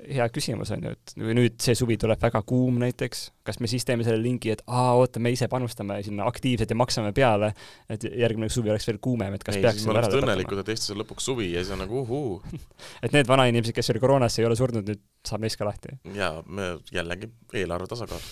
hea 0.03 0.25
küsimus 0.33 0.71
on 0.73 0.83
ju, 0.83 0.91
et 0.95 1.13
kui 1.15 1.35
nüüd 1.37 1.55
see 1.63 1.75
suvi 1.77 1.95
tuleb 2.01 2.19
väga 2.21 2.41
kuum 2.47 2.79
näiteks, 2.81 3.23
kas 3.47 3.59
me 3.63 3.69
siis 3.71 3.85
teeme 3.87 4.05
selle 4.05 4.19
lingi, 4.23 4.51
et 4.53 4.63
aa, 4.67 4.93
oota, 4.99 5.21
me 5.23 5.31
ise 5.33 5.47
panustame 5.51 5.99
sinna 6.05 6.27
aktiivselt 6.29 6.71
ja 6.73 6.77
maksame 6.79 7.13
peale, 7.15 7.53
et 7.91 8.05
järgmine 8.07 8.49
suvi 8.53 8.73
oleks 8.73 8.87
veel 8.89 8.99
kuumem, 9.03 9.37
et 9.37 9.45
kas 9.45 9.59
ei, 9.59 9.65
peaks 9.65 9.85
me 9.87 9.93
oleme 9.95 10.21
õnnelikud, 10.21 10.63
et 10.63 10.73
Eestis 10.73 10.93
on 10.95 10.99
lõpuks 11.03 11.29
suvi 11.29 11.51
ja 11.53 11.63
siis 11.63 11.75
on 11.75 11.83
nagu 11.85 12.01
uhuu 12.03 12.39
et 13.05 13.15
need 13.15 13.29
vanainimesed, 13.29 13.75
kes 13.75 13.93
veel 13.93 14.01
koroonasse 14.03 14.43
ei 14.43 14.49
ole 14.49 14.57
surnud, 14.59 14.87
nüüd 14.87 15.03
saab 15.27 15.45
neist 15.45 15.59
ka 15.59 15.69
lahti. 15.69 15.95
jaa, 16.17 16.35
me 16.47 16.73
jällegi 16.93 17.31
eelarve 17.63 17.91
tasakaal 17.93 18.23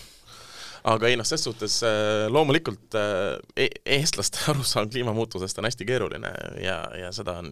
aga 0.90 1.10
ei 1.10 1.18
noh, 1.20 1.28
ses 1.28 1.44
suhtes 1.46 1.78
äh, 1.86 2.28
loomulikult 2.32 2.96
äh, 2.98 3.36
e-, 3.56 3.82
eestlaste 3.98 4.42
arusaam 4.54 4.90
kliimamuutusest 4.92 5.62
on 5.62 5.68
hästi 5.70 5.88
keeruline 5.88 6.32
ja, 6.64 6.80
ja 6.98 7.12
seda 7.16 7.38
on 7.42 7.52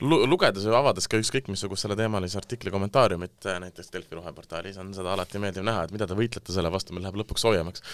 lu-, 0.00 0.22
lugedes 0.30 0.64
või 0.68 0.78
avades 0.80 1.08
ka 1.10 1.20
ükskõik 1.20 1.50
missugust 1.52 1.84
selleteemalise 1.84 2.40
artikli 2.40 2.72
kommentaariumit, 2.72 3.36
äh, 3.46 3.60
näiteks 3.66 3.92
Delfi 3.92 4.16
roheportaalis 4.18 4.80
on 4.80 4.94
seda 4.96 5.12
alati 5.16 5.42
meeldiv 5.42 5.66
näha, 5.66 5.84
et 5.84 5.94
mida 5.96 6.08
te 6.08 6.16
võitlete 6.18 6.54
selle 6.54 6.72
vastu, 6.72 6.96
meil 6.96 7.06
läheb 7.08 7.20
lõpuks 7.20 7.44
soojemaks. 7.44 7.84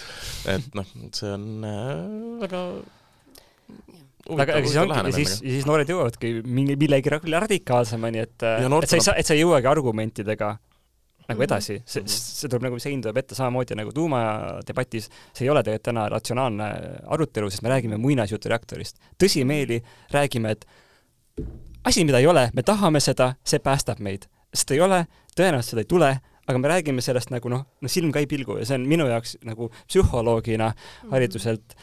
et 0.52 0.78
noh, 0.78 0.94
see 1.16 1.32
on 1.32 1.48
väga 2.42 2.62
aga 4.26 4.60
siis 4.62 4.78
ongi, 4.82 5.12
siis, 5.14 5.34
siis 5.38 5.66
noored 5.68 5.90
jõuavadki 5.90 6.32
mingi 6.46 6.74
millegi 6.78 7.10
radikaalsemani, 7.12 8.22
et, 8.26 8.46
et 8.46 8.88
sa 8.90 8.98
ei 8.98 9.04
saa, 9.04 9.18
et 9.18 9.26
sa 9.26 9.34
ei 9.36 9.42
jõuagi 9.42 9.70
argumentidega 9.70 10.56
nagu 11.26 11.40
mhm. 11.40 11.46
edasi, 11.48 11.78
see, 11.84 12.02
mhm. 12.02 12.12
see 12.12 12.50
tuleb 12.50 12.68
nagu, 12.68 12.78
sein 12.82 13.02
tuleb 13.02 13.20
ette 13.22 13.38
samamoodi 13.38 13.78
nagu 13.78 13.92
tuumadebatis, 13.94 15.10
see 15.32 15.46
ei 15.46 15.52
ole 15.52 15.62
tegelikult 15.66 15.90
täna 15.90 16.06
ratsionaalne 16.12 16.70
arutelu, 17.16 17.50
sest 17.50 17.64
me 17.66 17.72
räägime 17.74 17.98
muinasjutureaktorist. 18.02 19.00
tõsimeeli 19.22 19.80
räägime, 20.14 20.54
et 20.54 20.66
asi, 21.84 22.04
mida 22.04 22.22
ei 22.22 22.30
ole, 22.30 22.48
me 22.54 22.62
tahame 22.66 23.02
seda, 23.02 23.34
see 23.44 23.62
päästab 23.62 24.00
meid. 24.02 24.28
sest 24.54 24.70
ei 24.72 24.80
ole, 24.80 25.04
tõenäoliselt 25.36 25.74
seda 25.74 25.82
ei 25.84 25.90
tule, 25.90 26.10
aga 26.46 26.58
me 26.62 26.70
räägime 26.70 27.02
sellest 27.02 27.32
nagu 27.34 27.50
noh, 27.50 27.66
no 27.82 27.90
silm 27.90 28.12
ka 28.14 28.22
ei 28.22 28.28
pilgu 28.30 28.60
ja 28.60 28.66
see 28.68 28.78
on 28.78 28.86
minu 28.88 29.08
jaoks 29.10 29.36
nagu 29.44 29.68
psühholoogina 29.88 30.70
mhm. 30.70 31.12
hariduselt 31.12 31.76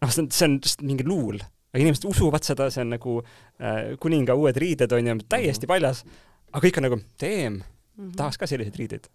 noh, 0.00 0.10
see 0.10 0.24
on, 0.24 0.30
see 0.32 0.46
on 0.48 0.56
mingi 0.88 1.06
luul, 1.06 1.36
aga 1.70 1.82
inimesed 1.84 2.06
usuvad 2.08 2.46
seda, 2.46 2.70
see 2.72 2.82
on 2.84 2.94
nagu 2.96 3.18
äh, 3.20 3.92
kuninga 4.00 4.36
uued 4.38 4.56
riided 4.60 4.92
on 4.96 5.12
ju, 5.12 5.18
täiesti 5.28 5.68
paljas, 5.70 6.02
aga 6.50 6.64
kõik 6.64 6.80
on 6.80 6.88
nagu, 6.88 7.00
teem 7.20 7.60
-hmm. 8.00 8.16
tahaks 8.16 8.38
ka 8.38 8.46
selliseid 8.46 8.78
riideid. 8.78 9.10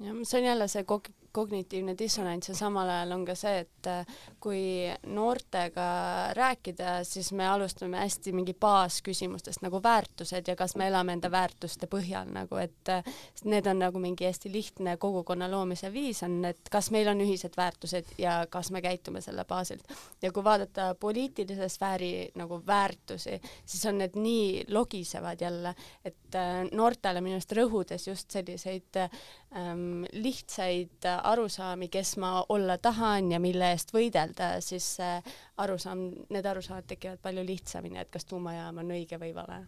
jah, 0.00 0.14
see 0.22 0.40
on 0.40 0.44
jälle 0.46 0.68
see 0.68 0.82
kog-, 0.82 1.12
kognitiivne 1.32 1.94
dissonants 1.98 2.48
ja 2.48 2.54
samal 2.56 2.88
ajal 2.88 3.12
on 3.16 3.24
ka 3.28 3.34
see, 3.38 3.62
et 3.64 3.88
äh, 3.90 4.18
kui 4.40 4.60
noortega 5.06 5.88
rääkida, 6.36 7.02
siis 7.08 7.30
me 7.36 7.46
alustame 7.48 8.00
hästi 8.00 8.32
mingi 8.36 8.54
baasküsimustest 8.54 9.62
nagu 9.64 9.80
väärtused 9.82 10.48
ja 10.48 10.56
kas 10.56 10.76
me 10.76 10.88
elame 10.88 11.16
enda 11.16 11.30
väärtuste 11.30 11.88
põhjal 11.90 12.30
nagu, 12.34 12.58
et 12.62 12.92
äh, 12.92 13.04
need 13.44 13.66
on 13.70 13.82
nagu 13.82 14.02
mingi 14.02 14.28
hästi 14.28 14.52
lihtne 14.52 14.96
kogukonna 14.96 15.50
loomise 15.50 15.92
viis 15.92 16.22
on, 16.26 16.40
et 16.48 16.72
kas 16.72 16.90
meil 16.94 17.10
on 17.12 17.22
ühised 17.24 17.56
väärtused 17.56 18.14
ja 18.18 18.40
kas 18.50 18.72
me 18.74 18.82
käitume 18.84 19.20
selle 19.24 19.44
baasilt. 19.48 19.84
ja 20.22 20.32
kui 20.32 20.44
vaadata 20.44 20.94
poliitilise 21.00 21.68
sfääri 21.68 22.30
nagu 22.34 22.62
väärtusi, 22.66 23.40
siis 23.66 23.86
on 23.86 23.98
need 23.98 24.16
nii 24.16 24.64
logisevad 24.68 25.40
jälle, 25.40 25.74
et 26.04 26.34
äh, 26.34 26.64
noortele 26.72 27.20
minu 27.20 27.38
arust 27.38 27.52
rõhudes 27.52 28.08
just 28.08 28.30
selliseid 28.30 28.96
ähm, 29.02 30.04
lihtsaid 30.12 31.06
arusaami, 31.28 31.88
kes 31.92 32.16
ma 32.22 32.32
olla 32.48 32.78
tahan 32.82 33.32
ja 33.34 33.40
mille 33.42 33.72
eest 33.74 33.92
võidelda, 33.94 34.58
siis 34.64 34.86
see 34.98 35.16
arusaam, 35.64 36.08
need 36.32 36.46
arusaamad 36.46 36.88
tekivad 36.88 37.20
palju 37.22 37.44
lihtsamini, 37.46 38.00
et 38.02 38.12
kas 38.12 38.28
tuumajaam 38.28 38.80
on 38.84 38.94
õige 38.96 39.20
või 39.20 39.34
vale. 39.36 39.58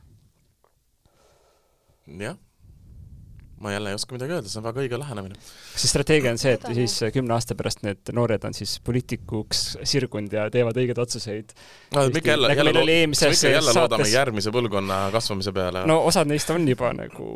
jah, 2.21 2.39
ma 3.61 3.73
jälle 3.73 3.93
ei 3.93 3.99
oska 3.99 4.17
midagi 4.17 4.35
öelda, 4.35 4.51
see 4.51 4.59
on 4.59 4.67
väga 4.67 4.83
õige 4.83 4.99
lähenemine. 4.99 5.37
kas 5.37 5.85
see 5.85 5.93
strateegia 5.93 6.33
on 6.33 6.41
see, 6.43 6.55
et 6.57 6.65
siis 6.81 6.97
kümne 7.15 7.37
aasta 7.37 7.55
pärast 7.59 7.85
need 7.87 8.13
noored 8.17 8.47
on 8.49 8.57
siis 8.57 8.79
poliitikuks 8.87 9.63
sirgunud 9.93 10.33
ja 10.35 10.49
teevad 10.51 10.81
õigeid 10.81 10.99
otsuseid? 11.05 11.55
no 11.95 12.07
me 12.09 12.23
ikka 12.23 12.35
jälle, 12.35 12.55
jälle, 12.57 12.99
ikka 13.05 13.55
jälle 13.55 13.77
loodame 13.77 14.09
järgmise 14.09 14.55
põlvkonna 14.55 15.03
kasvamise 15.15 15.53
peale. 15.55 15.85
no 15.87 16.01
osad 16.09 16.31
neist 16.31 16.51
on 16.57 16.67
juba 16.69 16.95
nagu 16.97 17.35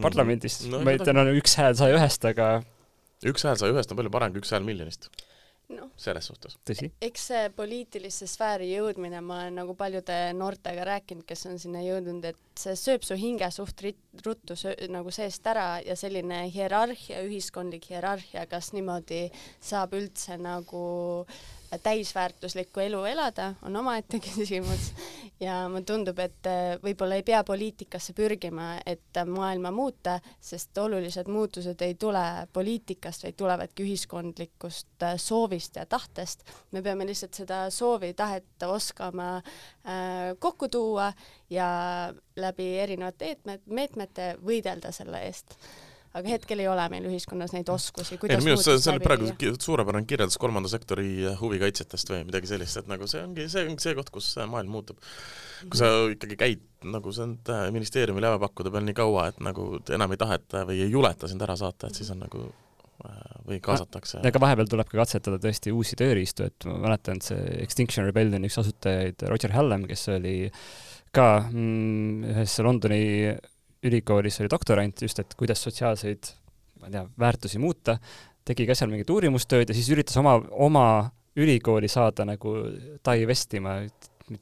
parlamendis 0.00 0.60
mm, 0.60 0.66
-hmm. 0.66 0.78
no, 0.78 0.84
ma 0.84 0.96
ütlen, 0.98 1.20
on 1.20 1.34
üks 1.38 1.58
hääl 1.60 1.76
saja 1.78 1.98
ühest, 1.98 2.24
aga 2.24 2.48
üks 3.32 3.46
hääl 3.46 3.60
saja 3.60 3.74
ühest 3.74 3.92
on 3.92 4.00
palju 4.00 4.12
parem 4.12 4.34
kui 4.34 4.44
üks 4.44 4.52
hääl 4.54 4.66
miljonist. 4.66 5.10
No, 5.72 5.86
selles 5.96 6.26
suhtes. 6.28 6.58
eks 7.00 7.22
see 7.30 7.44
poliitilisse 7.56 8.26
sfääri 8.28 8.66
jõudmine, 8.74 9.22
ma 9.24 9.38
olen 9.46 9.54
nagu 9.62 9.72
paljude 9.78 10.16
noortega 10.36 10.84
rääkinud, 10.84 11.24
kes 11.24 11.46
on 11.48 11.56
sinna 11.58 11.80
jõudnud, 11.80 12.26
et 12.28 12.60
see 12.60 12.76
sööb 12.76 13.06
su 13.06 13.16
hinge 13.16 13.48
suht 13.54 13.80
ruttu 14.26 14.58
söö, 14.60 14.74
nagu 14.92 15.14
seest 15.14 15.46
ära 15.48 15.78
ja 15.80 15.96
selline 15.96 16.42
hierarhia, 16.52 17.22
ühiskondlik 17.24 17.88
hierarhia, 17.94 18.44
kas 18.50 18.74
niimoodi 18.76 19.30
saab 19.56 19.96
üldse 19.96 20.36
nagu 20.36 20.84
täisväärtuslikku 21.82 22.80
elu 22.80 23.04
elada, 23.04 23.54
on 23.62 23.76
omaette 23.76 24.20
küsimus 24.26 24.90
ja 25.40 25.68
mulle 25.68 25.84
tundub, 25.86 26.18
et 26.22 26.48
äh, 26.48 26.74
võib-olla 26.82 27.18
ei 27.18 27.24
pea 27.26 27.42
poliitikasse 27.44 28.14
pürgima, 28.16 28.74
et 28.86 29.20
maailma 29.26 29.70
muuta, 29.74 30.18
sest 30.40 30.78
olulised 30.78 31.28
muutused 31.30 31.80
ei 31.86 31.94
tule 32.00 32.24
poliitikast, 32.52 33.26
vaid 33.26 33.38
tulevadki 33.38 33.86
ühiskondlikust 33.86 35.06
äh, 35.06 35.16
soovist 35.20 35.80
ja 35.80 35.86
tahtest. 35.86 36.44
me 36.72 36.82
peame 36.82 37.06
lihtsalt 37.06 37.34
seda 37.34 37.64
soovi, 37.70 38.14
tahet 38.14 38.66
oskama 38.66 39.36
äh, 39.36 40.34
kokku 40.38 40.68
tuua 40.68 41.12
ja 41.50 41.68
läbi 42.36 42.68
erinevate 42.78 43.36
meetmete 43.66 44.34
võidelda 44.44 44.92
selle 44.92 45.26
eest 45.26 45.58
aga 46.14 46.34
hetkel 46.36 46.62
ei 46.62 46.68
ole 46.70 46.84
meil 46.92 47.08
ühiskonnas 47.10 47.54
neid 47.56 47.70
oskusi, 47.72 48.18
kuidas 48.22 48.38
ei 48.38 48.46
minu 48.46 48.56
arust 48.56 48.70
see, 48.70 48.82
see 48.82 48.92
oli 48.94 49.02
praegu 49.02 49.30
suurepärane 49.66 50.08
kirjeldus 50.10 50.38
kolmanda 50.42 50.70
sektori 50.70 51.08
huvikaitsjatest 51.40 52.12
või 52.14 52.22
midagi 52.28 52.50
sellist, 52.50 52.82
et 52.82 52.90
nagu 52.90 53.08
see 53.10 53.22
ongi, 53.24 53.48
see 53.52 53.66
ongi 53.66 53.86
see 53.86 53.96
koht, 53.98 54.12
kus 54.14 54.30
maailm 54.50 54.74
muutub. 54.76 55.00
kui 55.64 55.80
sa 55.80 55.90
ikkagi 56.12 56.38
käid 56.40 56.66
nagu 56.94 57.14
sa 57.16 57.24
oled 57.26 57.50
äh, 57.50 57.64
ministeeriumi 57.74 58.22
lävepakkude 58.22 58.72
peal 58.74 58.84
nii 58.86 58.98
kaua, 58.98 59.30
et 59.32 59.40
nagu 59.44 59.70
enam 59.96 60.14
ei 60.14 60.20
taheta 60.20 60.66
või 60.68 60.82
ei 60.84 60.92
juleta 60.92 61.30
sind 61.30 61.42
ära 61.42 61.56
saata, 61.58 61.88
et 61.88 62.02
siis 62.02 62.12
on 62.14 62.22
nagu 62.26 62.44
või 63.44 63.58
kaasatakse. 63.62 64.22
aga 64.24 64.40
vahepeal 64.40 64.68
tuleb 64.70 64.88
ka 64.88 65.00
katsetada 65.02 65.40
tõesti 65.42 65.72
uusi 65.74 65.98
tööriistu, 65.98 66.46
et 66.48 66.66
ma 66.68 66.78
mäletan, 66.86 67.18
et 67.18 67.28
see 67.28 67.56
Extinction 67.64 68.06
Rebellioni 68.08 68.48
üks 68.48 68.60
asutajaid, 68.62 69.26
Roger 69.28 69.54
Hallam, 69.56 69.84
kes 69.90 70.06
oli 70.14 70.36
ka 71.14 71.26
mm, 71.50 72.30
ühes 72.34 72.54
Londoni 72.64 73.02
ülikoolis 73.84 74.40
oli 74.42 74.50
doktorant 74.52 75.02
just, 75.04 75.20
et 75.20 75.34
kuidas 75.38 75.62
sotsiaalseid, 75.64 76.30
ma 76.80 76.88
ei 76.88 76.96
tea, 76.96 77.04
väärtusi 77.20 77.60
muuta, 77.62 77.98
tegi 78.44 78.66
ka 78.68 78.76
seal 78.76 78.92
mingit 78.92 79.10
uurimustööd 79.12 79.70
ja 79.70 79.76
siis 79.76 79.90
üritas 79.94 80.16
oma, 80.20 80.36
oma 80.66 80.86
ülikooli 81.40 81.88
saada 81.90 82.26
nagu 82.28 82.54
divestima, 83.04 83.80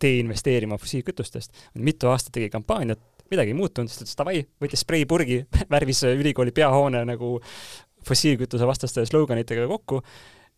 deinvesteerima 0.02 0.78
fossiilkütustest. 0.78 1.52
mitu 1.74 2.10
aastat 2.10 2.36
tegi 2.36 2.50
kampaaniat, 2.52 3.00
midagi 3.32 3.54
ei 3.54 3.58
muutunud, 3.58 3.90
siis 3.90 3.98
ta 3.98 4.04
ütles 4.04 4.18
davai, 4.20 4.42
võttis 4.62 4.84
spreipurgi, 4.84 5.40
värvis 5.72 6.04
ülikooli 6.12 6.54
peahoone 6.54 7.04
nagu 7.08 7.38
fossiilkütuse 8.06 8.66
vastaste 8.66 9.04
sloganitega 9.06 9.66
kokku 9.70 10.02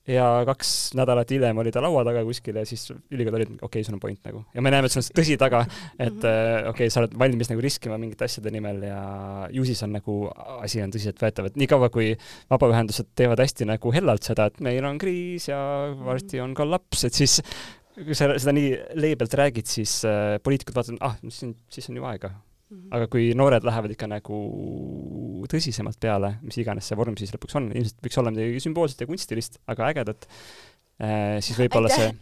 ja 0.09 0.25
kaks 0.49 0.71
nädalat 0.99 1.31
hiljem 1.33 1.59
oli 1.63 1.73
ta 1.73 1.83
laua 1.85 2.03
taga 2.05 2.25
kuskil 2.27 2.59
ja 2.61 2.65
siis 2.69 2.91
ülikool 2.93 3.39
oli, 3.39 3.47
et 3.47 3.53
okei 3.55 3.67
okay,, 3.69 3.85
sul 3.87 3.97
on 3.97 4.03
point 4.03 4.21
nagu. 4.29 4.43
ja 4.55 4.65
me 4.65 4.73
näeme, 4.75 4.91
et 4.91 4.95
sul 4.95 5.01
on 5.01 5.21
tõsi 5.21 5.39
taga, 5.41 5.63
et 5.99 6.11
mhm. 6.13 6.27
äh, 6.29 6.59
okei 6.71 6.73
okay,, 6.73 6.93
sa 6.93 7.03
oled 7.03 7.17
valmis 7.21 7.53
nagu 7.53 7.65
riskima 7.65 7.99
mingite 8.01 8.29
asjade 8.29 8.53
nimel 8.55 8.83
ja 8.89 8.99
ju 9.55 9.65
siis 9.69 9.81
on 9.87 9.95
nagu, 9.97 10.19
asi 10.61 10.83
on 10.85 10.93
tõsiseltvõetav, 10.95 11.49
et 11.51 11.57
niikaua, 11.61 11.89
kui 11.95 12.13
vabaühendused 12.53 13.15
teevad 13.17 13.41
hästi 13.45 13.69
nagu 13.71 13.95
hellalt 13.95 14.27
seda, 14.27 14.51
et 14.51 14.61
meil 14.65 14.85
on 14.85 15.01
kriis 15.01 15.49
ja 15.49 15.61
varsti 16.05 16.43
on 16.45 16.53
kollaps, 16.59 17.07
et 17.09 17.17
siis 17.17 17.41
kui 17.95 18.17
sa 18.19 18.33
seda 18.35 18.55
nii 18.55 18.73
leebelt 18.99 19.37
räägid, 19.39 19.69
siis 19.71 20.01
äh, 20.09 20.37
poliitikud 20.45 20.77
vaatavad, 20.77 21.01
ah, 21.07 21.17
siis, 21.31 21.89
on 21.91 22.01
ju 22.01 22.11
aega. 22.11 22.35
Aga 22.95 23.09
kui 23.11 23.31
noored 23.37 23.65
lähevad 23.67 23.95
ikka 23.95 24.09
nagu 24.11 24.39
tõsisemalt 25.51 25.99
peale, 26.01 26.35
mis 26.45 26.59
iganes 26.61 26.89
see 26.89 26.99
vorm 26.99 27.17
siis 27.21 27.35
lõpuks 27.35 27.59
on, 27.61 27.71
ilmselt 27.75 28.05
võiks 28.05 28.21
olla 28.21 28.33
midagi 28.35 28.63
sümboolset 28.65 29.05
ja 29.05 29.11
kunstilist, 29.11 29.61
aga 29.71 29.91
ägedat, 29.93 30.29
siis 31.45 31.59
võib-olla 31.59 31.91
see 31.91 32.13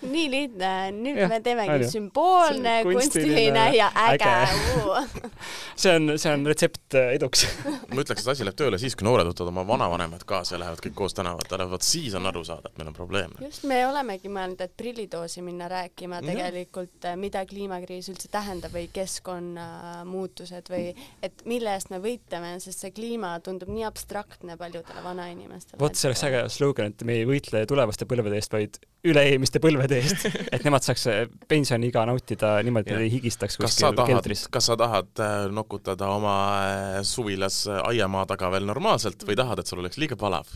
nii 0.00 0.28
lihtne, 0.30 0.70
nüüd 0.94 1.18
ja, 1.20 1.28
me 1.30 1.38
teemegi 1.44 1.88
sümboolne, 1.90 2.74
kunstiline 2.86 3.64
ja 3.76 3.88
äge, 4.04 4.28
äge. 4.28 5.04
see 5.82 5.94
on, 5.96 6.14
see 6.20 6.32
on 6.32 6.46
retsept 6.48 6.96
äh, 6.98 7.12
eduks. 7.16 7.44
Ma 7.92 8.02
ütleks, 8.02 8.24
et 8.24 8.32
asi 8.32 8.46
läheb 8.46 8.58
tööle 8.58 8.80
siis, 8.80 8.96
kui 8.98 9.06
noored 9.06 9.28
võtavad 9.28 9.52
oma 9.52 9.64
vanavanemad 9.68 10.24
kaasa 10.28 10.56
ja 10.56 10.62
lähevad 10.64 10.82
kõik 10.84 10.96
koos 10.98 11.16
tänavatele, 11.18 11.66
vot 11.70 11.86
siis 11.86 12.16
on 12.18 12.28
aru 12.30 12.44
saada, 12.46 12.70
et 12.70 12.80
meil 12.80 12.92
on 12.92 12.96
probleem. 12.96 13.34
just, 13.44 13.66
me 13.68 13.82
olemegi 13.86 14.32
mõelnud, 14.32 14.62
et 14.64 14.74
prillidoosi 14.78 15.44
minna 15.44 15.68
rääkima 15.72 16.22
tegelikult, 16.24 16.98
äh, 17.08 17.16
mida 17.20 17.44
kliimakriis 17.48 18.10
üldse 18.12 18.30
tähendab 18.32 18.74
või 18.74 18.88
keskkonnamuutused 18.94 20.72
või 20.72 20.92
et 21.22 21.44
mille 21.48 21.76
eest 21.76 21.92
me 21.92 22.00
võitleme, 22.02 22.54
sest 22.62 22.86
see 22.86 22.94
kliima 22.94 23.34
tundub 23.44 23.70
nii 23.72 23.86
abstraktne 23.88 24.56
paljudele 24.60 25.04
vanainimestele. 25.04 25.80
vot 25.82 25.98
see 25.98 26.10
oleks 26.10 26.26
äge 26.28 26.44
slogan, 26.52 26.92
et 26.92 27.06
me 27.06 27.20
ei 27.20 27.28
võitle 27.28 27.64
tulevaste 27.68 28.08
põlvede 28.08 28.21
põlvede 28.22 28.38
eest, 28.38 28.54
vaid 28.54 28.78
üle-eelmiste 29.02 29.58
põlvede 29.62 29.98
eest, 29.98 30.28
et 30.54 30.62
nemad 30.66 30.84
saaks 30.86 31.06
äh, 31.10 31.22
pensioniiga 31.50 32.04
nautida 32.06 32.54
niimoodi, 32.62 32.92
et 32.94 33.02
ei 33.02 33.10
higistaks 33.16 33.58
kuskil 33.58 33.96
keldris. 33.98 34.44
kas 34.52 34.68
sa 34.70 34.76
tahad 34.78 35.22
äh, 35.22 35.46
nokutada 35.50 36.10
oma 36.14 36.34
äh, 36.62 36.98
suvilas 37.06 37.64
aiamaa 37.82 38.24
taga 38.30 38.52
veel 38.54 38.68
normaalselt 38.68 39.24
või 39.26 39.36
tahad, 39.38 39.58
et 39.58 39.70
sul 39.70 39.82
oleks 39.82 39.98
liiga 39.98 40.18
palav 40.18 40.50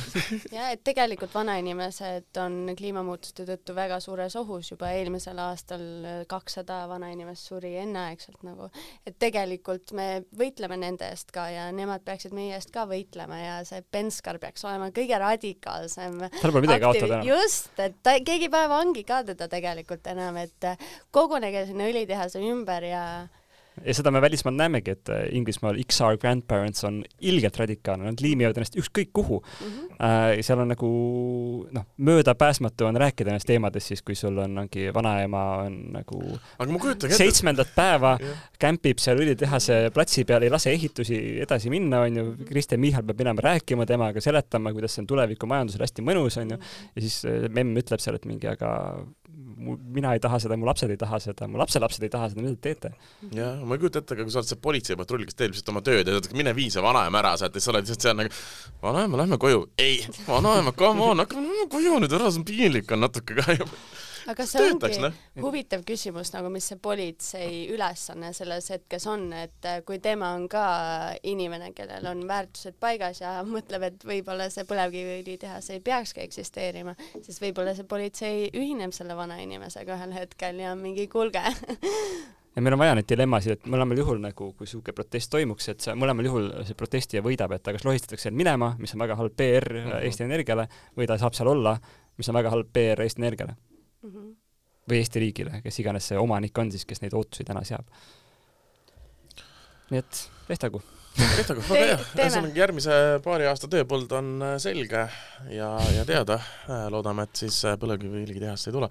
ja 0.56 0.70
et 0.72 0.84
tegelikult 0.86 1.34
vanainimesed 1.36 2.40
on 2.40 2.72
kliimamuutuste 2.78 3.44
tõttu 3.48 3.76
väga 3.76 4.00
suures 4.00 4.36
ohus, 4.40 4.72
juba 4.72 4.94
eelmisel 4.96 5.38
aastal 5.44 5.84
kakssada 6.30 6.82
vanainimest 6.88 7.52
suri 7.52 7.74
enneaegselt 7.82 8.40
nagu, 8.48 8.70
et 9.04 9.18
tegelikult 9.20 9.92
me 9.96 10.22
võitleme 10.40 10.80
nende 10.80 11.10
eest 11.12 11.34
ka 11.36 11.50
ja 11.52 11.68
nemad 11.74 12.06
peaksid 12.06 12.32
meie 12.36 12.56
eest 12.56 12.72
ka 12.72 12.86
võitlema 12.88 13.42
ja 13.42 13.60
see 13.68 13.84
Penskar 13.92 14.40
peaks 14.40 14.64
olema 14.64 14.88
kõige 14.94 15.20
radikaalsem 15.20 16.16
tal 16.40 16.54
pole 16.54 16.64
midagi 16.64 16.86
kaotada 16.86 17.20
enam. 17.20 17.28
just, 17.28 17.72
et 17.89 17.89
ta, 18.02 18.16
keegi 18.24 18.48
ei 18.48 18.52
pane 18.52 18.70
vangi 18.72 19.04
ka 19.08 19.22
teda 19.26 19.48
tegelikult 19.50 20.06
enam, 20.12 20.36
et 20.40 20.68
kogunege 21.14 21.66
sinna 21.68 21.88
õlitehase 21.90 22.42
ümber 22.50 22.86
ja 22.88 23.04
ja 23.84 23.94
seda 23.96 24.10
me 24.12 24.20
välismaal 24.22 24.56
näemegi, 24.58 24.94
et 24.96 25.10
äh, 25.12 25.22
Inglismaal 25.36 25.78
XR 25.86 26.18
grandparents 26.20 26.84
on 26.84 27.00
ilgelt 27.20 27.56
radikaalne, 27.60 28.10
nad 28.10 28.22
liimivad 28.22 28.58
ennast 28.58 28.76
ükskõik 28.80 29.12
kuhu 29.16 29.40
mm. 29.40 29.66
-hmm. 29.66 29.86
Äh, 30.00 30.40
seal 30.40 30.60
on 30.62 30.70
nagu 30.72 30.88
noh, 31.76 31.84
möödapääsmatu 31.96 32.86
on 32.88 32.96
rääkida 32.96 33.30
nendest 33.30 33.46
teemadest 33.46 33.86
siis, 33.86 34.02
kui 34.02 34.14
sul 34.14 34.38
on 34.38 34.54
mingi 34.54 34.94
vanaema 34.94 35.42
on 35.66 35.76
nagu 35.92 36.20
seitsmendat 37.08 37.74
päeva 37.76 38.18
kämpib 38.58 38.98
seal 38.98 39.20
õlitehase 39.20 39.90
platsi 39.94 40.24
peal, 40.24 40.42
ei 40.42 40.50
lase 40.50 40.72
ehitusi 40.72 41.40
edasi 41.44 41.70
minna, 41.70 42.00
onju. 42.00 42.26
Kristjan 42.48 42.80
Michal 42.80 43.04
peab 43.04 43.18
minema 43.18 43.44
rääkima 43.44 43.86
temaga, 43.86 44.20
seletama, 44.20 44.72
kuidas 44.72 44.94
see 44.94 45.02
on 45.02 45.06
tulevikumajandusel 45.06 45.84
hästi 45.84 46.02
mõnus, 46.02 46.38
onju. 46.40 46.58
ja 46.94 47.02
siis 47.02 47.24
äh, 47.28 47.48
memm 47.48 47.76
ütleb 47.76 48.00
seal, 48.00 48.16
et 48.16 48.28
mingi, 48.28 48.48
aga 48.48 48.72
mu, 49.60 49.76
mina 49.94 50.14
ei 50.16 50.22
taha 50.22 50.40
seda, 50.42 50.58
mu 50.60 50.68
lapsed 50.68 50.90
ei 50.92 51.00
taha 51.00 51.20
seda, 51.22 51.48
mu 51.50 51.60
lapselapsed 51.60 52.04
ei 52.06 52.12
taha 52.12 52.30
seda, 52.32 52.44
mida 52.44 52.56
te 52.56 52.70
teete? 52.70 52.92
jah, 53.36 53.60
ma 53.62 53.76
ei 53.76 53.82
kujuta 53.82 54.02
ette, 54.02 54.16
aga 54.16 54.26
kui 54.26 54.34
sa 54.34 54.42
oled 54.42 54.50
see 54.50 54.60
politseipatrull, 54.68 55.26
kes 55.28 55.38
teeb 55.38 55.54
lihtsalt 55.54 55.72
oma 55.74 55.84
tööd 55.86 56.08
ja 56.08 56.18
ütled, 56.18 56.36
mine 56.38 56.54
vii 56.56 56.68
see 56.74 56.84
vanaema 56.84 57.22
ära 57.22 57.34
sealt 57.40 57.56
ja 57.56 57.64
sa 57.64 57.74
oled 57.74 57.86
lihtsalt 57.86 58.08
seal 58.08 58.18
nagu, 58.20 58.42
vanaema, 58.84 59.22
lähme 59.22 59.40
koju. 59.42 59.64
ei, 59.80 60.00
vanaema, 60.28 60.74
come 60.76 61.10
on, 61.10 61.24
hakkame 61.24 61.66
koju 61.72 61.98
nüüd 62.02 62.16
ära, 62.18 62.30
see 62.30 62.42
on 62.42 62.48
piinlik 62.48 62.96
on 62.96 63.04
natuke 63.06 63.38
ka 63.38 63.58
juba 63.58 63.82
aga 64.30 64.46
see 64.48 64.62
Töötaks, 64.62 64.98
ongi 64.98 65.08
ne? 65.08 65.42
huvitav 65.44 65.84
küsimus 65.88 66.32
nagu, 66.34 66.50
mis 66.52 66.66
see 66.70 66.78
politsei 66.82 67.60
ülesanne 67.74 68.32
selles 68.36 68.70
hetkes 68.74 69.06
on, 69.10 69.28
et 69.36 69.68
äh, 69.68 69.80
kui 69.86 70.00
tema 70.02 70.32
on 70.38 70.46
ka 70.50 70.64
inimene, 71.26 71.72
kellel 71.76 72.10
on 72.10 72.24
väärtused 72.28 72.78
paigas 72.82 73.22
ja 73.22 73.38
mõtleb, 73.46 73.86
et 73.90 74.08
võib-olla 74.08 74.50
see 74.52 74.66
põlevkiviõlitehas 74.68 75.70
ei 75.74 75.84
peakski 75.84 76.24
eksisteerima, 76.26 76.96
siis 77.20 77.40
võib-olla 77.42 77.74
see 77.76 77.88
politsei 77.88 78.50
ühineb 78.54 78.94
selle 78.96 79.16
vanainimesega 79.18 79.96
ühel 79.98 80.16
hetkel 80.16 80.60
ja 80.62 80.74
mingi 80.78 81.08
kuulge 81.10 81.42
ja 82.56 82.62
meil 82.62 82.74
on 82.76 82.82
vaja 82.82 82.98
neid 82.98 83.08
dilemmasid, 83.08 83.56
et 83.56 83.70
mõlemal 83.70 84.02
juhul 84.02 84.20
nagu, 84.22 84.50
kui 84.56 84.66
niisugune 84.66 84.96
protest 84.96 85.30
toimuks, 85.32 85.70
et 85.72 85.86
see 85.86 85.96
mõlemal 85.98 86.28
juhul 86.28 86.50
see 86.68 86.78
protestija 86.78 87.24
võidab, 87.24 87.54
et 87.56 87.64
ta 87.64 87.74
kas 87.76 87.86
lohistatakse 87.86 88.32
minema, 88.34 88.74
mis 88.78 88.94
on 88.96 89.04
väga 89.04 89.18
halb 89.20 89.36
PR 89.38 89.72
mm 89.72 89.88
-hmm. 89.88 90.04
Eesti 90.08 90.26
Energiale, 90.26 90.68
või 90.96 91.06
ta 91.06 91.18
saab 91.18 91.34
seal 91.34 91.48
olla, 91.48 91.78
mis 92.18 92.28
on 92.28 92.34
väga 92.34 92.50
halb 92.50 92.72
PR 92.72 93.02
Eesti 93.06 93.22
Energiale 93.22 93.56
mm. 94.02 94.12
-hmm. 94.12 94.30
või 94.90 95.02
Eesti 95.02 95.24
riigile, 95.24 95.60
kes 95.64 95.80
iganes 95.82 96.08
see 96.12 96.18
omanik 96.18 96.58
on 96.58 96.72
siis, 96.72 96.86
kes 96.88 97.02
neid 97.04 97.14
ootusi 97.16 97.44
täna 97.44 97.64
seab. 97.64 97.86
nii 99.90 99.98
et 99.98 100.22
tehtagu. 100.48 100.82
tehtagu, 101.36 101.62
väga 101.68 101.86
hea. 101.86 101.98
ühesõnaga 102.16 102.62
järgmise 102.62 102.96
paari 103.24 103.46
aasta 103.50 103.68
tööpõld 103.68 104.12
on 104.18 104.32
äh, 104.42 104.56
selge 104.62 105.08
ja, 105.50 105.70
ja 105.96 106.04
teada. 106.06 106.38
Äh, 106.68 106.86
loodame, 106.90 107.26
et 107.26 107.44
siis 107.44 107.64
äh, 107.64 107.78
põlevkiviõlitehast 107.80 108.70
ei 108.70 108.76
tule 108.78 108.90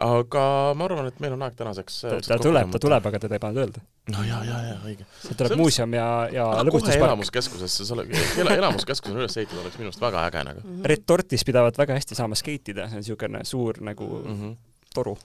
aga 0.00 0.44
ma 0.76 0.86
arvan, 0.86 1.08
et 1.10 1.18
meil 1.20 1.34
on 1.36 1.42
aeg 1.44 1.56
tänaseks 1.58 1.98
ta 2.24 2.38
tuleb, 2.40 2.70
ta 2.72 2.80
tuleb, 2.80 3.08
aga 3.10 3.20
teda 3.20 3.36
ei 3.36 3.42
pannud 3.42 3.60
öelda. 3.60 3.82
no 4.14 4.22
ja, 4.24 4.38
ja, 4.46 4.60
ja 4.70 4.78
õige. 4.88 5.04
sealt 5.20 5.36
tuleb 5.42 5.58
muuseum 5.60 5.96
ja, 5.98 6.06
ja 6.32 6.46
lõbustuspark. 6.64 7.04
elamuskeskusesse, 7.10 7.84
see 7.84 7.96
oleks, 7.98 8.38
elamuskeskus 8.56 9.12
on 9.12 9.20
üles 9.20 9.36
ehitatud, 9.36 9.60
oleks 9.66 9.76
minu 9.80 9.92
arust 9.92 10.00
väga 10.02 10.24
äge 10.30 10.46
nagu 10.48 10.64
mm. 10.64 10.72
-hmm. 10.78 10.88
Retortis 10.94 11.44
pidavat 11.44 11.78
väga 11.78 12.00
hästi 12.00 12.16
saama 12.16 12.38
skeitida, 12.40 12.88
see 12.88 13.02
on 13.02 13.04
niisugune 13.04 13.44
suur 13.44 13.82
nagu 13.84 14.08
mm 14.22 14.40
-hmm. 14.40 14.56
toru 14.94 15.18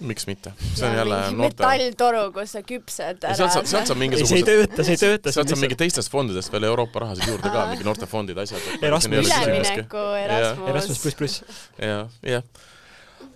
miks 0.00 0.26
mitte? 0.26 0.52
see 0.74 0.88
on 0.88 0.92
ja, 0.92 0.98
jälle 0.98 1.20
noorte 1.36 1.66
metalltoru, 1.66 2.24
kus 2.32 2.56
sa 2.56 2.62
küpsed 2.66 3.22
ära. 3.22 3.36
sealt 3.36 3.52
saab, 3.52 3.66
sealt 3.66 3.92
saab 3.92 4.00
mingisugused 4.00 4.34
see 4.34 4.40
ei 4.40 4.48
tööta, 4.48 4.84
see 4.88 4.96
ei 4.96 5.02
tööta. 5.04 5.32
sealt 5.36 5.52
saab 5.52 5.62
mingi 5.62 5.78
teistest 5.84 6.10
fondidest 6.10 6.52
veel 6.52 6.64
Euroopa 6.72 7.04
rahasid 7.04 7.28
juurde 7.28 7.52
ka, 7.52 7.66
mingi 7.70 7.86
noortefondid, 7.86 8.38
asjad. 8.38 8.68
Erasmus. 8.82 9.26
ülemineku 9.28 10.04
Erasmus. 10.24 10.68
Erasmus 10.74 11.02
pluss 11.04 11.18
pluss. 11.20 11.58
jah, 11.78 12.08
jah 12.26 12.42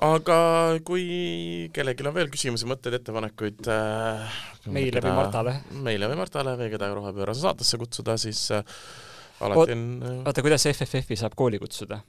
aga 0.04 0.38
kui 0.86 1.06
kellelgi 1.74 2.04
on 2.06 2.14
veel 2.16 2.30
küsimusi, 2.32 2.68
mõtteid, 2.68 2.98
ettepanekuid 2.98 3.68
äh, 3.72 4.38
meile 4.72 5.02
või 5.04 5.16
Martale. 5.16 5.56
meile 5.86 6.10
või 6.10 6.20
Martale 6.20 6.56
või 6.60 6.70
keda 6.72 6.90
rohepöörase 6.94 7.44
saatesse 7.46 7.80
kutsuda, 7.80 8.16
siis 8.20 8.42
äh, 8.54 8.76
alati 9.46 9.76
on 9.76 9.86
äh, 10.02 10.18
oota, 10.24 10.44
kuidas 10.44 10.68
FFF-i 10.72 11.18
saab 11.20 11.36
kooli 11.38 11.60
kutsuda? 11.62 12.00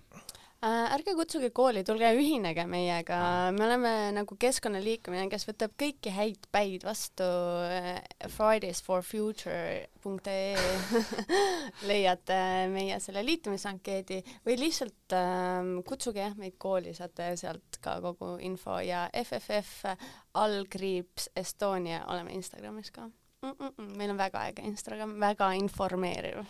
Äh, 0.66 0.88
ärge 0.90 1.14
kutsuge 1.14 1.52
kooli, 1.54 1.84
tulge 1.86 2.08
ühinege 2.18 2.64
meiega, 2.66 3.54
me 3.54 3.62
oleme 3.62 4.10
nagu 4.16 4.34
keskkonnaliikumine, 4.42 5.28
kes 5.30 5.46
võtab 5.46 5.76
kõiki 5.78 6.10
häid 6.16 6.48
päid 6.50 6.82
vastu 6.88 7.28
äh, 7.62 8.02
fridaysforfuture.ee 8.34 10.58
leiate 11.92 12.40
meie 12.74 12.98
selle 13.06 13.22
liitumisankeedi 13.28 14.18
või 14.48 14.56
lihtsalt 14.64 15.14
ähm, 15.20 15.86
kutsuge 15.86 16.26
jah 16.26 16.34
meid 16.42 16.58
kooli, 16.58 16.96
saate 16.98 17.38
sealt 17.38 17.78
ka 17.84 18.00
kogu 18.02 18.42
info 18.42 18.82
ja 18.82 19.06
FFF 19.14 19.94
allkriips 20.42 21.30
Estonia 21.38 22.02
oleme 22.10 22.34
Instagramis 22.34 22.90
ka 22.98 23.06
mm. 23.54 23.74
-mm, 23.74 23.98
meil 23.98 24.14
on 24.14 24.18
väga 24.18 24.48
äge 24.52 24.66
Instagram, 24.68 25.20
väga 25.20 25.52
informeeriv 25.60 26.46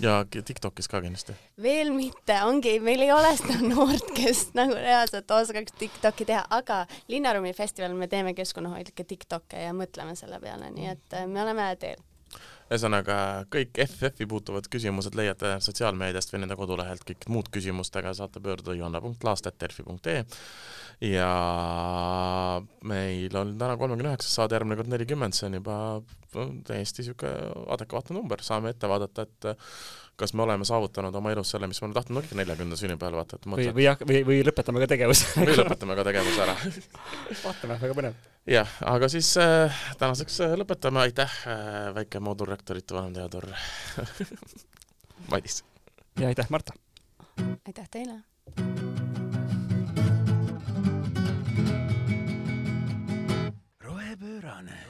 ja 0.00 0.24
TikTokis 0.44 0.88
ka 0.88 1.00
kindlasti? 1.02 1.34
veel 1.62 1.92
mitte, 1.94 2.36
ongi, 2.44 2.78
meil 2.80 3.04
ei 3.06 3.12
ole 3.12 3.30
seda 3.38 3.58
noort, 3.64 4.10
kes 4.16 4.48
nagu 4.58 4.76
reaalselt 4.76 5.30
oskaks 5.30 5.76
TikToki 5.80 6.26
teha, 6.28 6.44
aga 6.50 6.84
Linnaruumi 7.08 7.54
festivalil 7.56 7.96
me 7.96 8.08
teeme 8.08 8.34
keskkonnahoidlikke 8.34 9.04
TikToke 9.04 9.62
ja 9.66 9.72
mõtleme 9.76 10.16
selle 10.18 10.40
peale, 10.40 10.70
nii 10.74 10.90
et 10.92 11.16
äh, 11.20 11.28
me 11.30 11.42
oleme 11.42 11.70
teel. 11.80 12.02
Ühesõnaga, 12.70 13.16
kõik 13.52 13.76
FF-i 13.84 14.26
puutuvad 14.28 14.68
küsimused 14.72 15.16
leiate 15.18 15.56
sotsiaalmeediast 15.64 16.32
või 16.32 16.44
nende 16.44 16.56
kodulehelt, 16.58 17.04
kõik 17.08 17.28
muud 17.32 17.50
küsimustega 17.54 18.14
saate 18.16 18.42
pöörduda 18.44 18.76
joanna.laast.delfi.ee 18.78 20.24
ja 21.04 21.30
meil 22.86 23.36
on 23.36 23.56
täna 23.58 23.76
kolmekümne 23.80 24.12
üheksas 24.12 24.38
saade, 24.38 24.56
järgmine 24.56 24.78
kord 24.80 24.92
nelikümmend, 24.92 25.36
see 25.36 25.48
on 25.50 25.58
juba 25.58 25.76
täiesti 26.66 27.02
niisugune 27.02 27.66
adekvaatne 27.76 28.16
number, 28.16 28.42
saame 28.42 28.72
ette 28.74 28.90
vaadata, 28.90 29.26
et 29.26 29.48
kas 30.16 30.34
me 30.34 30.42
oleme 30.42 30.64
saavutanud 30.64 31.14
oma 31.18 31.32
elus 31.34 31.50
selle, 31.54 31.66
mis 31.70 31.80
me 31.82 31.88
oleme 31.88 31.96
tahtnud 31.98 32.22
olla 32.22 32.38
neljakümnenda 32.40 32.78
sünnipäeval, 32.78 33.16
vaata, 33.18 33.38
et 33.40 33.48
või, 33.50 33.66
või 33.74 33.86
jah, 33.86 33.98
või, 34.06 34.20
või 34.28 34.38
lõpetame 34.46 34.82
ka 34.84 34.88
tegevuse 34.92 35.30
või 35.48 35.56
lõpetame 35.58 35.96
ka 35.98 36.06
tegevuse 36.08 36.44
ära 36.44 36.54
vaatame, 37.46 37.78
väga 37.82 37.98
põnev. 37.98 38.20
jah, 38.54 38.76
aga 38.94 39.10
siis 39.12 39.32
äh, 39.42 39.82
tänaseks 39.98 40.40
äh, 40.46 40.56
lõpetame, 40.60 41.02
aitäh 41.08 41.38
äh,, 41.50 41.90
väike 41.98 42.22
moodulrektorite 42.22 42.96
vanemteadur 42.96 43.48
Madis. 45.32 45.62
ja 46.20 46.30
aitäh, 46.30 46.50
Marta! 46.50 46.78
aitäh 47.66 47.88
teile! 47.90 48.20
rohepöörane 53.80 54.83